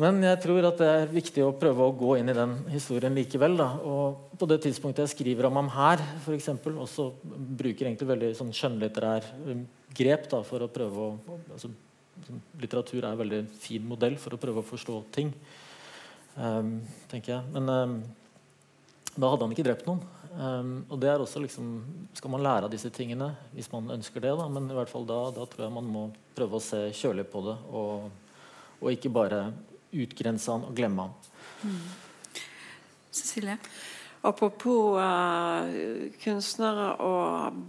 Men 0.00 0.22
jeg 0.24 0.40
tror 0.42 0.66
at 0.70 0.80
det 0.80 0.88
er 0.88 1.12
viktig 1.12 1.44
å 1.44 1.54
prøve 1.60 1.86
å 1.86 1.96
gå 1.96 2.14
inn 2.20 2.32
i 2.32 2.36
den 2.36 2.56
historien 2.72 3.16
likevel. 3.16 3.58
Da. 3.60 3.68
Og 3.84 4.36
på 4.40 4.48
det 4.50 4.62
tidspunktet 4.64 5.06
jeg 5.06 5.14
skriver 5.16 5.50
om 5.50 5.60
ham 5.60 5.70
her, 5.74 6.02
for 6.24 6.36
eksempel, 6.36 6.78
også 6.80 7.10
bruker 7.22 7.88
egentlig 7.88 8.10
veldig 8.10 8.32
sånn 8.38 8.54
skjønnlitterær 8.56 9.30
um, 9.46 9.66
grep 9.96 10.30
da, 10.30 10.42
for 10.46 10.64
å 10.64 10.72
prøve 10.72 11.06
å 11.06 11.40
altså, 11.50 11.72
Litteratur 12.60 12.98
er 13.00 13.14
en 13.14 13.18
veldig 13.18 13.38
fin 13.62 13.84
modell 13.88 14.18
for 14.20 14.36
å 14.36 14.38
prøve 14.38 14.60
å 14.60 14.66
forstå 14.66 14.96
ting. 15.14 15.30
Um, 16.36 16.74
tenker 17.08 17.32
jeg. 17.32 17.52
Men 17.54 17.70
um, 17.72 17.94
da 19.16 19.30
hadde 19.32 19.46
han 19.46 19.54
ikke 19.54 19.64
drept 19.66 19.88
noen. 19.88 20.02
Um, 20.30 20.84
og 20.86 21.00
det 21.02 21.08
er 21.10 21.18
også 21.18 21.40
liksom, 21.42 21.80
Skal 22.14 22.30
man 22.30 22.44
lære 22.44 22.68
av 22.68 22.70
disse 22.70 22.86
tingene 22.94 23.32
hvis 23.50 23.66
man 23.72 23.90
ønsker 23.96 24.22
det? 24.22 24.30
Da. 24.38 24.46
Men 24.52 24.68
i 24.70 24.76
hvert 24.76 24.92
fall 24.92 25.06
da, 25.08 25.24
da 25.34 25.46
tror 25.50 25.66
jeg 25.66 25.74
man 25.74 25.90
må 25.90 26.04
prøve 26.36 26.60
å 26.60 26.62
se 26.62 26.84
kjølig 26.94 27.26
på 27.32 27.42
det. 27.48 27.56
Og, 27.74 28.06
og 28.78 28.92
ikke 28.92 29.12
bare 29.12 29.48
utgrense 29.90 30.52
han 30.52 30.68
og 30.68 30.76
glemme 30.76 31.08
han. 31.08 31.34
Mm. 31.66 32.40
Cecilie? 33.10 33.58
Apropos 34.22 35.00
uh, 35.00 35.66
kunstnere 36.22 36.92
og 37.02 37.60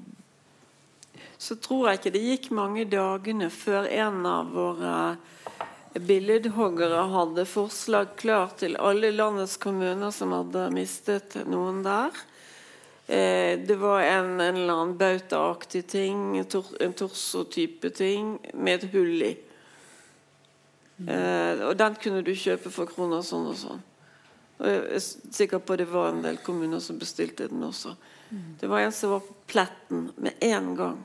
Så 1.41 1.55
tror 1.57 1.87
jeg 1.89 1.99
ikke 1.99 2.13
det 2.13 2.25
gikk 2.25 2.49
mange 2.53 2.83
dagene 2.85 3.47
før 3.49 3.87
en 3.89 4.25
av 4.29 4.51
våre 4.53 4.95
billedhoggere 5.97 7.07
hadde 7.11 7.47
forslag 7.49 8.13
klart 8.19 8.59
til 8.61 8.77
alle 8.79 9.09
landets 9.15 9.57
kommuner 9.59 10.13
som 10.13 10.35
hadde 10.35 10.69
mistet 10.75 11.39
noen 11.49 11.81
der. 11.83 12.13
Eh, 13.07 13.59
det 13.59 13.75
var 13.81 14.01
en, 14.01 14.39
en 14.39 14.55
eller 14.55 14.73
annen 14.73 14.97
bautaaktig 14.97 15.87
ting, 15.87 16.37
en 16.37 16.93
torso-type 16.93 17.89
ting, 17.89 18.37
med 18.53 18.79
et 18.83 18.91
hull 18.93 19.25
i. 19.25 19.31
Eh, 21.07 21.63
og 21.65 21.75
den 21.79 21.97
kunne 22.01 22.21
du 22.25 22.33
kjøpe 22.37 22.71
for 22.73 22.89
kroner 22.89 23.23
sånn 23.25 23.49
og 23.51 23.57
sånn. 23.57 23.81
Og 24.61 24.69
jeg 24.69 24.81
er 24.93 25.05
sikker 25.33 25.63
på 25.65 25.75
det 25.79 25.89
var 25.89 26.11
en 26.11 26.21
del 26.21 26.37
kommuner 26.45 26.81
som 26.83 26.99
bestilte 27.01 27.49
den 27.49 27.63
også. 27.65 27.95
Det 28.61 28.69
var 28.69 28.85
en 28.85 28.93
som 28.95 29.15
var 29.15 29.23
på 29.25 29.33
pletten 29.49 30.11
med 30.21 30.37
en 30.45 30.75
gang. 30.77 30.99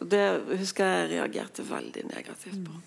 Og 0.00 0.08
det 0.10 0.24
husker 0.58 0.90
jeg 0.90 1.10
reagerte 1.14 1.64
veldig 1.64 2.08
negativt 2.10 2.64
på. 2.66 2.80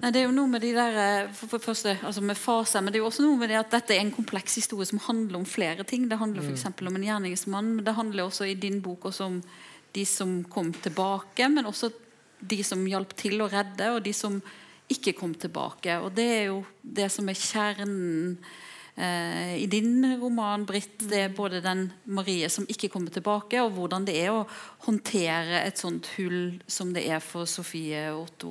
Nei, 0.00 0.10
det 0.10 0.22
er 0.22 0.24
jo 0.24 0.34
noe 0.34 0.50
med 0.50 0.64
de 0.64 0.72
der, 0.74 0.96
eh, 0.98 1.32
for, 1.36 1.50
for 1.52 1.62
første, 1.70 1.94
altså 2.02 2.22
med 2.24 2.38
faser, 2.38 2.82
men 2.82 2.90
det 2.92 2.98
er 2.98 3.04
jo 3.04 3.10
også 3.10 3.26
noe 3.26 3.38
med 3.38 3.52
det 3.52 3.60
at 3.60 3.74
dette 3.74 3.94
er 3.94 4.02
en 4.02 4.14
kompleks 4.14 4.56
historie 4.58 4.88
som 4.88 5.02
handler 5.04 5.38
om 5.38 5.46
flere 5.46 5.86
ting. 5.88 6.08
Det 6.10 6.18
handler 6.18 6.42
f.eks. 6.42 6.66
om 6.72 6.96
en 6.96 7.06
gjerningsmann, 7.06 7.74
men 7.76 7.86
det 7.86 7.94
handler 7.98 8.26
også 8.26 8.48
i 8.50 8.58
din 8.58 8.80
bok 8.82 9.06
også 9.12 9.28
om 9.28 9.38
de 9.92 10.04
som 10.08 10.40
kom 10.50 10.72
tilbake, 10.72 11.46
men 11.52 11.68
også 11.68 11.92
de 12.42 12.58
som 12.66 12.82
hjalp 12.88 13.14
til 13.18 13.44
å 13.44 13.50
redde, 13.52 13.92
og 13.94 14.02
de 14.02 14.14
som 14.16 14.40
ikke 14.90 15.14
kom 15.18 15.36
tilbake. 15.38 16.00
Og 16.02 16.10
det 16.16 16.28
er 16.40 16.44
jo 16.50 16.62
det 16.82 17.08
som 17.12 17.28
er 17.30 17.38
kjernen 17.38 18.38
i 18.92 19.64
din 19.72 20.04
roman, 20.20 20.66
Britt. 20.68 20.98
Det 21.08 21.22
er 21.24 21.30
både 21.32 21.62
den 21.64 21.86
Marie 22.12 22.50
som 22.52 22.66
ikke 22.68 22.90
kommer 22.92 23.14
tilbake, 23.14 23.62
og 23.64 23.72
hvordan 23.72 24.04
det 24.04 24.18
er 24.20 24.34
å 24.34 24.42
håndtere 24.84 25.62
et 25.62 25.80
sånt 25.80 26.10
hull 26.18 26.58
som 26.68 26.90
det 26.92 27.06
er 27.08 27.22
for 27.24 27.48
Sofie 27.48 28.02
og 28.12 28.26
Otto. 28.26 28.50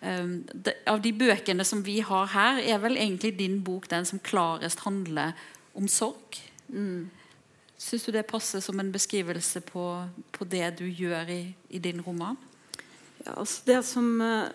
Mm. 0.00 0.32
De, 0.48 0.74
av 0.88 1.02
de 1.04 1.12
bøkene 1.12 1.66
som 1.68 1.84
vi 1.84 1.98
har 2.00 2.32
her, 2.32 2.62
er 2.64 2.80
vel 2.80 2.96
egentlig 2.96 3.34
din 3.36 3.60
bok 3.66 3.90
den 3.92 4.08
som 4.08 4.22
klarest 4.24 4.80
handler 4.86 5.36
om 5.76 5.88
sorg. 5.92 6.40
Mm. 6.72 7.10
Syns 7.76 8.06
du 8.08 8.12
det 8.14 8.24
passer 8.28 8.62
som 8.64 8.80
en 8.80 8.92
beskrivelse 8.92 9.60
på, 9.68 9.84
på 10.32 10.48
det 10.48 10.78
du 10.80 10.86
gjør 10.88 11.28
i, 11.28 11.42
i 11.68 11.80
din 11.82 12.00
roman? 12.00 12.38
Ja, 13.26 13.34
altså 13.42 13.66
det 13.66 13.82
som 13.84 14.20
uh, 14.22 14.48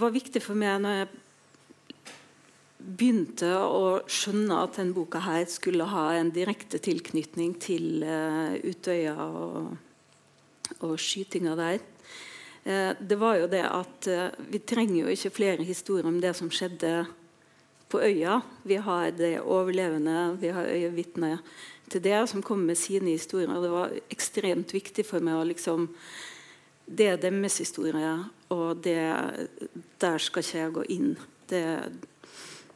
var 0.00 0.14
viktig 0.14 0.40
for 0.44 0.58
meg 0.58 0.80
når 0.80 0.96
jeg 1.02 1.10
begynte 2.82 3.50
å 3.62 4.02
skjønne 4.10 4.58
at 4.64 4.76
denne 4.78 4.96
boka 4.96 5.22
her 5.22 5.46
skulle 5.50 5.86
ha 5.90 6.10
en 6.16 6.32
direkte 6.34 6.80
tilknytning 6.82 7.54
til 7.62 8.04
uh, 8.04 8.54
Utøya 8.58 9.14
og, 9.22 9.72
og 10.82 10.94
skytinga 11.00 11.56
der, 11.58 11.82
uh, 12.66 12.92
det 12.98 13.18
var 13.20 13.40
jo 13.40 13.50
det 13.52 13.64
at 13.68 14.10
vi 14.50 14.62
trenger 14.66 15.04
jo 15.04 15.14
ikke 15.14 15.36
flere 15.38 15.66
historier 15.66 16.10
om 16.10 16.20
det 16.22 16.34
som 16.38 16.50
skjedde 16.52 17.04
på 17.92 18.00
øya. 18.00 18.40
Vi 18.64 18.80
har 18.80 19.10
det 19.14 19.36
overlevende, 19.40 20.36
vi 20.40 20.48
har 20.48 20.66
øyevitner 20.66 21.38
til 21.92 22.02
det, 22.02 22.28
som 22.28 22.42
kommer 22.42 22.72
med 22.72 22.78
sine 22.80 23.12
historier. 23.12 23.52
Det 23.60 23.70
var 23.70 23.96
ekstremt 24.10 24.72
viktig 24.74 25.04
for 25.06 25.24
meg 25.24 25.40
å 25.40 25.48
liksom 25.48 25.90
det 26.86 27.06
er 27.08 27.20
deres 27.20 27.58
historie, 27.62 28.12
og 28.52 28.82
det, 28.84 28.98
der 30.02 30.18
skal 30.18 30.42
ikke 30.44 30.58
jeg 30.58 30.72
gå 30.76 30.82
inn. 30.92 31.12
Det, 31.48 31.62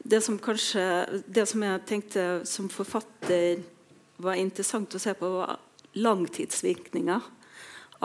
det, 0.09 0.21
som 0.23 0.39
kanskje, 0.39 0.85
det 1.27 1.47
som 1.51 1.63
jeg 1.67 1.85
tenkte 1.89 2.27
som 2.49 2.69
forfatter 2.71 3.63
var 4.23 4.39
interessant 4.39 4.95
å 4.95 5.01
se 5.03 5.15
på, 5.19 5.31
var 5.35 5.59
langtidsvirkninger 5.97 7.33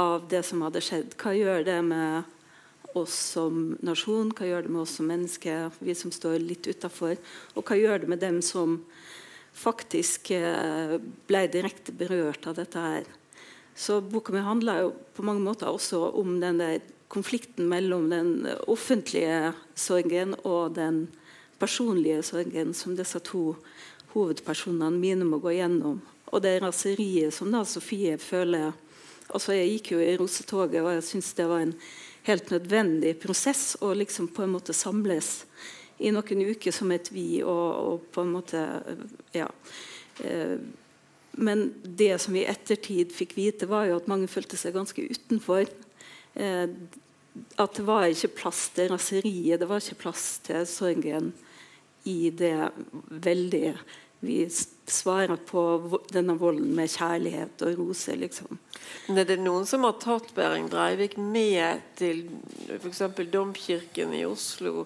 av 0.02 0.28
det 0.32 0.44
som 0.48 0.64
hadde 0.66 0.82
skjedd. 0.84 1.16
Hva 1.20 1.34
gjør 1.36 1.66
det 1.68 1.80
med 1.86 2.98
oss 2.98 3.16
som 3.36 3.78
nasjon, 3.86 4.32
hva 4.36 4.48
gjør 4.48 4.66
det 4.66 4.74
med 4.74 4.84
oss 4.84 4.98
som 5.00 5.08
mennesker, 5.08 5.72
vi 5.80 5.96
som 5.96 6.14
står 6.14 6.40
litt 6.44 6.68
utafor? 6.68 7.18
Og 7.56 7.68
hva 7.68 7.78
gjør 7.80 8.04
det 8.04 8.12
med 8.12 8.24
dem 8.24 8.42
som 8.46 8.80
faktisk 9.56 10.32
eh, 10.36 10.98
ble 11.28 11.46
direkte 11.52 11.96
berørt 11.96 12.48
av 12.48 12.58
dette 12.60 12.86
her? 12.86 13.08
Så 13.76 14.02
boka 14.04 14.34
mi 14.36 14.44
handler 14.44 14.86
jo 14.86 14.92
på 15.16 15.24
mange 15.28 15.44
måter 15.44 15.72
også 15.72 16.10
om 16.20 16.40
den 16.44 16.60
der 16.60 16.82
konflikten 17.12 17.68
mellom 17.72 18.10
den 18.12 18.48
offentlige 18.72 19.52
sorgen 19.76 20.36
og 20.48 20.78
den 20.78 21.06
personlige 21.62 22.24
sorgen 22.26 22.74
som 22.78 22.96
disse 22.98 23.22
to 23.24 23.54
hovedpersonene 24.16 25.00
mine 25.00 25.28
må 25.28 25.40
gå 25.42 25.56
gjennom. 25.56 26.02
Og 26.32 26.44
det 26.44 26.58
raseriet 26.64 27.36
som 27.36 27.52
da 27.54 27.64
Sofie 27.68 28.18
føler 28.22 28.72
altså 29.32 29.54
Jeg 29.56 29.70
gikk 29.70 29.94
jo 29.94 30.02
i 30.04 30.18
rosetoget, 30.20 30.82
og 30.84 30.92
jeg 30.92 31.06
syns 31.08 31.30
det 31.38 31.46
var 31.48 31.62
en 31.64 31.76
helt 32.28 32.50
nødvendig 32.52 33.14
prosess 33.22 33.78
å 33.80 33.94
liksom 33.96 34.28
på 34.36 34.44
en 34.44 34.52
måte 34.58 34.76
samles 34.76 35.46
i 36.04 36.12
noen 36.12 36.42
uker 36.52 36.74
som 36.76 36.92
et 36.92 37.08
vi, 37.14 37.40
og, 37.40 37.68
og 37.80 38.10
på 38.12 38.26
en 38.26 38.34
måte 38.34 38.60
ja, 39.32 39.48
eh, 40.26 40.58
men 41.40 41.70
det 41.84 42.18
som 42.20 42.36
vi 42.36 42.44
i 42.44 42.50
ettertid 42.52 43.14
fikk 43.16 43.38
vite, 43.38 43.70
var 43.72 43.88
jo 43.88 44.02
at 44.02 44.10
mange 44.12 44.28
følte 44.28 44.60
seg 44.60 44.76
ganske 44.76 45.06
utenfor. 45.14 45.70
Eh, 46.36 46.68
at 47.56 47.78
det 47.78 47.86
var 47.88 48.10
ikke 48.10 48.34
plass 48.42 48.66
til 48.76 48.92
raseriet, 48.92 49.62
det 49.62 49.70
var 49.70 49.80
ikke 49.80 50.02
plass 50.04 50.26
til 50.44 50.66
sorgen 50.68 51.32
i 52.04 52.30
det 52.30 52.72
veldig 53.10 53.74
Vi 54.22 54.50
svarer 54.86 55.40
på 55.50 55.62
denne 56.14 56.36
volden 56.38 56.76
med 56.78 56.92
kjærlighet 56.94 57.62
og 57.66 57.80
roser, 57.80 58.20
liksom. 58.22 58.60
Men 59.08 59.18
er 59.18 59.26
det 59.32 59.40
noen 59.42 59.66
som 59.66 59.88
har 59.88 59.96
tatt 60.02 60.30
Behring 60.38 60.68
Breivik 60.70 61.16
med 61.18 61.82
til 61.98 62.28
f.eks. 62.70 63.02
Domkirken 63.34 64.14
i 64.14 64.22
Oslo 64.30 64.86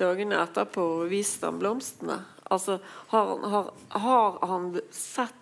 dagene 0.00 0.40
etterpå 0.40 0.86
og 1.02 1.10
vist 1.12 1.44
ham 1.44 1.60
blomstene? 1.60 2.22
Altså, 2.50 2.78
har, 3.12 3.34
har, 3.52 3.68
har 4.00 4.38
han 4.48 4.72
sett 4.90 5.36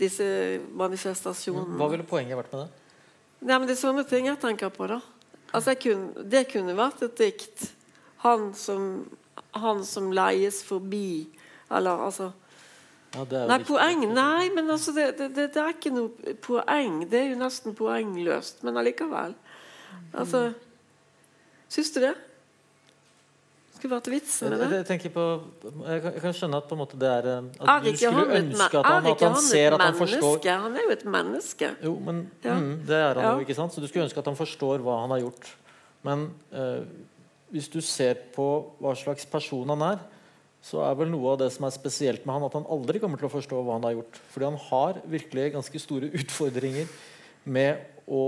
disse 0.00 0.26
manifestasjonene. 0.78 1.76
Hva 1.80 1.90
ville 1.92 2.06
poenget 2.08 2.38
vært 2.38 2.54
med 2.54 2.62
det? 2.62 2.70
Nei, 3.40 3.56
men 3.56 3.66
Det 3.68 3.74
er 3.74 3.82
sånne 3.82 4.04
ting 4.08 4.28
jeg 4.28 4.40
tenker 4.40 4.72
på. 4.72 4.86
da. 4.88 5.00
Altså, 5.52 5.74
kunne, 5.74 6.24
Det 6.24 6.46
kunne 6.52 6.76
vært 6.76 7.02
et 7.02 7.18
dikt. 7.18 7.70
Han 8.24 8.52
som, 8.54 9.08
han 9.56 9.84
som 9.84 10.10
leies 10.14 10.62
forbi. 10.66 11.28
Eller 11.70 12.06
altså 12.06 12.32
ja, 13.10 13.24
Nei, 13.50 13.58
poeng 13.66 14.04
Nei, 14.14 14.50
men 14.54 14.70
altså, 14.70 14.92
det, 14.94 15.16
det, 15.18 15.30
det, 15.34 15.58
er 15.58 15.72
ikke 15.74 15.90
noe 15.94 16.34
poeng. 16.44 17.02
Det 17.10 17.18
er 17.24 17.30
jo 17.32 17.38
nesten 17.40 17.74
poengløst, 17.78 18.62
men 18.66 18.78
allikevel. 18.78 19.34
Altså 20.14 20.50
Syns 21.70 21.92
du 21.94 22.00
det? 22.02 22.16
skulle 23.80 23.96
vært 23.96 24.10
vitsen 24.12 24.52
med 24.52 24.60
det? 24.60 24.68
Jeg, 24.80 25.00
jeg, 25.06 25.12
på, 25.14 25.26
jeg, 25.62 26.02
kan, 26.02 26.14
jeg 26.16 26.22
kan 26.24 26.34
skjønne 26.36 26.60
at 26.60 26.72
måte 26.76 26.98
det 27.00 27.10
er 27.10 27.28
eh, 27.32 27.46
At 27.64 27.86
du 27.86 27.90
skulle 27.96 28.40
ønske 28.40 28.80
at 28.80 28.88
han, 28.88 29.08
at 29.12 29.24
han 29.24 29.38
ser 29.40 29.76
at 29.76 29.84
han 29.86 29.96
forstår 29.96 30.48
Han 30.50 30.76
er 30.76 30.84
jo 30.84 30.94
et 30.94 31.04
menneske. 31.16 31.70
Jo, 31.86 31.94
men 32.04 32.22
ja. 32.44 32.58
mm, 32.58 32.74
Det 32.88 32.98
er 32.98 33.14
han 33.14 33.24
ja. 33.24 33.32
jo, 33.38 33.46
ikke 33.46 33.56
sant? 33.56 33.74
Så 33.74 33.82
du 33.82 33.88
skulle 33.88 34.06
ønske 34.08 34.20
at 34.20 34.30
han 34.30 34.38
forstår 34.38 34.84
hva 34.84 35.00
han 35.04 35.14
har 35.14 35.22
gjort. 35.24 35.52
Men 36.06 36.26
eh, 36.52 36.82
hvis 37.50 37.68
du 37.70 37.80
ser 37.84 38.18
på 38.34 38.46
hva 38.80 38.94
slags 38.98 39.26
person 39.28 39.68
han 39.74 39.84
er, 39.86 40.00
så 40.60 40.82
er 40.84 40.96
vel 40.98 41.08
noe 41.10 41.32
av 41.32 41.40
det 41.40 41.48
som 41.54 41.64
er 41.66 41.74
spesielt 41.74 42.26
med 42.26 42.36
han 42.36 42.46
at 42.46 42.56
han 42.58 42.68
aldri 42.72 43.00
kommer 43.00 43.20
til 43.20 43.30
å 43.30 43.32
forstå 43.32 43.60
hva 43.64 43.78
han 43.78 43.86
har 43.88 43.96
gjort. 43.96 44.18
Fordi 44.32 44.48
han 44.50 44.60
har 44.68 45.00
virkelig 45.08 45.52
ganske 45.56 45.82
store 45.82 46.10
utfordringer 46.20 46.90
med 47.48 47.80
å 48.10 48.24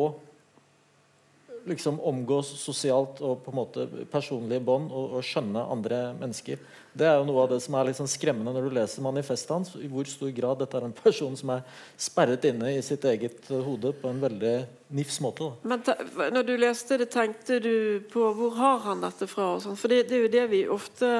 liksom 1.69 2.01
omgås 2.01 2.49
sosialt 2.61 3.21
og 3.25 3.43
på 3.45 3.53
en 3.53 3.59
måte 3.59 3.87
personlige 4.11 4.63
bånd 4.65 4.91
og, 4.91 5.19
og, 5.19 5.25
skjønne 5.27 5.65
andre 5.75 6.01
mennesker. 6.19 6.61
Det 6.93 7.07
er 7.09 7.17
jo 7.19 7.27
noe 7.29 7.45
av 7.45 7.53
det 7.55 7.61
som 7.65 7.77
er 7.79 7.89
liksom 7.89 8.09
skremmende 8.11 8.53
når 8.55 8.67
du 8.67 8.77
leser 8.77 9.05
manifestet 9.05 9.55
hans. 9.55 9.73
I 9.79 9.89
hvor 9.91 10.09
stor 10.11 10.33
grad 10.37 10.61
dette 10.61 10.79
er 10.79 10.87
en 10.89 10.97
person 10.97 11.37
som 11.39 11.55
er 11.55 11.65
sperret 11.97 12.45
inne 12.51 12.75
i 12.75 12.83
sitt 12.85 13.07
eget 13.09 13.49
hode 13.51 13.95
på 14.01 14.11
en 14.11 14.21
veldig 14.23 14.55
nifs 14.99 15.21
måte. 15.25 15.49
Da. 15.49 15.73
Men 15.73 16.37
når 16.37 16.49
du 16.49 16.55
leste 16.61 17.01
det, 17.01 17.11
tenkte 17.15 17.61
du 17.65 17.75
på 18.13 18.29
hvor 18.37 18.55
har 18.59 18.85
han 18.89 19.05
dette 19.05 19.29
fra? 19.31 19.55
Sånn? 19.63 19.79
For 19.81 19.93
det, 19.93 20.07
det, 20.11 20.19
er 20.19 20.27
jo 20.27 20.35
det 20.37 20.47
vi 20.53 20.63
ofte 20.69 21.15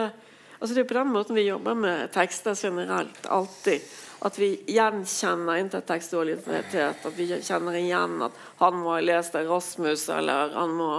altså 0.63 0.77
Det 0.77 0.85
er 0.85 0.91
på 0.93 0.95
den 0.95 1.09
måten 1.11 1.35
vi 1.35 1.49
jobber 1.49 1.75
med 1.75 2.13
tekster 2.15 2.55
generelt. 2.55 3.25
Alltid 3.27 3.83
at 4.23 4.39
vi 4.39 4.53
gjenkjenner 4.71 5.59
intertekstual 5.65 6.29
identitet. 6.37 7.07
At 7.07 7.17
vi 7.17 7.27
kjenner 7.33 7.79
igjen 7.79 8.21
at 8.23 8.37
han 8.61 8.79
må 8.79 8.95
ha 8.95 9.01
lest 9.03 9.35
Rasmus, 9.35 10.07
eller 10.15 10.55
han 10.55 10.77
må 10.79 10.93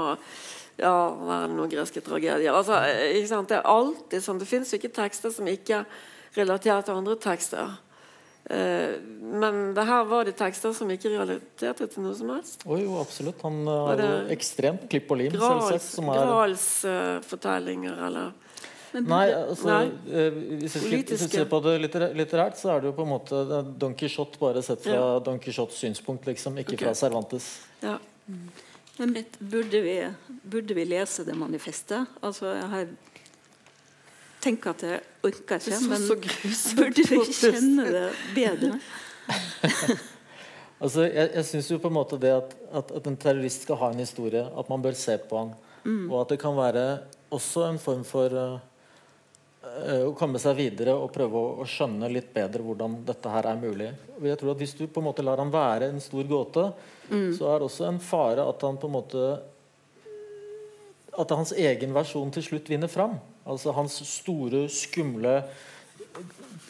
ja, 0.81 0.91
være 1.15 1.53
noen 1.53 1.71
greske 1.71 2.03
tragedier. 2.03 2.51
Altså, 2.51 2.81
Det 3.47 3.57
er 3.57 3.63
alltid 3.63 4.25
sånn. 4.25 4.41
Det 4.41 4.49
fins 4.49 4.73
ikke 4.75 4.91
tekster 4.91 5.31
som 5.31 5.47
ikke 5.47 5.83
er 5.83 5.85
relatert 6.35 6.89
til 6.89 6.99
andre 6.99 7.15
tekster. 7.21 7.75
Uh, 8.43 8.99
men 9.39 9.71
det 9.71 9.85
her 9.87 10.03
var 10.03 10.27
det 10.27 10.35
tekster 10.35 10.73
som 10.75 10.89
ikke 10.91 11.13
realiterte 11.13 11.87
til 11.87 12.03
noe 12.03 12.15
som 12.17 12.33
helst. 12.33 12.65
Oh, 12.67 12.75
jo, 12.75 12.97
absolutt. 12.99 13.39
Han 13.47 13.63
har 13.69 14.03
jo 14.03 14.15
ekstremt 14.35 14.89
klipp 14.91 15.13
og 15.15 15.21
lim. 15.21 15.31
Grals, 15.37 15.93
Gralsfortellinger, 15.95 17.21
uh, 17.21 17.29
fortellinger, 17.29 18.33
eller 18.93 19.09
Nei, 19.09 19.27
altså, 19.33 19.69
Nei. 19.69 19.85
Eh, 20.05 20.35
hvis, 20.61 20.75
jeg, 20.77 21.03
hvis, 21.09 21.21
jeg, 21.23 21.29
ser 21.31 21.47
på 21.49 21.59
det 21.65 21.77
litterært, 21.81 22.59
så 22.59 22.75
er 22.75 22.83
det 22.83 22.91
jo 22.91 22.97
på 22.97 23.05
en 23.07 23.09
måte 23.09 23.39
Don 23.81 23.95
Quijote 23.97 24.41
bare 24.41 24.61
sett 24.65 24.83
fra 24.85 24.99
ja. 24.99 25.07
Don 25.25 25.39
Quijotes 25.41 25.79
synspunkt, 25.81 26.27
liksom, 26.29 26.59
ikke 26.61 26.75
okay. 26.75 26.85
fra 26.85 26.93
Cervantes. 26.99 27.47
Ja. 27.81 27.97
Men 28.99 29.15
burde 29.39 29.81
vi, 29.81 29.95
burde 30.43 30.77
vi, 30.77 30.85
lese 30.85 31.25
det 31.25 31.33
manifestet? 31.37 32.05
Altså, 32.21 32.53
jeg 32.53 32.69
har 32.75 32.91
tenker 34.43 34.73
at 34.73 34.83
jeg 34.83 34.99
orker 35.23 35.61
ikke, 35.61 35.79
men 35.87 36.05
burde 36.11 37.05
vi 37.09 37.21
kjenne 37.31 37.85
det 37.95 38.03
bedre? 38.35 38.73
altså, 40.83 41.07
jeg 41.07 41.31
jeg 41.39 41.45
syns 41.47 41.71
jo 41.71 41.79
på 41.81 41.89
en 41.89 41.95
måte 41.95 42.19
det 42.21 42.33
at, 42.35 42.53
at, 42.75 42.91
at, 42.99 43.07
en 43.09 43.17
terrorist 43.17 43.65
skal 43.65 43.79
ha 43.81 43.89
en 43.93 44.03
historie, 44.03 44.43
at 44.43 44.69
man 44.69 44.83
bør 44.83 44.97
se 44.99 45.17
på 45.17 45.39
han, 45.39 45.55
mm. 45.83 46.11
og 46.11 46.19
at 46.21 46.35
det 46.35 46.39
kan 46.43 46.57
være 46.59 46.85
også 47.33 47.65
en 47.71 47.81
form 47.81 48.03
for 48.05 48.35
uh, 48.37 48.59
å 49.73 50.11
komme 50.17 50.39
seg 50.41 50.57
videre 50.57 50.93
og 50.97 51.11
prøve 51.13 51.39
å, 51.39 51.65
skjønne 51.67 52.09
litt 52.11 52.29
bedre 52.35 52.61
hvordan 52.65 52.99
dette 53.07 53.31
her 53.31 53.47
er 53.49 53.59
mulig. 53.59 53.89
Jeg 54.21 54.39
tror 54.39 54.53
at 54.53 54.61
Hvis 54.61 54.75
du 54.77 54.85
på 54.85 55.01
en 55.01 55.07
måte 55.09 55.25
lar 55.25 55.41
han 55.41 55.53
være 55.53 55.89
en 55.89 56.01
stor 56.03 56.27
gåte, 56.29 56.67
mm. 57.09 57.31
så 57.37 57.49
er 57.49 57.59
det 57.59 57.67
også 57.69 57.87
en 57.89 57.99
fare 58.03 58.45
at 58.45 58.65
han 58.67 58.77
på 58.77 58.89
en 58.89 58.97
måte 58.99 59.23
At 61.13 61.29
hans 61.29 61.53
egen 61.53 61.93
versjon 61.93 62.31
til 62.33 62.45
slutt 62.45 62.69
vinner 62.69 62.89
fram. 62.89 63.19
Altså 63.45 63.73
hans 63.75 63.99
store, 64.07 64.65
skumle 64.71 65.43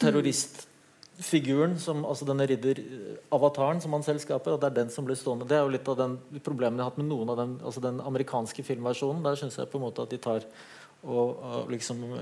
terroristfiguren, 0.00 1.78
som, 1.80 2.02
altså 2.04 2.26
denne 2.28 2.44
ridder-avataren 2.50 3.80
som 3.80 3.96
han 3.96 4.04
selv 4.04 4.20
skaper, 4.20 4.56
at 4.56 4.60
det 4.60 4.68
er 4.68 4.78
den 4.82 4.92
som 4.92 5.06
blir 5.06 5.16
stående. 5.16 5.48
Det 5.48 5.56
er 5.56 5.64
jo 5.64 5.72
litt 5.72 5.88
av 5.88 5.96
den 6.00 6.18
problemet 6.44 6.76
jeg 6.76 6.84
har 6.84 6.92
hatt 6.92 7.00
med 7.00 7.08
noen 7.08 7.32
av 7.32 7.40
den, 7.40 7.56
altså 7.64 7.84
den 7.84 8.02
amerikanske 8.04 8.66
filmversjonen. 8.66 9.24
Der 9.24 9.40
syns 9.40 9.56
jeg 9.60 9.70
på 9.72 9.80
en 9.80 9.86
måte 9.86 10.04
at 10.04 10.12
de 10.12 10.20
tar 10.20 10.44
og, 11.04 11.40
og 11.44 11.70
liksom 11.72 12.00
uh, 12.04 12.14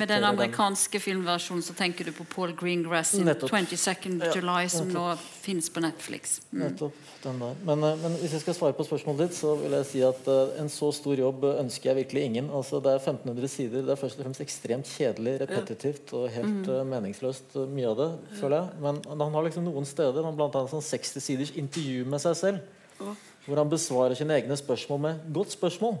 Med 0.00 0.08
den 0.08 0.24
amerikanske 0.24 0.96
den. 0.96 1.02
filmversjonen 1.04 1.62
så 1.62 1.74
tenker 1.76 2.08
du 2.08 2.12
på 2.16 2.24
Paul 2.24 2.54
Greengrass 2.56 3.14
i 3.18 3.22
22nd 3.22 4.24
ja, 4.24 4.32
July, 4.34 4.68
som 4.72 4.88
nå 4.92 5.04
finnes 5.20 5.68
på 5.72 5.82
Netflix. 5.84 6.38
Mm. 6.50 6.62
Nettopp. 6.62 6.96
Men, 7.24 7.42
uh, 7.84 7.92
men, 8.00 8.16
hvis 8.22 8.36
jeg 8.36 8.44
skal 8.44 8.56
svare 8.56 8.76
på 8.78 8.86
spørsmålet 8.88 9.26
ditt, 9.26 9.38
så 9.38 9.54
vil 9.60 9.76
jeg 9.78 9.88
si 9.90 10.02
at 10.06 10.30
uh, 10.30 10.54
en 10.62 10.70
så 10.72 10.90
stor 10.96 11.20
jobb 11.20 11.44
ønsker 11.50 11.90
jeg 11.90 12.00
virkelig 12.02 12.24
ingen. 12.30 12.52
Altså, 12.54 12.80
det 12.84 12.94
er 12.94 13.02
1500 13.02 13.52
sider. 13.52 13.84
Det 13.84 13.94
er 13.94 14.00
først 14.00 14.20
og 14.20 14.26
fremst 14.26 14.44
ekstremt 14.44 14.92
kjedelig, 14.92 15.34
repetitivt 15.44 16.14
og 16.16 16.28
helt 16.32 16.70
uh, 16.72 16.84
meningsløst, 16.88 17.58
mye 17.68 17.90
av 17.92 17.98
det, 18.00 18.08
føler 18.40 18.62
jeg. 18.62 18.84
Men 18.86 19.02
han 19.26 19.36
har 19.36 19.48
liksom 19.48 19.68
noen 19.68 19.88
steder, 19.88 20.30
bl.a. 20.38 20.64
sånn 20.72 20.84
60 20.84 21.26
siders 21.28 21.52
intervju 21.58 22.08
med 22.08 22.24
seg 22.24 22.38
selv, 22.40 23.12
hvor 23.44 23.60
han 23.60 23.68
besvarer 23.70 24.16
sine 24.16 24.34
egne 24.36 24.56
spørsmål 24.58 25.04
med 25.04 25.28
'godt 25.32 25.54
spørsmål'. 25.54 26.00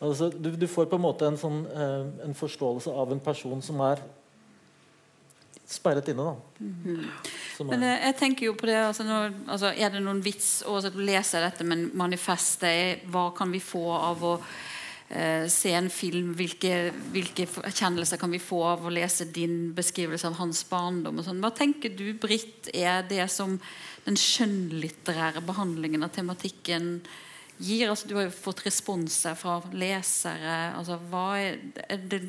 Altså, 0.00 0.30
du, 0.32 0.54
du, 0.56 0.66
får 0.66 0.88
på 0.88 0.96
en 0.96 1.04
måte 1.04 1.28
en, 1.28 1.36
sånn, 1.36 1.60
eh, 1.68 2.06
en, 2.24 2.36
forståelse 2.36 2.92
av 2.96 3.12
en 3.12 3.20
person 3.20 3.60
som 3.60 3.82
er 3.84 4.00
sperret 5.68 6.08
inne. 6.10 6.24
Da. 6.24 6.64
Mm. 6.64 7.04
Men 7.68 7.84
er, 7.84 7.98
jeg 8.08 8.16
tenker 8.22 8.48
jo 8.48 8.56
på 8.58 8.70
det 8.70 8.78
altså, 8.80 9.04
når, 9.06 9.36
altså, 9.44 9.74
Er 9.76 9.92
det 9.92 10.00
noen 10.02 10.22
vits 10.24 10.62
å 10.66 10.80
lese 10.96 11.44
dette 11.44 11.66
med 11.68 11.92
manifestet? 12.00 13.04
Hva 13.12 13.28
kan 13.36 13.52
vi 13.52 13.60
få 13.60 13.84
av 13.92 14.24
å 14.24 14.34
eh, 14.40 15.44
se 15.52 15.76
en 15.76 15.92
film? 15.92 16.32
Hvilke, 16.38 16.94
hvilke 17.12 17.46
erkjennelser 17.60 18.18
kan 18.24 18.32
vi 18.32 18.40
få 18.42 18.64
av 18.72 18.88
å 18.88 18.96
lese 18.96 19.28
din 19.28 19.74
beskrivelse 19.76 20.32
av 20.32 20.40
hans 20.40 20.64
barndom? 20.72 21.20
Sånn? 21.26 21.44
Hva 21.44 21.52
tenker 21.54 21.92
du, 21.92 22.08
Britt, 22.18 22.72
er 22.72 23.04
det 23.04 23.28
som 23.30 23.60
den 24.08 24.16
skjønnlitterære 24.16 25.44
behandlingen 25.44 26.08
av 26.08 26.16
tematikken 26.16 26.96
gir? 27.60 27.88
Altså, 27.90 28.08
du 28.08 28.16
har 28.18 28.28
jo 28.28 28.34
fått 28.34 28.64
responser 28.66 29.36
fra 29.38 29.60
lesere. 29.76 30.58
Altså, 30.76 30.98
hva 31.10 31.26
er, 31.40 31.58
er 31.86 32.06
det, 32.10 32.22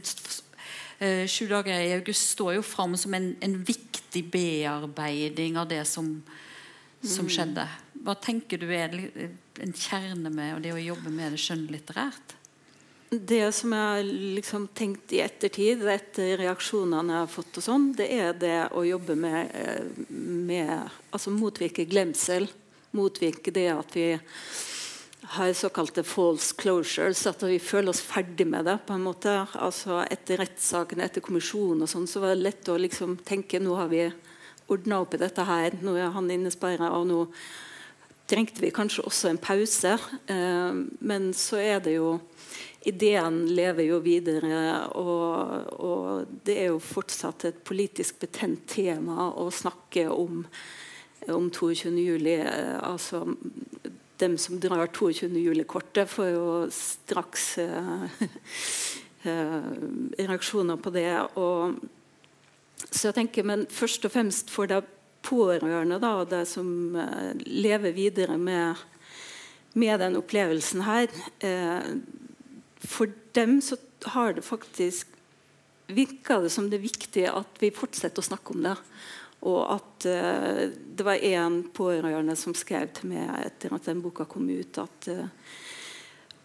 uh, 1.01 1.25
Sju 1.29 1.47
dager 1.51 1.81
i 1.81 1.95
august 1.95 2.35
står 2.35 2.57
jo 2.59 2.65
fram 2.65 2.97
som 2.99 3.15
en, 3.17 3.31
en, 3.41 3.55
viktig 3.67 4.25
bearbeiding 4.33 5.57
av 5.57 5.71
det 5.71 5.83
som, 5.89 6.13
som 7.01 7.25
mm. 7.27 7.31
skjedde. 7.31 7.65
Hva 8.01 8.17
tenker 8.17 8.61
du 8.61 8.67
er 8.73 8.93
en 9.61 9.73
kjerne 9.73 10.31
med 10.33 10.63
det 10.65 10.75
å 10.75 10.81
jobbe 10.81 11.13
med 11.13 11.35
det 11.35 11.41
skjønnlitterært? 11.41 12.37
Det 13.11 13.43
som 13.51 13.73
jeg 13.75 13.87
har 13.91 14.09
liksom 14.37 14.69
tenkt 14.71 15.11
i 15.11 15.19
ettertid, 15.19 15.81
etter 15.83 16.37
reaksjonene 16.39 17.11
jeg 17.11 17.25
har 17.25 17.31
fått, 17.33 17.57
og 17.59 17.65
sånn, 17.65 17.89
det 17.97 18.07
er 18.15 18.37
det 18.39 18.59
å 18.71 18.85
jobbe 18.87 19.17
med, 19.19 19.51
eh, 19.51 20.05
med 20.07 20.71
altså 21.11 21.33
motvirke 21.35 21.83
glemsel. 21.91 22.47
Motvirke 22.95 23.51
det 23.51 23.67
at 23.73 23.97
vi 23.99 24.05
har 25.21 25.53
såkalte 25.53 26.03
false 26.03 26.55
closures, 26.57 27.25
at 27.27 27.43
vi 27.43 27.59
føler 27.59 27.93
oss 27.93 28.01
ferdig 28.01 28.47
med 28.47 28.65
det. 28.65 28.77
på 28.85 28.93
en 28.93 29.03
måte. 29.05 29.47
Altså 29.53 30.01
Etter 30.09 30.41
rettssaken, 30.41 31.01
etter 31.01 31.21
kommisjonen 31.21 31.85
og 31.85 31.89
sånn, 31.89 32.07
så 32.07 32.19
var 32.19 32.33
det 32.33 32.43
lett 32.43 32.69
å 32.69 32.77
liksom 32.77 33.17
tenke 33.25 33.59
nå 33.59 33.75
har 33.77 33.91
vi 33.91 34.07
ordna 34.71 35.01
opp 35.01 35.13
i 35.13 35.21
dette 35.21 35.45
her. 35.45 35.77
Nå 35.81 35.95
er 35.95 36.11
han 36.15 36.31
innesperra, 36.31 36.91
og 36.97 37.07
nå 37.07 37.21
trengte 38.31 38.63
vi 38.63 38.71
kanskje 38.73 39.05
også 39.05 39.29
en 39.29 39.41
pause. 39.41 39.97
Eh, 40.25 40.73
men 40.99 41.31
så 41.37 41.61
er 41.61 41.79
det 41.79 41.97
jo 41.99 42.19
Ideen 42.81 43.43
lever 43.53 43.85
jo 43.91 43.99
videre, 44.01 44.87
og, 44.97 45.67
og 45.85 46.31
det 46.41 46.55
er 46.63 46.71
jo 46.71 46.79
fortsatt 46.81 47.43
et 47.45 47.59
politisk 47.61 48.23
betent 48.23 48.63
tema 48.65 49.27
å 49.37 49.51
snakke 49.53 50.07
om 50.09 50.47
om 51.29 51.51
22. 51.51 51.91
juli. 52.01 52.39
Eh, 52.41 52.79
altså 52.81 53.35
dem 54.21 54.37
som 54.39 54.59
drar 54.61 54.87
22. 54.87 55.29
juli-kortet, 55.41 56.09
får 56.09 56.29
jo 56.31 56.45
straks 56.73 57.57
eh, 57.61 58.05
eh, 59.29 59.71
reaksjoner 60.21 60.79
på 60.81 60.93
det. 60.95 61.09
Og, 61.41 61.81
så 62.89 63.09
jeg 63.09 63.17
tenker, 63.19 63.47
Men 63.47 63.67
først 63.69 64.05
og 64.05 64.13
fremst 64.13 64.53
for 64.53 64.69
de 64.69 64.81
pårørende, 65.25 65.99
da, 66.01 66.15
og 66.21 66.29
de 66.31 66.43
som 66.49 66.95
eh, 66.97 67.33
lever 67.45 67.95
videre 67.97 68.37
med, 68.37 68.81
med 69.73 69.99
den 70.01 70.17
opplevelsen 70.19 70.85
her 70.87 71.07
eh, 71.45 71.95
For 72.81 73.11
dem 73.37 73.59
så 73.61 73.77
har 74.15 74.33
det 74.33 74.43
faktisk 74.43 75.07
virka 75.91 76.39
det 76.41 76.49
som 76.49 76.69
det 76.69 76.79
er 76.79 76.87
viktig 76.87 77.25
at 77.29 77.59
vi 77.61 77.69
fortsetter 77.75 78.23
å 78.23 78.25
snakke 78.25 78.55
om 78.55 78.63
det. 78.65 78.75
Og 79.41 79.61
at 79.73 80.05
uh, 80.05 80.63
det 80.69 81.05
var 81.05 81.23
en 81.31 81.61
pårørende 81.73 82.35
som 82.37 82.55
skrev 82.57 82.91
til 82.95 83.11
meg 83.13 83.29
etter 83.41 83.73
at 83.73 83.87
den 83.89 84.03
boka 84.03 84.27
kom 84.29 84.49
ut, 84.49 84.81
at 84.81 85.09
uh, 85.09 85.27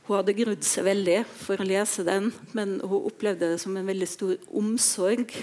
hun 0.07 0.21
hadde 0.21 0.37
grudd 0.39 0.65
seg 0.65 0.87
veldig 0.87 1.19
for 1.29 1.61
å 1.61 1.67
lese 1.67 2.07
den, 2.07 2.31
men 2.57 2.79
hun 2.81 3.09
opplevde 3.11 3.51
det 3.53 3.61
som 3.61 3.77
en 3.77 3.89
veldig 3.89 4.09
stor 4.09 4.37
omsorg 4.55 5.35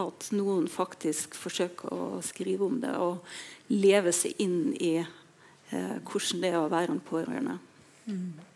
at 0.00 0.28
noen 0.32 0.68
faktisk 0.70 1.34
forsøker 1.36 1.92
å 1.92 2.20
skrive 2.24 2.66
om 2.68 2.78
det 2.82 2.92
og 3.00 3.24
leve 3.72 4.12
seg 4.16 4.38
inn 4.40 4.70
i 4.76 4.94
uh, 5.00 5.96
hvordan 6.04 6.44
det 6.44 6.52
er 6.52 6.60
å 6.60 6.70
være 6.72 6.94
en 6.94 7.02
pårørende. 7.10 7.58
Mm. 8.06 8.49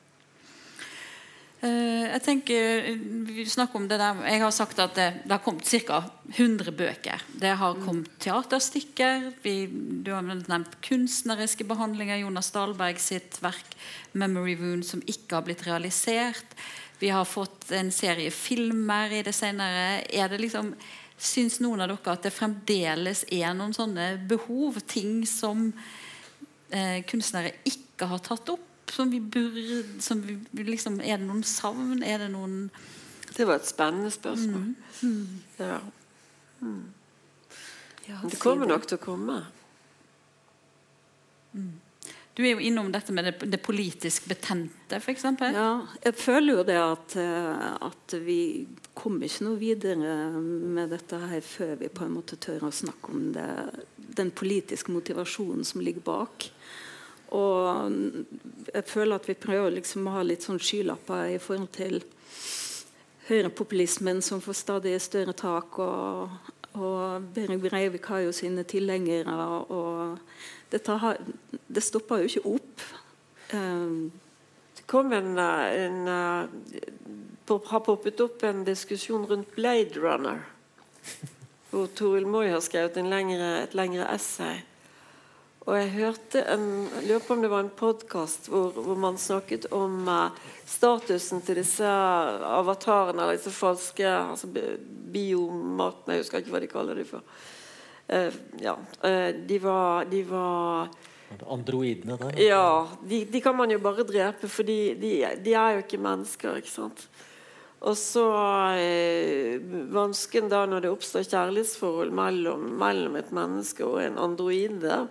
Eh, 1.65 2.05
jeg 2.11 2.21
tenker, 2.25 2.89
vi 3.25 3.45
snakker 3.49 3.79
om 3.79 3.87
det 3.89 3.97
der, 4.01 4.19
jeg 4.29 4.43
har 4.43 4.53
sagt 4.53 4.81
at 4.83 4.97
det, 4.99 5.07
det 5.25 5.33
har 5.33 5.41
kommet 5.45 5.65
ca. 5.65 6.03
100 6.35 6.75
bøker. 6.77 7.23
Det 7.41 7.55
har 7.57 7.77
mm. 7.79 7.85
kommet 7.87 8.11
teaterstykker. 8.21 9.31
Vi, 9.45 9.55
du 10.05 10.11
har 10.12 10.25
nevnt 10.27 10.77
kunstneriske 10.85 11.65
behandlinger. 11.69 12.21
Jonas 12.21 12.51
Dahlberg 12.53 13.01
sitt 13.01 13.39
verk 13.45 13.77
'Memory 14.12 14.59
Wound' 14.61 14.85
som 14.85 15.03
ikke 15.07 15.39
har 15.39 15.47
blitt 15.47 15.65
realisert. 15.67 16.57
Vi 17.01 17.09
har 17.09 17.25
fått 17.25 17.73
en 17.73 17.91
serie 17.93 18.31
filmer 18.31 19.12
i 19.12 19.23
det 19.23 19.35
senere. 19.35 20.05
Er 20.12 20.29
det 20.29 20.41
liksom, 20.45 20.75
Syns 21.15 21.61
noen 21.62 21.81
av 21.81 21.89
dere 21.89 22.12
at 22.12 22.25
det 22.27 22.35
fremdeles 22.35 23.23
er 23.33 23.55
noen 23.55 23.73
sånne 23.73 24.17
behov? 24.29 24.81
Ting 24.91 25.23
som 25.31 25.69
eh, 26.75 27.05
kunstnere 27.07 27.55
ikke 27.65 28.09
har 28.11 28.19
tatt 28.19 28.51
opp? 28.51 28.74
Som 28.91 29.11
vi 29.11 29.20
burde 29.20 29.82
som 30.03 30.20
vi, 30.22 30.39
liksom, 30.53 31.01
Er 31.01 31.18
det 31.18 31.26
noen 31.26 31.43
savn? 31.43 32.03
Er 32.03 32.18
det 32.18 32.30
noen 32.32 32.70
Det 33.37 33.47
var 33.47 33.59
et 33.59 33.66
spennende 33.66 34.11
spørsmål. 34.11 34.74
Mm. 35.03 35.41
Ja. 35.59 35.80
Ja, 38.09 38.20
Det 38.30 38.39
kommer 38.39 38.68
nok 38.68 38.87
til 38.87 38.99
å 38.99 39.03
komme. 39.03 39.41
Du 42.35 42.43
er 42.43 42.57
jo 42.57 42.62
innom 42.66 42.91
dette 42.91 43.14
med 43.14 43.28
det, 43.28 43.35
det 43.47 43.61
politisk 43.62 44.26
betente, 44.26 44.99
f.eks. 44.99 45.22
Ja, 45.55 45.68
jeg 46.03 46.16
føler 46.18 46.59
jo 46.59 46.64
det 46.66 46.78
at, 46.82 47.14
eh, 47.22 47.68
at 47.87 48.16
vi 48.24 48.39
kommer 48.95 49.28
ikke 49.28 49.47
noe 49.47 49.61
videre 49.61 50.16
med 50.35 50.91
dette 50.91 51.20
her 51.30 51.45
før 51.47 51.76
vi 51.78 51.93
på 51.95 52.03
en 52.07 52.16
måte 52.16 52.39
tør 52.43 52.66
å 52.66 52.72
snakke 52.74 53.14
om 53.14 53.28
det, 53.37 53.47
den 54.18 54.32
politiske 54.35 54.91
motivasjonen 54.95 55.62
som 55.66 55.82
ligger 55.87 56.03
bak. 56.07 56.49
Og 57.35 57.95
jeg 58.70 58.85
føler 58.87 59.18
at 59.18 59.28
vi 59.28 59.35
prøver 59.39 59.78
liksom 59.78 60.07
å 60.07 60.16
ha 60.18 60.24
litt 60.26 60.45
sånn 60.47 60.61
skylapper 60.62 61.35
i 61.35 61.41
forhold 61.43 61.72
til 61.74 62.03
høyrepopulismen 63.28 64.20
som 64.22 64.43
får 64.45 64.59
stadig 64.59 64.95
større 65.03 65.32
tak, 65.37 65.78
og, 65.80 66.35
og 66.76 67.30
Behring 67.35 67.62
Breivik 67.62 68.07
har 68.12 68.26
jo 68.26 68.35
sine 68.37 68.66
tilhengere. 68.68 69.35
og 69.72 70.18
dette 70.70 70.99
har, 71.01 71.18
Det 71.51 71.82
stopper 71.82 72.22
jo 72.22 72.30
ikke 72.30 72.47
opp. 72.59 72.85
Um, 73.55 74.12
Det 74.76 74.87
kom 74.87 75.12
en, 75.12 75.39
en 75.39 76.09
har 77.47 77.80
poppet 77.80 78.20
opp 78.20 78.43
en 78.43 78.64
diskusjon 78.64 79.26
rundt 79.26 79.55
Blade 79.57 80.01
Runner. 80.01 80.43
Hvor 81.70 81.87
Toril 81.87 82.26
Moi 82.26 82.49
har 82.51 82.61
skrevet 82.61 82.97
en 82.97 83.11
lengre, 83.11 83.62
et 83.62 83.74
lengre 83.74 84.07
essay. 84.14 84.62
Og 85.65 85.79
jeg 85.79 85.93
hørte 85.95 86.43
en, 86.53 86.65
jeg 86.99 87.07
lurer 87.09 87.23
på 87.25 87.37
om 87.37 87.41
det 87.45 87.49
var 87.49 87.62
en 87.65 87.73
podkast 87.73 88.51
hvor, 88.53 88.75
hvor 88.77 88.99
man 89.01 89.17
snakket 89.17 89.71
om 89.73 90.03
uh, 90.05 90.37
statusen 90.69 91.41
til 91.47 91.57
disse 91.62 91.89
avatarene, 91.89 93.25
eller 93.25 93.39
disse 93.39 93.53
falske 93.55 94.05
altså 94.05 94.51
bi- 94.53 94.77
biomatene, 95.15 96.19
jeg 96.19 96.27
husker 96.27 96.45
ikke 96.45 96.53
hva 96.53 96.61
de 96.61 96.69
kaller 96.69 97.01
dem 97.01 97.09
for. 97.09 97.25
Uh, 98.12 98.29
ja, 98.61 98.77
uh, 98.77 99.31
de 99.49 99.61
var, 99.65 100.05
de 100.12 100.21
var 100.29 100.93
Androidene 101.51 102.19
der. 102.21 102.37
ja, 102.45 102.67
de, 103.01 103.25
de 103.25 103.41
kan 103.43 103.57
man 103.57 103.73
jo 103.73 103.81
bare 103.83 104.05
drepe, 104.07 104.53
for 104.53 104.69
de, 104.69 104.93
de, 105.01 105.15
de 105.43 105.57
er 105.57 105.79
jo 105.79 105.87
ikke 105.87 105.99
mennesker. 106.05 106.61
ikke 106.61 106.71
sant? 106.71 107.09
Og 107.85 107.97
så 108.01 108.25
eh, 108.81 109.59
vansken 109.93 110.47
da 110.49 110.62
når 110.69 110.85
det 110.85 110.93
oppstår 110.95 111.27
kjærlighetsforhold 111.27 112.15
mellom, 112.17 112.62
mellom 112.81 113.19
et 113.21 113.33
menneske 113.35 113.85
og 113.85 113.99
en 114.01 114.17
androide 114.21 115.03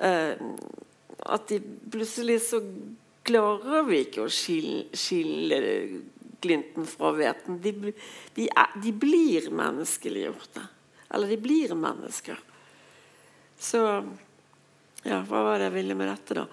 At 0.00 1.48
de 1.50 1.58
plutselig 1.92 2.38
så 2.48 2.60
klarer 3.28 3.84
vi 3.86 3.98
ikke 4.06 4.24
å 4.24 4.30
skille, 4.32 4.86
skille 4.96 5.58
glinten 6.40 6.86
fra 6.88 7.10
hveten. 7.12 7.58
De, 7.60 7.92
de, 8.36 8.46
de 8.80 8.92
blir 8.96 9.50
menneskeliggjorte. 9.52 10.64
Eller 11.10 11.34
de 11.34 11.36
blir 11.42 11.74
mennesker. 11.76 12.40
Så 13.60 13.82
ja, 15.04 15.20
hva 15.28 15.42
var 15.44 15.58
det 15.60 15.68
jeg 15.68 15.76
ville 15.78 15.96
med 15.96 16.08
dette, 16.08 16.38
da? 16.40 16.46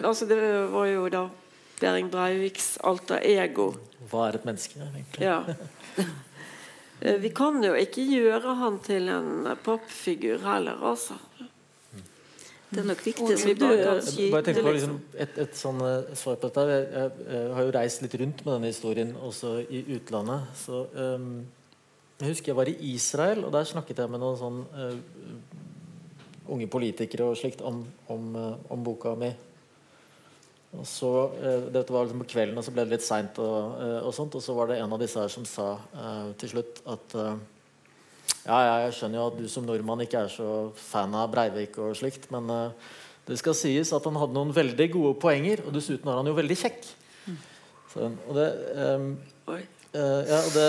Altså, 0.00 0.26
det 0.28 0.38
var 0.72 0.88
jo 0.88 1.04
da 1.12 1.26
Behring 1.78 2.08
Breiviks 2.10 2.76
alter 2.88 3.20
ego. 3.22 3.70
Hva 4.10 4.28
er 4.30 4.38
et 4.40 4.48
menneske, 4.48 4.80
egentlig? 4.82 5.22
Ja. 5.22 5.42
Eh, 7.00 7.20
Vi 7.22 7.30
kan 7.30 7.60
jo 7.62 7.76
ikke 7.78 8.02
gjøre 8.02 8.56
han 8.58 8.80
til 8.82 9.08
en 9.12 9.46
pappfigur 9.62 10.40
heller, 10.42 10.80
altså. 10.82 11.14
Det 12.68 12.82
er 12.82 12.88
nok 12.90 13.00
viktig, 13.00 13.36
som 13.40 13.54
du 13.56 13.62
bare 13.64 14.42
tenkte 14.44 14.62
på 14.62 14.72
liksom. 14.74 14.96
liksom, 14.98 15.20
et, 15.24 15.38
et 15.40 15.54
sånn 15.56 15.78
eh, 15.86 16.10
svar 16.20 16.36
på 16.36 16.50
dette. 16.50 16.64
Jeg, 16.68 16.82
jeg, 16.92 17.28
jeg 17.32 17.54
har 17.56 17.64
jo 17.64 17.72
reist 17.78 18.02
litt 18.04 18.16
rundt 18.20 18.42
med 18.44 18.52
denne 18.52 18.72
historien 18.74 19.14
også 19.24 19.52
i 19.64 19.80
utlandet. 19.96 20.50
Så, 20.60 20.82
um, 20.92 21.30
jeg 22.20 22.34
husker 22.34 22.52
jeg 22.52 22.58
var 22.60 22.68
i 22.68 22.76
Israel, 22.90 23.46
og 23.48 23.54
der 23.56 23.70
snakket 23.72 24.02
jeg 24.04 24.12
med 24.12 24.20
noen 24.20 24.36
sånn 24.36 24.60
uh, 24.76 24.96
unge 26.52 26.68
politikere 26.68 27.30
og 27.30 27.40
slikt 27.40 27.64
om, 27.64 27.82
om, 28.12 28.30
eh, 28.36 28.54
om 28.74 28.84
boka 28.84 29.16
mi. 29.16 29.32
Og 30.76 30.84
så, 30.84 31.12
uh, 31.40 31.68
Dette 31.72 31.94
var 31.94 32.04
liksom 32.04 32.20
på 32.26 32.32
kvelden, 32.34 32.60
og 32.60 32.68
så 32.68 32.74
ble 32.76 32.84
det 32.84 32.98
litt 32.98 33.06
seint, 33.06 33.40
og, 33.40 33.78
uh, 33.80 34.00
og 34.02 34.12
sånt, 34.16 34.36
og 34.36 34.44
så 34.44 34.56
var 34.56 34.68
det 34.68 34.82
en 34.82 34.92
av 34.92 35.00
disse 35.00 35.24
her 35.24 35.32
som 35.32 35.48
sa 35.48 35.70
til 36.36 36.58
slutt 36.58 36.84
at 36.84 37.16
ja, 38.48 38.58
ja, 38.64 38.76
jeg 38.86 38.94
skjønner 38.96 39.20
jo 39.20 39.26
at 39.28 39.36
du 39.38 39.48
som 39.52 39.66
nordmann 39.68 40.02
ikke 40.06 40.24
er 40.24 40.32
så 40.32 40.52
fan 40.80 41.12
av 41.16 41.28
Breivik 41.32 41.76
og 41.84 41.92
slikt, 41.98 42.30
men 42.32 42.48
uh, 42.48 42.94
det 43.28 43.36
skal 43.36 43.56
sies 43.56 43.92
at 43.92 44.06
han 44.08 44.16
hadde 44.16 44.36
noen 44.36 44.54
veldig 44.56 44.86
gode 44.94 45.18
poenger, 45.20 45.60
og 45.66 45.74
dessuten 45.76 46.08
var 46.08 46.22
han 46.22 46.30
jo 46.30 46.36
veldig 46.38 46.56
kjekk. 46.56 46.88
Så, 47.92 48.08
og 48.28 48.36
det, 48.36 48.48
um, 48.76 49.12
eh, 49.56 50.28
ja, 50.28 50.40
det 50.52 50.68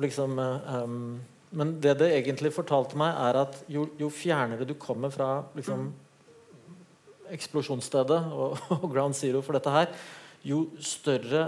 liksom 0.00 0.36
ehm, 0.40 1.20
Men 1.54 1.76
det 1.80 1.94
det 2.00 2.10
egentlig 2.16 2.52
fortalte 2.52 2.98
meg, 2.98 3.14
er 3.14 3.38
at 3.44 3.60
jo, 3.70 3.86
jo 4.00 4.08
fjernere 4.10 4.66
du 4.66 4.74
kommer 4.74 5.12
fra 5.14 5.44
liksom, 5.54 5.86
eksplosjonsstedet 7.30 8.20
og, 8.32 8.58
og 8.82 8.88
ground 8.90 9.14
zero 9.14 9.40
for 9.44 9.56
dette 9.56 9.70
her, 9.70 9.92
jo 10.44 10.64
større 10.82 11.44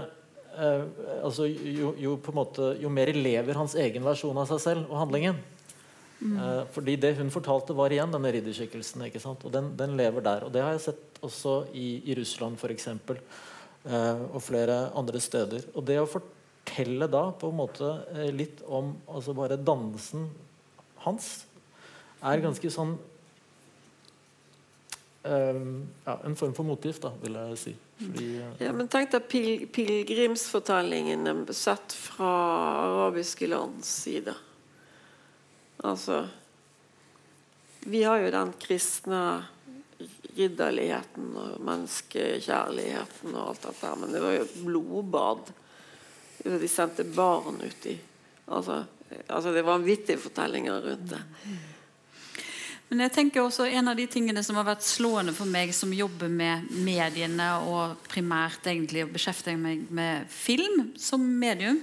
altså 0.57 1.45
jo, 1.47 1.91
jo, 2.01 2.15
måte, 2.33 2.71
jo 2.81 2.89
mer 2.89 3.11
lever 3.13 3.59
hans 3.59 3.75
egen 3.77 4.05
versjon 4.05 4.37
av 4.41 4.49
seg 4.49 4.63
selv 4.63 4.89
og 4.89 5.01
handlingen. 5.03 5.37
Eh, 6.17 6.63
fordi 6.73 6.95
det 6.97 7.13
hun 7.19 7.29
fortalte, 7.33 7.75
var 7.77 7.93
igjen 7.93 8.13
denne 8.13 8.31
ridderskikkelsen. 8.33 9.05
Og 9.35 9.51
den, 9.53 9.71
den 9.77 9.95
lever 9.99 10.25
der. 10.25 10.47
Og 10.47 10.53
det 10.53 10.63
har 10.65 10.73
jeg 10.75 10.87
sett 10.89 11.21
også 11.25 11.59
i, 11.77 12.01
i 12.09 12.17
Russland, 12.17 12.57
f.eks. 12.57 12.89
Eh, 13.87 14.23
og 14.33 14.41
flere 14.43 14.87
andre 14.97 15.21
steder. 15.21 15.69
Og 15.75 15.85
det 15.87 15.99
å 16.01 16.09
fortelle 16.09 17.09
da 17.11 17.27
på 17.37 17.51
en 17.51 17.59
måte 17.59 17.91
eh, 18.15 18.31
litt 18.33 18.63
om 18.65 18.95
altså 19.07 19.35
bare 19.37 19.59
dannelsen 19.61 20.27
hans, 21.05 21.45
er 22.25 22.41
ganske 22.41 22.71
sånn 22.73 22.95
eh, 22.97 23.16
ja, 26.05 26.19
En 26.23 26.35
form 26.35 26.53
for 26.55 26.67
motgift, 26.67 27.01
da, 27.01 27.11
vil 27.21 27.37
jeg 27.37 27.57
si. 27.61 27.75
Fordi, 27.97 28.27
eh, 28.37 28.65
Ja, 28.65 28.73
men 28.73 28.87
tenk 28.87 29.11
deg 29.11 29.27
pil 29.29 29.67
pilegrimsfortellingene 29.73 31.53
sett 31.53 31.93
fra 31.93 32.31
arabiske 32.85 33.47
lands 33.47 33.89
side. 34.03 34.35
Altså 35.83 36.27
Vi 37.87 38.03
har 38.03 38.19
jo 38.19 38.31
den 38.31 38.51
kristne 38.59 39.21
ridderligheten 40.37 41.31
og 41.39 41.61
menneskekjærligheten 41.65 43.33
og 43.33 43.47
alt 43.49 43.63
dette 43.63 43.87
her, 43.87 43.95
men 43.95 44.11
det 44.13 44.21
var 44.21 44.35
jo 44.35 44.47
blodbad. 44.65 45.49
De 46.43 46.69
sendte 46.69 47.05
barn 47.15 47.57
uti. 47.63 47.95
Altså, 48.45 48.83
altså 49.25 49.51
det 49.51 49.63
er 49.63 49.71
vanvittige 49.71 50.21
fortellinger 50.21 50.83
rundt 50.91 51.09
det. 51.15 51.23
Men 52.87 53.03
jeg 53.03 53.13
tenker 53.17 53.43
også 53.43 53.65
En 53.67 53.91
av 53.91 53.97
de 53.99 54.05
tingene 54.07 54.43
som 54.45 54.55
har 54.59 54.67
vært 54.69 54.85
slående 54.87 55.33
for 55.35 55.49
meg 55.49 55.73
som 55.75 55.91
jobber 55.93 56.31
med 56.31 56.69
mediene, 56.71 57.49
og 57.67 57.97
primært 58.07 58.69
egentlig 58.69 59.03
å 59.03 59.11
beskjeftige 59.11 59.59
meg 59.59 59.89
med 59.91 60.29
film 60.31 60.93
som 60.99 61.23
medium, 61.23 61.81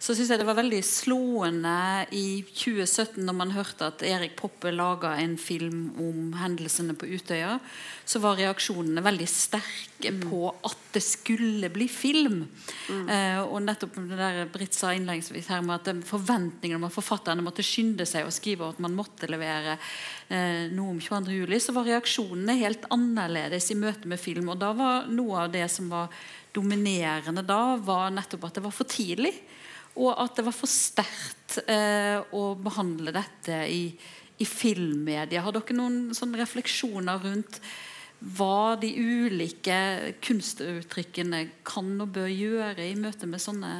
så 0.00 0.14
syns 0.16 0.30
jeg 0.32 0.40
det 0.40 0.46
var 0.48 0.56
veldig 0.56 0.80
slående 0.86 1.76
i 2.16 2.40
2017 2.48 3.18
når 3.20 3.34
man 3.36 3.50
hørte 3.52 3.90
at 3.90 4.04
Erik 4.08 4.32
Poppe 4.38 4.72
laga 4.72 5.10
en 5.20 5.34
film 5.36 5.90
om 6.00 6.30
hendelsene 6.40 6.94
på 6.96 7.04
Utøya, 7.12 7.58
så 8.08 8.22
var 8.24 8.38
reaksjonene 8.40 9.04
veldig 9.04 9.26
sterke 9.28 10.14
på 10.22 10.46
at 10.48 10.86
det 10.94 11.02
skulle 11.04 11.68
bli 11.74 11.84
film. 11.92 12.46
Eh, 12.88 13.42
og 13.44 13.60
nettopp 13.66 14.00
det 14.08 14.16
der 14.22 14.40
Britt 14.48 14.78
sa 14.78 14.94
innledningsvis 14.96 15.52
her 15.52 15.60
med 15.68 15.84
at 15.84 16.08
forventningene 16.08 16.80
om 16.80 16.88
at 16.88 16.96
forfatterne 16.96 17.44
måtte 17.44 17.66
skynde 17.66 18.08
seg 18.08 18.24
å 18.24 18.32
skrive, 18.32 18.64
og 18.64 18.78
at 18.78 18.82
man 18.88 18.96
måtte 18.96 19.28
levere 19.28 19.76
eh, 20.32 20.72
noe 20.72 20.96
om 20.96 21.04
22. 21.04 21.36
juli, 21.42 21.60
så 21.60 21.76
var 21.76 21.90
reaksjonene 21.92 22.56
helt 22.64 22.88
annerledes 22.88 23.68
i 23.68 23.76
møte 23.76 24.08
med 24.08 24.24
film. 24.24 24.48
Og 24.48 24.64
da 24.64 24.72
var 24.72 25.12
noe 25.12 25.44
av 25.44 25.52
det 25.52 25.68
som 25.68 25.92
var 25.92 26.08
dominerende 26.56 27.44
da, 27.44 27.76
var 27.76 28.08
nettopp 28.16 28.48
at 28.48 28.56
det 28.56 28.64
var 28.64 28.80
for 28.80 28.88
tidlig. 28.88 29.36
Og 29.98 30.10
at 30.14 30.38
det 30.38 30.46
var 30.46 30.54
for 30.54 30.70
sterkt 30.70 31.58
eh, 31.66 32.20
å 32.36 32.54
behandle 32.60 33.12
dette 33.14 33.62
i, 33.66 33.84
i 34.38 34.46
filmmedia. 34.46 35.42
Har 35.44 35.56
dere 35.56 35.76
noen 35.76 36.36
refleksjoner 36.38 37.24
rundt 37.24 37.60
hva 38.20 38.76
de 38.76 38.90
ulike 39.00 39.76
kunstuttrykkene 40.20 41.40
kan 41.64 41.94
og 42.04 42.12
bør 42.18 42.28
gjøre 42.28 42.84
i 42.84 42.96
møte 42.98 43.26
med 43.26 43.40
sånne 43.40 43.70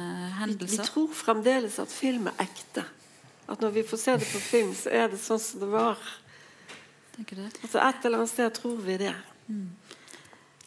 Vi, 0.47 0.55
vi 0.65 0.79
tror 0.81 1.11
fremdeles 1.13 1.77
at 1.81 1.93
film 1.93 2.31
er 2.31 2.41
ekte. 2.47 2.83
At 3.51 3.61
når 3.61 3.75
vi 3.75 3.83
får 3.85 4.01
se 4.01 4.17
det 4.17 4.29
på 4.31 4.41
film, 4.41 4.73
så 4.77 4.93
er 4.95 5.11
det 5.11 5.19
sånn 5.21 5.41
som 5.43 5.61
det 5.61 5.69
var. 5.69 6.01
Det? 7.17 7.37
Altså 7.61 7.81
Et 7.83 8.05
eller 8.07 8.23
annet 8.23 8.31
sted 8.31 8.53
tror 8.57 8.81
vi 8.81 8.97
det. 9.01 9.13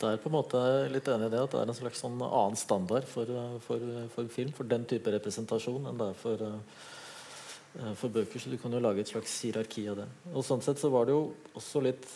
Det 0.04 0.10
er 0.12 0.20
på 0.20 0.28
en 0.28 0.36
måte 0.36 0.60
litt 0.92 1.06
enig 1.08 1.30
i 1.30 1.32
det 1.32 1.40
at 1.40 1.54
det 1.54 1.62
er 1.62 1.70
en 1.72 1.78
slags 1.78 2.02
sånn 2.04 2.18
annen 2.20 2.58
standard 2.60 3.06
for, 3.08 3.30
for, 3.64 3.86
for 4.12 4.28
film, 4.32 4.52
for 4.56 4.68
den 4.68 4.84
type 4.90 5.12
representasjon, 5.14 5.88
enn 5.88 6.00
det 6.00 6.10
er 6.10 6.18
for, 6.20 6.44
eh, 6.50 7.94
for 7.96 8.12
bøker. 8.12 8.42
Så 8.42 8.52
du 8.52 8.58
kan 8.60 8.76
jo 8.76 8.82
lage 8.84 9.00
et 9.00 9.12
slags 9.14 9.38
hierarki 9.46 9.86
av 9.88 10.02
det. 10.02 10.08
Og 10.34 10.44
sånn 10.44 10.62
sett 10.64 10.82
så 10.82 10.92
var 10.92 11.08
det 11.08 11.16
jo 11.16 11.24
også 11.56 11.82
litt 11.88 12.06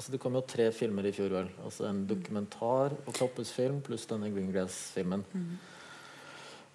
altså 0.00 0.14
Det 0.14 0.20
kom 0.22 0.32
jo 0.32 0.40
tre 0.48 0.70
filmer 0.72 1.04
i 1.04 1.12
fjor, 1.12 1.28
vel. 1.28 1.48
Altså 1.60 1.84
En 1.90 1.98
dokumentar 2.08 2.94
og 3.04 3.12
Kloppes 3.12 3.50
film 3.52 3.82
pluss 3.84 4.06
denne 4.08 4.30
Greengrass-filmen. 4.32 5.26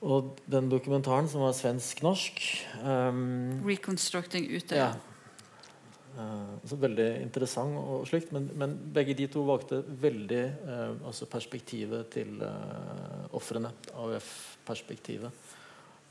Og 0.05 0.35
den 0.45 0.69
dokumentaren, 0.69 1.25
som 1.31 1.41
var 1.41 1.55
svensk-norsk 1.57 2.43
um, 2.83 3.63
'Reconstructing 3.65 4.45
Utøya'. 4.51 4.77
ja. 4.77 5.14
Eh, 6.15 6.51
altså 6.61 6.77
veldig 6.79 7.07
interessant 7.25 7.75
og 7.75 8.05
slikt, 8.07 8.31
men, 8.31 8.47
men 8.55 8.75
begge 8.95 9.17
de 9.17 9.27
to 9.31 9.41
valgte 9.47 9.81
veldig 9.99 10.43
eh, 10.45 10.93
altså 11.03 11.27
perspektivet 11.27 12.07
til 12.13 12.39
uh, 12.39 13.25
ofrene. 13.35 13.73
AUF-perspektivet. 13.99 15.43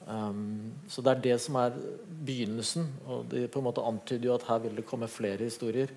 Um, 0.05 0.74
så 0.92 1.00
det 1.00 1.14
er 1.14 1.22
det 1.24 1.38
som 1.40 1.57
er 1.57 1.78
begynnelsen. 2.26 2.90
Og 3.09 3.30
de 3.32 3.46
på 3.48 3.62
en 3.62 3.68
måte 3.70 3.84
antyder 3.84 4.28
jo 4.28 4.36
at 4.36 4.44
her 4.50 4.61
vil 4.66 4.76
det 4.76 4.86
komme 4.88 5.09
flere 5.09 5.48
historier. 5.48 5.94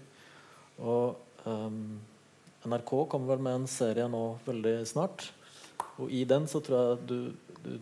Og 0.79 1.17
um, 1.43 1.97
NRK 2.63 2.93
kommer 3.11 3.33
vel 3.33 3.43
med 3.43 3.59
en 3.59 3.71
serie 3.71 4.07
nå 4.11 4.23
veldig 4.47 4.77
snart. 4.87 5.27
Og 5.97 6.13
i 6.13 6.23
den 6.29 6.47
så 6.47 6.63
tror 6.63 6.79
jeg 6.79 7.09
du, 7.11 7.19
du 7.65 7.73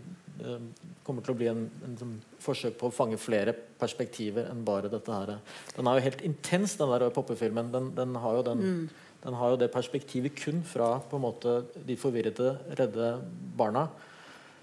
kommer 1.06 1.24
til 1.24 1.34
å 1.34 1.38
bli 1.38 1.48
en, 1.52 1.66
en, 1.86 1.96
sånn 2.00 2.16
forsøk 2.44 2.78
på 2.80 2.90
å 2.90 2.94
fange 2.94 3.20
flere 3.22 3.54
perspektiver 3.80 4.50
enn 4.52 4.66
bare 4.68 4.92
dette 4.92 5.14
her. 5.14 5.38
Den 5.76 5.90
er 5.90 5.98
jo 5.98 6.06
helt 6.08 6.24
intens, 6.28 6.76
den 6.80 6.92
der 6.92 7.08
poppefilmen. 7.16 7.72
Den, 7.74 7.92
den, 7.98 8.18
har 8.22 8.40
jo 8.40 8.44
den, 8.48 8.64
mm. 8.64 9.16
den 9.24 9.40
har 9.40 9.54
jo 9.54 9.62
det 9.62 9.72
perspektivet 9.74 10.38
kun 10.40 10.64
fra 10.68 10.96
på 11.00 11.20
en 11.20 11.26
måte 11.28 11.58
de 11.88 11.98
forvirrede, 12.00 12.56
redde 12.80 13.12
barna. 13.58 13.88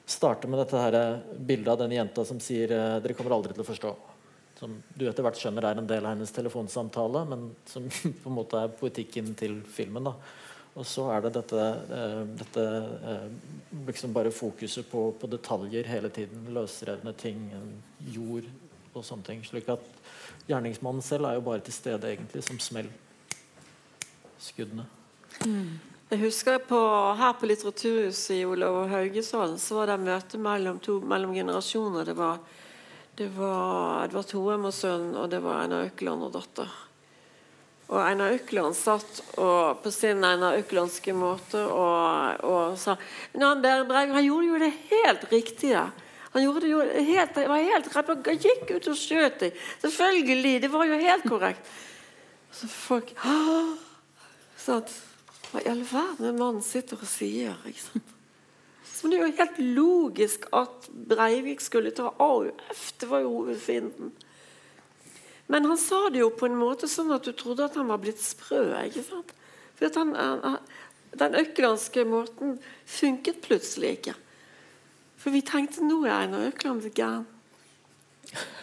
Starter 0.09 0.51
med 0.51 0.61
dette 0.65 0.81
her 0.83 0.99
bildet 1.39 1.75
av 1.75 1.85
den 1.85 1.97
jenta 1.97 2.25
som 2.27 2.41
sier 2.43 2.73
eh, 2.75 2.97
'Dere 3.01 3.17
kommer 3.17 3.37
aldri 3.37 3.55
til 3.55 3.65
å 3.65 3.71
forstå'. 3.71 3.95
Som 4.59 4.75
du 4.95 5.07
etter 5.09 5.25
hvert 5.25 5.39
skjønner 5.39 5.65
er 5.67 5.79
en 5.79 5.89
del 5.89 6.05
av 6.05 6.15
hennes 6.15 6.35
telefonsamtale, 6.35 7.25
men 7.31 7.49
som 7.67 7.87
på 8.23 8.31
en 8.31 8.37
måte 8.37 8.61
er 8.61 8.75
poetikken 8.79 9.33
til 9.39 9.61
filmen. 9.67 10.11
da 10.11 10.17
og 10.73 10.87
så 10.89 11.05
er 11.13 11.25
det 11.25 11.35
dette, 11.35 11.65
eh, 11.93 12.21
dette 12.41 12.65
eh, 13.13 13.29
liksom 13.87 14.15
bare 14.17 14.33
fokuset 14.33 14.89
på, 14.89 15.11
på, 15.21 15.29
detaljer 15.29 15.89
hele 15.89 16.09
tiden. 16.09 16.47
Løsrevne 16.55 17.13
ting, 17.13 17.45
jord 18.15 18.49
og 18.95 19.05
sånne 19.05 19.27
ting. 19.27 19.43
Slik 19.45 19.69
at 19.73 19.85
gjerningsmannen 20.49 21.05
selv 21.05 21.29
er 21.29 21.37
jo 21.37 21.45
bare 21.45 21.65
til 21.67 21.77
stede 21.77 22.09
egentlig 22.09 22.45
som 22.47 22.61
smell. 22.61 22.89
Skuddene. 24.41 24.87
Mm. 25.45 25.77
Jeg 26.13 26.21
husker 26.27 26.59
på, 26.69 26.79
Her 27.17 27.37
på 27.41 27.49
Litteraturhuset 27.49 28.35
i 28.37 28.45
Olav 28.45 28.83
Haugesand 28.91 29.61
så 29.61 29.79
var 29.79 29.93
det 29.93 30.01
møte 30.03 30.41
mellom, 30.41 30.81
to, 30.81 30.99
mellom 31.01 31.33
generasjoner. 31.37 32.09
Det 32.09 32.17
var, 32.17 32.41
det 33.17 33.29
var 33.37 34.07
Edvard 34.07 34.33
Hoem 34.37 34.67
og 34.69 34.75
sønn, 34.77 35.15
og 35.17 35.31
det 35.33 35.41
var 35.45 35.63
Einar 35.63 35.87
Økeland 35.89 36.27
og 36.29 36.35
datter. 36.35 36.75
Og 37.93 37.99
Einar 38.01 38.33
Økland 38.33 38.77
satt 38.77 39.21
og, 39.37 39.83
på 39.85 39.91
sin 39.93 40.25
Einar 40.25 40.57
Øklandske 40.63 41.13
måte 41.13 41.61
og, 41.61 42.41
og 42.49 42.79
sa 42.81 42.97
Men 43.35 43.45
han, 43.45 43.61
Breivik, 43.61 44.15
han 44.17 44.25
gjorde 44.25 44.49
jo 44.49 44.61
det 44.63 44.71
helt 44.89 45.27
riktige. 45.33 45.83
Han 46.33 46.47
gjorde 46.47 46.63
det 46.65 46.71
jo 46.71 46.81
helt, 46.81 47.37
var 47.37 47.61
helt 47.61 47.91
Han 47.99 48.41
gikk 48.41 48.71
ut 48.73 48.89
og 48.89 48.97
skjøt 48.97 49.41
dem. 49.43 49.59
Selvfølgelig! 49.85 50.55
Det 50.65 50.73
var 50.73 50.89
jo 50.89 51.01
helt 51.03 51.29
korrekt. 51.29 51.73
Så 52.53 52.69
folk 52.73 53.13
sånn, 54.63 54.89
Hva 55.51 55.61
i 55.61 55.69
all 55.69 55.85
verden 55.85 56.31
er 56.31 56.37
mannen 56.37 56.65
sitter 56.65 56.97
og 56.97 57.09
sier? 57.09 57.61
ikke 57.69 57.85
sant? 57.85 58.19
Så 58.89 59.11
det 59.11 59.19
er 59.19 59.27
jo 59.27 59.37
helt 59.37 59.59
logisk 59.77 60.45
at 60.57 60.89
Breivik 60.89 61.61
skulle 61.61 61.93
ta 61.93 62.13
AUF. 62.23 62.85
Det 63.01 63.09
var 63.11 63.25
jo 63.25 63.33
hovedfienden. 63.35 64.13
Men 65.53 65.69
han 65.69 65.77
sa 65.77 66.07
det 66.09 66.23
jo 66.23 66.31
på 66.33 66.49
en 66.49 66.57
måte 66.57 66.89
sånn 66.89 67.13
at 67.13 67.27
du 67.29 67.35
trodde 67.37 67.67
at 67.67 67.75
han 67.77 67.91
var 67.93 68.01
blitt 68.01 68.21
sprø. 68.25 68.65
ikke 68.87 69.05
sant? 69.05 69.35
For 69.77 69.99
han, 70.01 70.15
han, 70.17 70.61
Den 71.21 71.37
øklandske 71.37 72.07
måten 72.09 72.55
funket 72.89 73.43
plutselig 73.45 73.99
ikke. 73.99 74.15
For 75.21 75.35
vi 75.35 75.43
tenkte 75.45 75.85
nå 75.85 75.99
er 76.07 76.15
Einar 76.23 76.49
Økland 76.49 76.89
gæren. 76.97 77.27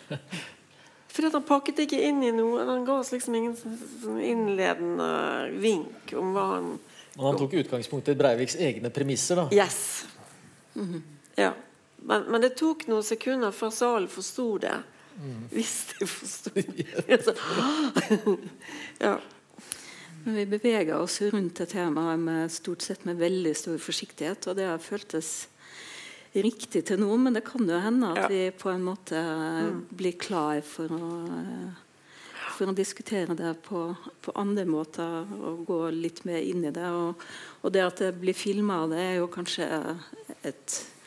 Fordi 1.14 1.30
han 1.36 1.46
pakket 1.46 1.84
ikke 1.86 2.02
inn 2.10 2.24
i 2.26 2.34
noe. 2.34 2.66
Han 2.66 2.86
ga 2.88 2.98
oss 3.04 3.14
liksom 3.14 3.38
ingen 3.38 3.56
sånn 3.60 4.18
innledende 4.24 5.10
vink 5.62 6.14
om 6.18 6.34
hva 6.34 6.46
han 6.56 6.70
Men 7.16 7.26
han 7.28 7.40
tok 7.42 7.58
utgangspunkt 7.60 8.10
i 8.10 8.16
Breiviks 8.18 8.56
egne 8.56 8.90
premisser, 8.96 9.44
da? 9.44 9.50
Yes. 9.54 10.06
Mm 10.74 10.88
-hmm. 10.88 11.02
Ja. 11.36 11.54
Men, 11.96 12.24
men, 12.32 12.42
det 12.42 12.56
tok 12.58 12.88
noen 12.88 13.04
sekunder 13.04 13.52
før 13.52 13.70
salen 13.70 14.08
forsto 14.08 14.58
det. 14.58 14.78
Mm. 15.20 15.49
Hvis 15.51 15.76
de 15.91 16.07
forsto 16.07 16.51
ja. 19.05 19.17
Men 20.24 20.36
vi 20.36 20.45
beveger 20.51 20.95
oss 20.99 21.20
rundt 21.22 21.59
et 21.63 21.72
tema 21.74 22.15
med, 22.20 22.51
stort 22.51 22.84
sett 22.84 23.05
med 23.07 23.20
veldig 23.20 23.53
stor 23.55 23.80
forsiktighet, 23.82 24.47
og 24.47 24.57
det 24.59 24.67
har 24.67 24.82
føltes 24.84 25.47
riktig 26.36 26.84
til 26.88 26.99
nå, 27.01 27.09
men 27.17 27.36
det 27.36 27.43
kan 27.47 27.67
jo 27.67 27.80
hende 27.82 28.11
at 28.13 28.26
ja. 28.26 28.28
vi 28.32 28.41
på 28.55 28.72
en 28.72 28.84
måte 28.86 29.20
mm. 29.20 29.80
blir 29.97 30.17
klar 30.20 30.59
for 30.63 30.91
å, 30.93 31.09
for 32.57 32.70
å 32.70 32.76
diskutere 32.78 33.36
det 33.39 33.55
på, 33.65 33.88
på, 34.22 34.36
andre 34.39 34.67
måter 34.70 35.26
og 35.39 35.65
gå 35.67 35.80
litt 35.95 36.22
mer 36.30 36.43
inn 36.45 36.67
i 36.67 36.76
det. 36.76 36.91
Og, 36.93 37.26
og 37.63 37.76
det 37.76 37.84
at 37.88 38.03
det 38.03 38.13
blir 38.22 38.38
filma, 38.38 38.84
det 38.91 39.01
er 39.07 39.20
jo 39.22 39.32
kanskje 39.34 39.72
et 40.43 40.80
Eh, 40.80 40.99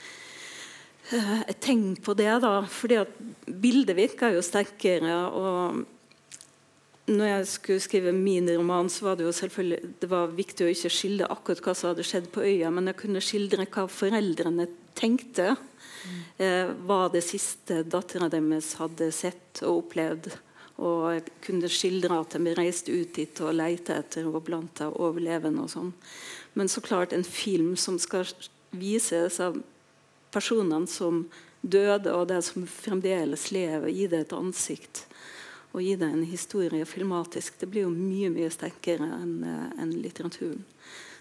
et 1.13 1.59
tegn 1.61 1.97
på 1.97 2.15
det. 2.19 2.31
da, 2.43 2.61
fordi 2.69 3.01
at 3.03 3.17
Bildet 3.47 3.97
virker 3.97 4.35
jo 4.35 4.43
sterkere. 4.45 5.17
og 5.29 5.85
når 7.11 7.27
jeg 7.27 7.47
skulle 7.51 7.83
skrive 7.83 8.13
min 8.15 8.47
roman, 8.57 8.89
så 8.89 9.09
var 9.09 9.17
det 9.19 9.27
jo 9.27 9.33
selvfølgelig 9.35 9.95
det 10.01 10.09
var 10.11 10.31
viktig 10.37 10.67
å 10.67 10.71
ikke 10.71 10.93
skildre 10.93 11.31
akkurat 11.35 11.63
hva 11.65 11.75
som 11.75 11.91
hadde 11.91 12.07
skjedd 12.07 12.29
på 12.31 12.45
øya, 12.47 12.71
men 12.71 12.91
jeg 12.91 13.01
kunne 13.01 13.23
skildre 13.25 13.67
hva 13.67 13.89
foreldrene 13.91 14.69
tenkte. 14.99 15.57
Mm. 16.03 16.21
Eh, 16.45 16.71
hva 16.87 17.03
det 17.13 17.25
siste 17.27 17.83
dattera 17.87 18.29
deres 18.31 18.73
hadde 18.79 19.11
sett 19.15 19.63
og 19.67 19.83
opplevd. 19.85 20.31
Og 20.83 21.03
jeg 21.15 21.27
kunne 21.45 21.71
skildre 21.71 22.23
at 22.23 22.35
de 22.39 22.55
reiste 22.59 22.95
ut 22.95 23.13
dit 23.15 23.43
og 23.45 23.55
lette 23.55 23.95
etter 23.99 24.27
og 24.27 24.41
blant 24.47 24.73
de 24.79 24.89
overlevende. 24.91 25.63
og 25.63 25.71
sånn. 25.71 25.93
Men 26.55 26.69
så 26.69 26.81
klart 26.81 27.13
en 27.13 27.27
film 27.27 27.77
som 27.77 27.99
skal 27.99 28.27
vises 28.71 29.41
av 29.41 29.59
personene 30.33 30.89
som 30.91 31.27
døde, 31.63 32.11
og 32.13 32.27
det 32.33 32.41
som 32.47 32.67
fremdeles 32.67 33.51
lever, 33.55 33.93
gi 33.93 34.09
det 34.11 34.25
et 34.27 34.37
ansikt 34.37 35.07
og 35.73 35.81
gi 35.81 35.97
det 35.97 36.09
en 36.13 36.25
historie 36.29 36.85
filmatisk. 36.85 37.59
Det 37.61 37.69
blir 37.71 37.87
jo 37.87 37.93
mye 37.93 38.31
mye 38.33 38.51
sterkere 38.53 39.09
enn 39.17 39.37
eh, 39.49 39.69
en 39.81 39.93
litteraturen. 40.05 40.65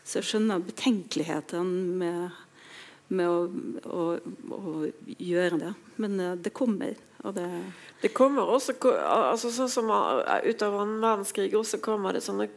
Så 0.04 0.20
jeg 0.20 0.28
skjønner 0.28 0.64
betenkelighetene 0.66 2.00
med, 2.02 2.40
med 3.14 3.30
å, 3.30 3.46
å, 3.86 4.08
å, 4.58 4.74
gjøre 5.16 5.62
det. 5.62 5.72
Men 6.02 6.20
uh, 6.20 6.34
det 6.36 6.52
kommer. 6.58 6.98
Og 7.22 7.36
det 7.38 7.48
Det 8.02 8.10
kommer 8.18 8.50
også 8.50 8.74
altså 9.06 9.52
Sånn 9.54 9.70
som 9.70 9.92
uh, 9.94 10.42
ut 10.42 10.66
av 10.66 10.80
annen 10.82 11.04
verdenskrig 11.04 11.54
også 11.56 11.78
kommer 11.86 12.18
det 12.18 12.24
sånne 12.26 12.50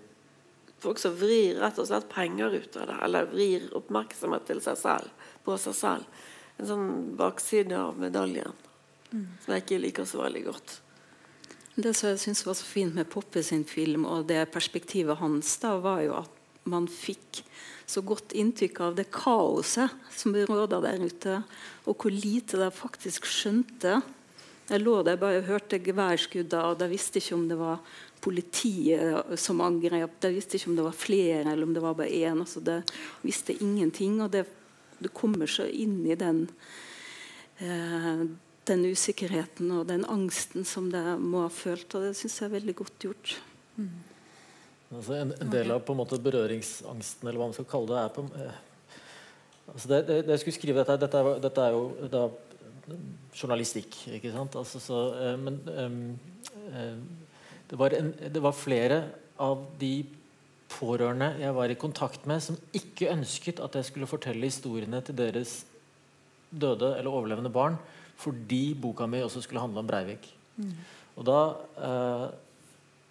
folk 0.81 0.99
som 0.99 1.15
vrir 1.21 1.61
rett 1.61 1.79
og 1.79 1.87
slett 1.91 2.09
penger 2.11 2.57
ut 2.57 2.81
av 2.81 2.89
det. 2.91 2.97
Eller 3.07 3.29
vrir 3.29 3.69
oppmerksomhet 3.77 4.49
til 4.49 4.65
seg 4.65 4.81
selv, 4.81 5.29
på 5.45 5.61
seg 5.61 5.77
selv 5.79 6.25
en 6.59 6.69
sånn 6.69 6.89
bakside 7.19 7.77
av 7.79 7.99
medaljen 7.99 8.55
mm. 9.11 9.27
som 9.45 9.55
jeg 9.55 9.65
ikke 9.65 9.83
liker 9.83 10.09
så 10.09 10.23
veldig 10.23 10.45
godt. 10.49 10.79
Det 11.75 11.91
som 11.97 12.13
jeg 12.13 12.21
synes 12.23 12.45
var 12.47 12.55
så 12.55 12.67
fint 12.69 12.95
med 12.95 13.11
Poppe 13.11 13.43
sin 13.43 13.65
film, 13.67 14.05
og 14.07 14.29
det 14.29 14.45
perspektivet 14.55 15.19
hans, 15.19 15.57
da, 15.63 15.75
var 15.83 16.05
jo 16.05 16.15
at 16.21 16.43
man 16.71 16.87
fikk 16.89 17.43
så 17.91 18.01
godt 18.07 18.33
inntrykk 18.33 18.81
av 18.81 18.95
det 18.97 19.09
kaoset 19.13 19.93
som 20.15 20.37
råda 20.37 20.79
der 20.85 21.03
ute, 21.03 21.41
og 21.85 21.99
hvor 21.99 22.15
lite 22.15 22.61
de 22.61 22.71
faktisk 22.73 23.27
skjønte. 23.29 23.99
Jeg 24.71 24.81
lå 24.81 25.01
der 25.05 25.21
bare 25.21 25.43
hørte 25.45 25.83
geværskuddene, 25.83 26.71
og 26.71 26.79
de 26.81 26.89
visste 26.95 27.21
ikke 27.21 27.37
om 27.37 27.49
det 27.51 27.59
var 27.61 27.83
politiet 28.25 29.35
som 29.37 29.61
angrep. 29.61 30.15
De 30.23 30.31
visste 30.33 30.57
ikke 30.57 30.71
om 30.71 30.79
det 30.79 30.87
var 30.87 30.97
flere 30.97 31.43
eller 31.43 31.67
om 31.67 31.75
det 31.77 31.83
var 31.85 31.99
bare 31.99 32.15
én. 32.15 32.41
Altså, 32.41 32.63
de 32.65 32.79
visste 33.27 33.53
ingenting. 33.61 34.23
og 34.23 34.31
det 34.33 34.47
du 34.99 35.11
kommer 35.13 35.51
så 35.51 35.67
inn 35.67 36.01
i 36.07 36.17
den, 36.19 36.45
eh, 37.59 38.25
den 38.65 38.85
usikkerheten 38.87 39.73
og 39.75 39.89
den 39.91 40.05
angsten 40.09 40.67
som 40.69 40.91
det 40.93 41.05
må 41.21 41.45
ha 41.47 41.53
følt. 41.53 41.89
Og 41.95 42.09
det 42.09 42.17
syns 42.19 42.41
jeg 42.41 42.49
er 42.49 42.57
veldig 42.59 42.77
godt 42.83 43.09
gjort. 43.09 43.37
Mm. 43.77 43.95
Altså 44.95 45.17
en, 45.19 45.35
en, 45.41 45.51
del 45.51 45.73
av 45.75 45.83
på 45.83 45.95
en 45.95 46.01
måte 46.03 46.21
berøringsangsten, 46.23 47.27
eller 47.27 47.41
hva 47.41 47.51
man 47.51 47.57
skal 47.57 47.67
kalle 47.71 47.91
det, 47.91 48.01
er 48.03 48.15
på 48.15 48.25
eh, 48.39 48.59
altså 49.73 49.91
det, 49.91 50.01
det, 50.07 50.19
det, 50.27 50.35
jeg 50.35 50.43
skulle 50.45 50.59
skrive 50.59 50.83
dette, 50.83 50.99
dette, 51.03 51.23
er, 51.23 51.41
dette 51.43 51.65
er 51.65 51.75
jo 51.75 52.11
da, 52.13 52.25
journalistikk, 53.35 53.97
ikke 54.19 54.33
sant? 54.35 54.59
Altså, 54.61 54.81
så, 54.83 55.01
eh, 55.19 55.39
men 55.41 55.59
um, 55.75 57.09
det, 57.71 57.79
var 57.81 57.97
en, 57.97 58.13
det 58.35 58.43
var 58.45 58.57
flere 58.57 59.01
av 59.41 59.65
de 59.81 59.95
pårørende 60.75 61.33
jeg 61.41 61.55
var 61.57 61.71
i 61.71 61.79
kontakt 61.79 62.27
med, 62.31 62.43
som 62.43 62.59
ikke 62.75 63.13
ønsket 63.15 63.63
at 63.63 63.79
jeg 63.79 63.89
skulle 63.89 64.11
fortelle 64.11 64.51
historiene 64.51 65.01
til 65.07 65.17
deres 65.19 65.63
døde 66.51 66.95
eller 66.99 67.11
overlevende 67.11 67.53
barn, 67.55 67.79
fordi 68.21 68.75
boka 68.79 69.07
mi 69.11 69.23
også 69.23 69.43
skulle 69.43 69.63
handle 69.63 69.83
om 69.83 69.89
Breivik. 69.91 70.27
Mm. 70.57 70.75
Og 71.19 71.27
da 71.27 71.39
eh, 71.87 72.27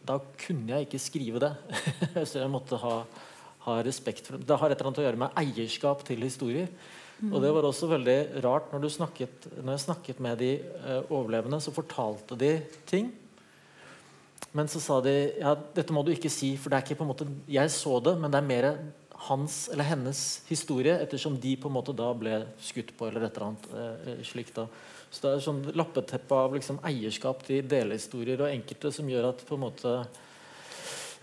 da 0.04 0.20
kunne 0.46 0.76
jeg 0.76 0.88
ikke 0.88 1.02
skrive 1.02 1.42
det. 1.44 1.54
så 2.30 2.42
jeg 2.42 2.52
måtte 2.52 2.80
ha, 2.82 2.98
ha, 3.66 3.78
respekt 3.86 4.28
for 4.28 4.38
det. 4.38 4.48
Det 4.50 4.60
har 4.60 4.72
et 4.72 4.78
eller 4.78 4.92
annet 4.92 5.02
å 5.02 5.08
gjøre 5.08 5.22
med 5.24 5.40
eierskap 5.40 6.04
til 6.08 6.26
historier. 6.26 6.70
Mm. 7.22 7.32
Og 7.32 7.44
det 7.44 7.52
var 7.56 7.68
også 7.68 7.88
veldig 7.92 8.18
rart 8.44 8.72
når, 8.74 8.90
snakket, 8.92 9.48
når 9.62 9.76
jeg 9.76 9.86
snakket 9.86 10.24
med 10.24 10.42
de 10.44 10.54
eh, 10.60 11.02
overlevende, 11.08 11.62
så 11.64 11.76
fortalte 11.76 12.38
de 12.40 12.58
ting. 12.90 13.12
Men 14.54 14.70
så 14.70 14.82
sa 14.82 15.00
de 15.02 15.14
ja, 15.40 15.56
dette 15.76 15.94
må 15.96 16.04
du 16.06 16.12
ikke 16.14 16.32
si, 16.32 16.54
for 16.62 16.70
det 16.70 16.78
er 16.78 16.86
ikke 16.86 17.00
på 17.00 17.08
en 17.08 17.10
måte 17.14 17.30
Jeg 17.50 17.72
så 17.74 17.98
det, 18.06 18.14
men 18.22 18.34
det 18.34 18.40
er 18.40 18.52
mer 18.52 18.68
hans 19.28 19.70
eller 19.72 19.88
hennes 19.88 20.20
historie, 20.50 20.98
ettersom 21.00 21.38
de 21.40 21.56
på 21.60 21.70
en 21.70 21.78
måte 21.78 21.96
da 21.96 22.10
ble 22.18 22.42
skutt 22.62 22.92
på 22.98 23.08
eller 23.08 23.28
et 23.28 23.38
eller 23.38 23.52
annet 23.52 24.10
eh, 24.10 24.24
slikt. 24.28 24.60
så 25.10 25.22
det 25.24 25.32
er 25.32 25.46
sånn 25.46 25.64
lappeteppe 25.78 26.36
av 26.36 26.58
liksom 26.58 26.82
eierskap 26.84 27.46
til 27.48 27.68
delhistorier 27.70 28.44
og 28.44 28.52
enkelte 28.52 28.92
som 28.92 29.10
gjør 29.10 29.30
at 29.32 29.46
på 29.48 29.56
en 29.56 29.64
måte 29.64 29.96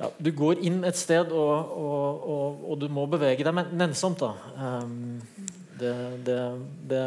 ja, 0.01 0.09
Du 0.17 0.31
går 0.33 0.63
inn 0.65 0.81
et 0.89 0.97
sted, 0.97 1.29
og, 1.29 1.75
og, 1.77 2.29
og, 2.35 2.63
og 2.73 2.81
du 2.81 2.89
må 2.89 3.05
bevege 3.11 3.45
deg 3.45 3.75
nennsomt. 3.77 4.23
da. 4.23 4.33
Um, 4.57 5.21
det, 5.81 5.93
det, 6.27 6.39
det, 6.91 7.03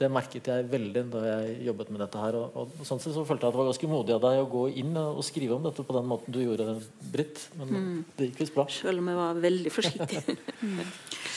det, 0.00 0.10
merket 0.12 0.48
jeg 0.48 0.68
veldig 0.70 1.04
da 1.12 1.22
jeg 1.26 1.56
jobbet 1.68 1.90
med 1.92 2.02
dette 2.04 2.22
her. 2.22 2.38
Og, 2.38 2.56
og 2.62 2.86
sånn 2.86 3.02
sett 3.02 3.16
så 3.16 3.24
følte 3.28 3.46
jeg 3.46 3.52
at 3.52 3.56
det 3.56 3.62
var 3.62 3.70
ganske 3.70 3.90
modig 3.90 4.16
av 4.16 4.22
deg 4.24 4.42
å 4.42 4.50
gå 4.52 4.64
inn 4.82 4.94
og 5.00 5.22
skrive 5.26 5.58
om 5.58 5.66
dette 5.66 5.86
på 5.86 5.96
den 5.96 6.08
måten 6.10 6.34
du 6.34 6.40
gjorde, 6.42 6.76
Britt. 7.12 7.46
Men 7.58 7.74
mm. 7.74 7.98
det 8.18 8.30
gikk 8.30 8.44
visst 8.44 8.56
bra. 8.56 8.66
Selv 8.72 9.02
om 9.02 9.10
jeg 9.12 9.20
var 9.20 9.42
veldig 9.48 9.74
forsiktig. 9.74 10.22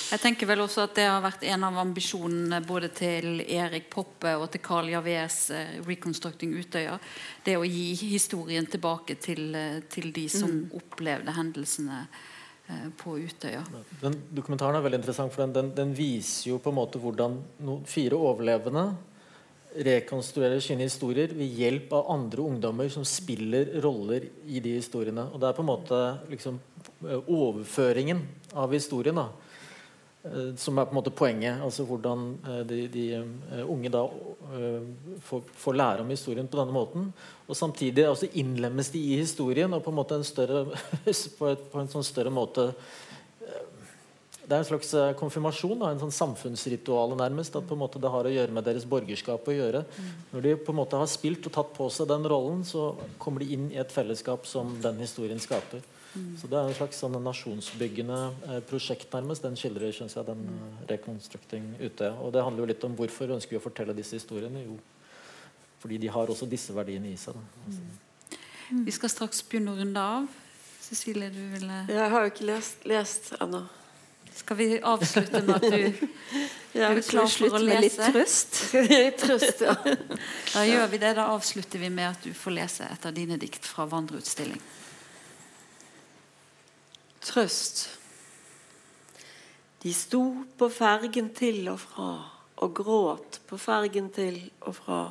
Jeg 0.06 0.22
tenker 0.22 0.46
vel 0.46 0.62
også 0.62 0.84
at 0.86 0.94
Det 1.00 1.08
har 1.10 1.24
vært 1.24 1.44
en 1.50 1.64
av 1.66 1.80
ambisjonene 1.82 2.60
både 2.66 2.92
til 2.94 3.40
Erik 3.42 3.88
Poppe 3.90 4.36
og 4.38 4.52
til 4.54 4.62
Carl 4.62 4.92
Javes 4.92 5.40
eh, 5.50 5.80
'Reconstructing 5.82 6.54
Utøya'. 6.54 7.00
Det 7.44 7.58
å 7.58 7.66
gi 7.66 7.88
historien 8.14 8.68
tilbake 8.70 9.18
til, 9.18 9.56
eh, 9.56 9.82
til 9.90 10.12
de 10.14 10.28
som 10.30 10.52
mm. 10.52 10.78
opplevde 10.78 11.34
hendelsene 11.34 12.06
på 12.98 13.18
Utøya. 13.22 13.62
Den 14.02 14.16
Dokumentaren 14.34 14.78
er 14.78 14.86
veldig 14.86 15.02
interessant, 15.02 15.34
for 15.34 15.46
den, 15.46 15.54
den, 15.54 15.74
den 15.78 15.94
viser 15.98 16.52
jo 16.52 16.62
på 16.62 16.72
en 16.74 16.80
måte 16.80 17.02
hvordan 17.02 17.38
no, 17.66 17.80
fire 17.90 18.18
overlevende 18.18 18.88
rekonstruerer 19.86 20.62
sine 20.64 20.88
historier 20.88 21.34
ved 21.36 21.58
hjelp 21.60 21.92
av 21.98 22.12
andre 22.14 22.46
ungdommer 22.46 22.88
som 22.90 23.04
spiller 23.06 23.74
roller 23.84 24.30
i 24.48 24.62
de 24.64 24.78
historiene. 24.78 25.28
Og 25.34 25.42
Det 25.42 25.50
er 25.50 25.58
på 25.58 25.66
en 25.66 25.72
måte 25.72 26.00
liksom, 26.32 26.60
overføringen 27.28 28.24
av 28.56 28.74
historien. 28.74 29.20
da 29.20 29.28
Eh, 29.28 29.45
som 30.58 30.80
er 30.80 30.88
på 30.88 30.94
en 30.94 30.98
måte 30.98 31.14
poenget. 31.14 31.62
altså 31.62 31.86
Hvordan 31.86 32.26
eh, 32.50 32.62
de, 32.66 32.80
de 32.90 33.06
uh, 33.22 33.64
unge 33.70 33.92
da 33.94 34.06
får, 35.26 35.42
får, 35.54 35.74
lære 35.78 36.02
om 36.06 36.10
historien 36.10 36.48
på 36.48 36.58
denne 36.58 36.74
måten. 36.74 37.10
Og 37.48 37.58
samtidig 37.58 38.08
også 38.10 38.32
innlemmes 38.34 38.90
de 38.94 39.02
i 39.02 39.20
historien 39.22 39.74
og 39.74 39.84
på 39.86 39.94
en 39.94 40.00
måte 40.00 40.18
en 40.18 40.26
større, 40.26 40.66
på, 41.40 41.50
et, 41.52 41.66
på, 41.72 41.82
en 41.82 41.92
sånn 41.92 42.06
større 42.06 42.34
måte 42.34 42.72
Det 44.46 44.54
er 44.54 44.60
en 44.60 44.68
slags 44.68 44.92
konfirmasjon, 45.18 45.80
da, 45.82 45.90
en 45.90 46.02
sånn 46.04 46.14
samfunnsritual 46.14 47.16
nærmest. 47.18 47.56
At 47.58 47.66
på 47.66 47.74
en 47.74 47.82
måte 47.82 48.02
det 48.02 48.12
har 48.14 48.28
å 48.30 48.34
gjøre 48.34 48.54
med 48.54 48.66
deres 48.66 48.86
borgerskap 48.86 49.48
å 49.50 49.56
gjøre. 49.56 49.82
Når 50.34 50.46
de 50.46 50.56
på 50.62 50.74
en 50.74 50.82
måte 50.82 51.02
har 51.02 51.10
spilt 51.10 51.50
og 51.50 51.56
tatt 51.56 51.74
på 51.74 51.90
seg 51.94 52.10
den 52.14 52.28
rollen, 52.30 52.62
så 52.66 52.92
kommer 53.22 53.42
de 53.42 53.58
inn 53.58 53.72
i 53.74 53.82
et 53.82 53.94
fellesskap 53.94 54.46
som 54.50 54.78
den 54.86 55.02
historien 55.02 55.42
skaper. 55.42 55.82
Mm. 56.16 56.38
Så 56.40 56.48
Det 56.48 56.58
er 56.58 56.70
en 56.70 56.78
slags 56.78 57.00
sånn 57.04 57.18
nasjonsbyggende 57.20 58.20
eh, 58.48 58.60
prosjekt, 58.70 59.10
nærmest. 59.14 59.44
Den 59.44 59.58
skildrer 59.60 59.92
synes 59.96 60.16
jeg, 60.16 60.28
den 60.28 60.44
eh, 60.48 60.82
reconstructing 60.94 61.68
ute. 61.82 62.12
Og 62.24 62.32
det 62.34 62.44
handler 62.46 62.64
jo 62.64 62.70
litt 62.72 62.86
om 62.88 62.96
hvorfor 62.96 63.36
ønsker 63.36 63.58
vi 63.58 63.60
å 63.60 63.66
fortelle 63.66 63.96
disse 63.98 64.20
historiene. 64.20 64.64
Jo, 64.64 64.78
fordi 65.84 66.00
de 66.06 66.12
har 66.16 66.32
også 66.32 66.48
disse 66.50 66.76
verdiene 66.76 67.12
i 67.12 67.18
seg. 67.20 67.38
Altså. 67.68 67.88
Mm. 68.72 68.86
Vi 68.88 68.96
skal 68.96 69.12
straks 69.12 69.44
begynne 69.46 69.76
å 69.76 69.80
runde 69.80 70.06
av. 70.18 70.30
Cecilie, 70.86 71.32
du 71.34 71.42
ville 71.50 71.80
Jeg 71.90 72.10
har 72.14 72.24
jo 72.24 72.32
ikke 72.32 72.48
lest, 72.48 72.86
lest 72.86 73.34
ennå. 73.42 73.66
Skal 74.36 74.58
vi 74.60 74.68
avslutte 74.84 75.42
med 75.48 75.56
at 75.56 75.66
du, 75.72 76.08
ja, 76.78 76.90
du 76.92 77.00
er 77.00 77.04
klar 77.08 77.30
for 77.32 77.56
å 77.56 77.62
lese? 77.64 77.82
Litt 77.82 78.00
trøst? 78.14 78.58
litt 78.92 79.22
trøst 79.24 79.64
ja. 79.66 79.76
Da 80.56 80.66
gjør 80.68 80.90
vi 80.92 81.00
det. 81.02 81.14
Da 81.18 81.30
avslutter 81.34 81.82
vi 81.82 81.92
med 81.92 82.12
at 82.12 82.24
du 82.24 82.36
får 82.36 82.58
lese 82.60 82.88
et 82.88 83.08
av 83.08 83.16
dine 83.16 83.40
dikt 83.42 83.66
fra 83.66 83.88
vandreutstilling 83.90 84.62
trøst. 87.26 87.88
De 89.84 89.94
sto 89.94 90.24
på 90.58 90.70
fergen 90.74 91.34
til 91.36 91.68
og 91.74 91.82
fra 91.84 92.14
og 92.56 92.76
gråt 92.76 93.40
på 93.50 93.58
fergen 93.60 94.10
til 94.16 94.40
og 94.62 94.76
fra. 94.78 95.02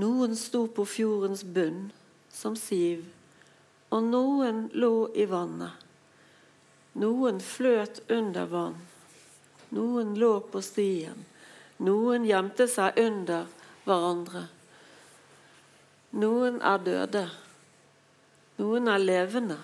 Noen 0.00 0.36
sto 0.38 0.64
på 0.74 0.86
fjordens 0.88 1.44
bunn 1.44 1.90
som 2.32 2.56
siv, 2.58 3.04
og 3.90 4.06
noen 4.06 4.68
lå 4.72 5.10
i 5.14 5.26
vannet. 5.30 5.86
Noen 7.00 7.38
fløt 7.42 8.00
under 8.10 8.48
vann, 8.50 8.78
noen 9.70 10.16
lå 10.18 10.32
på 10.50 10.62
stien, 10.64 11.26
noen 11.78 12.26
gjemte 12.26 12.66
seg 12.70 12.98
under 12.98 13.46
hverandre. 13.86 14.48
Noen 16.18 16.58
er 16.66 16.80
døde, 16.82 17.28
noen 18.58 18.90
er 18.90 19.04
levende. 19.04 19.60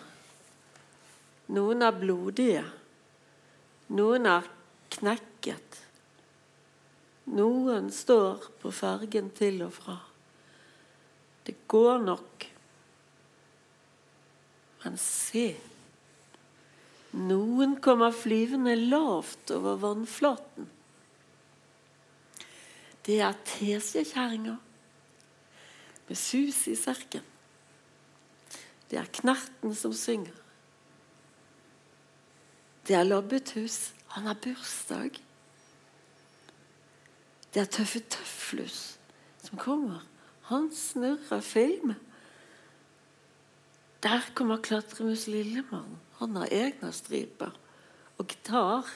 Noen 1.55 1.85
er 1.87 1.95
blodige. 1.95 2.65
Noen 3.95 4.27
er 4.27 4.49
knekket. 4.97 5.81
Noen 7.37 7.91
står 7.95 8.51
på 8.63 8.73
fergen 8.75 9.31
til 9.35 9.63
og 9.67 9.73
fra. 9.75 9.97
Det 11.47 11.55
går 11.71 12.03
nok. 12.03 12.47
Men 14.85 14.99
se. 15.03 15.49
Noen 17.17 17.77
kommer 17.83 18.15
flyvende 18.15 18.75
lavt 18.77 19.51
over 19.55 19.79
vannflaten. 19.83 20.71
Det 23.07 23.21
er 23.23 23.39
tesekjerringer 23.47 24.59
med 26.09 26.19
sus 26.19 26.67
i 26.71 26.75
serken. 26.79 27.23
Det 28.91 28.99
er 28.99 29.15
knerten 29.21 29.75
som 29.79 29.95
synger. 29.95 30.35
Det 32.87 32.95
er 32.95 33.07
lobbethus. 33.07 33.93
Han 34.15 34.27
har 34.27 34.39
bursdag. 34.43 35.19
Det 37.55 37.63
er 37.63 37.71
Tøffe 37.73 38.01
Tøflus 38.01 38.99
som 39.43 39.59
kommer. 39.59 40.05
Han 40.51 40.71
snurrer 40.75 41.41
film. 41.41 41.95
Der 44.03 44.23
kommer 44.35 44.63
Klatremus 44.63 45.27
Lillemann. 45.27 45.99
Han 46.19 46.37
har 46.37 46.53
egne 46.53 46.93
striper 46.93 47.51
og 48.19 48.27
gitar. 48.27 48.87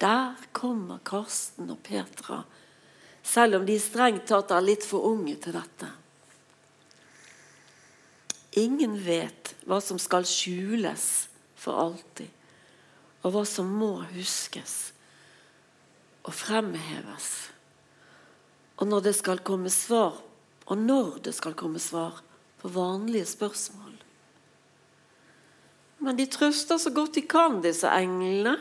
Der 0.00 0.34
kommer 0.52 0.98
Karsten 1.04 1.70
og 1.70 1.78
Petra, 1.82 2.42
selv 3.22 3.56
om 3.56 3.66
de 3.66 3.78
strengt 3.80 4.26
tatt 4.28 4.52
er 4.52 4.64
litt 4.64 4.84
for 4.86 5.06
unge 5.08 5.36
til 5.40 5.56
dette. 5.56 5.90
Ingen 8.60 8.98
vet 9.02 9.54
hva 9.66 9.80
som 9.82 9.98
skal 9.98 10.26
skjules 10.28 11.06
for 11.64 11.80
alltid, 11.80 12.28
og 13.24 13.32
hva 13.34 13.44
som 13.48 13.70
må 13.72 13.96
huskes 14.12 14.92
og 16.24 16.32
fremheves. 16.36 17.30
Og 18.80 18.88
når 18.90 19.08
det 19.08 19.14
skal 19.16 19.40
komme 19.46 19.72
svar, 19.72 20.18
og 20.64 20.80
når 20.80 21.18
det 21.28 21.34
skal 21.36 21.56
komme 21.56 21.80
svar 21.80 22.20
på 22.60 22.70
vanlige 22.72 23.28
spørsmål. 23.28 23.92
Men 26.04 26.18
de 26.18 26.26
trøster 26.28 26.80
så 26.80 26.92
godt 26.92 27.16
de 27.16 27.24
kan, 27.28 27.60
disse 27.64 27.88
englene. 27.88 28.56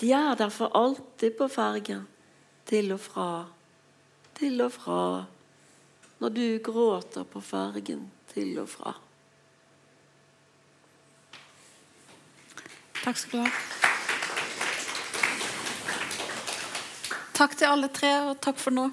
De 0.00 0.12
er 0.12 0.36
der 0.38 0.52
for 0.52 0.72
alltid 0.76 1.36
på 1.38 1.48
fergen, 1.52 2.06
til 2.68 2.92
og 2.96 3.00
fra, 3.00 3.28
til 4.38 4.62
og 4.64 4.72
fra, 4.72 5.00
når 6.20 6.32
du 6.32 6.46
gråter 6.64 7.26
på 7.28 7.40
fergen 7.44 8.06
til 8.32 8.58
og 8.62 8.68
fra. 8.72 8.94
Takk 13.04 13.18
skal 13.20 13.38
du 13.38 13.44
ha. 13.44 13.50
Takk 17.34 17.56
til 17.58 17.68
alle 17.68 17.90
tre, 17.92 18.12
og 18.30 18.38
takk 18.40 18.56
for 18.62 18.72
nå. 18.72 18.86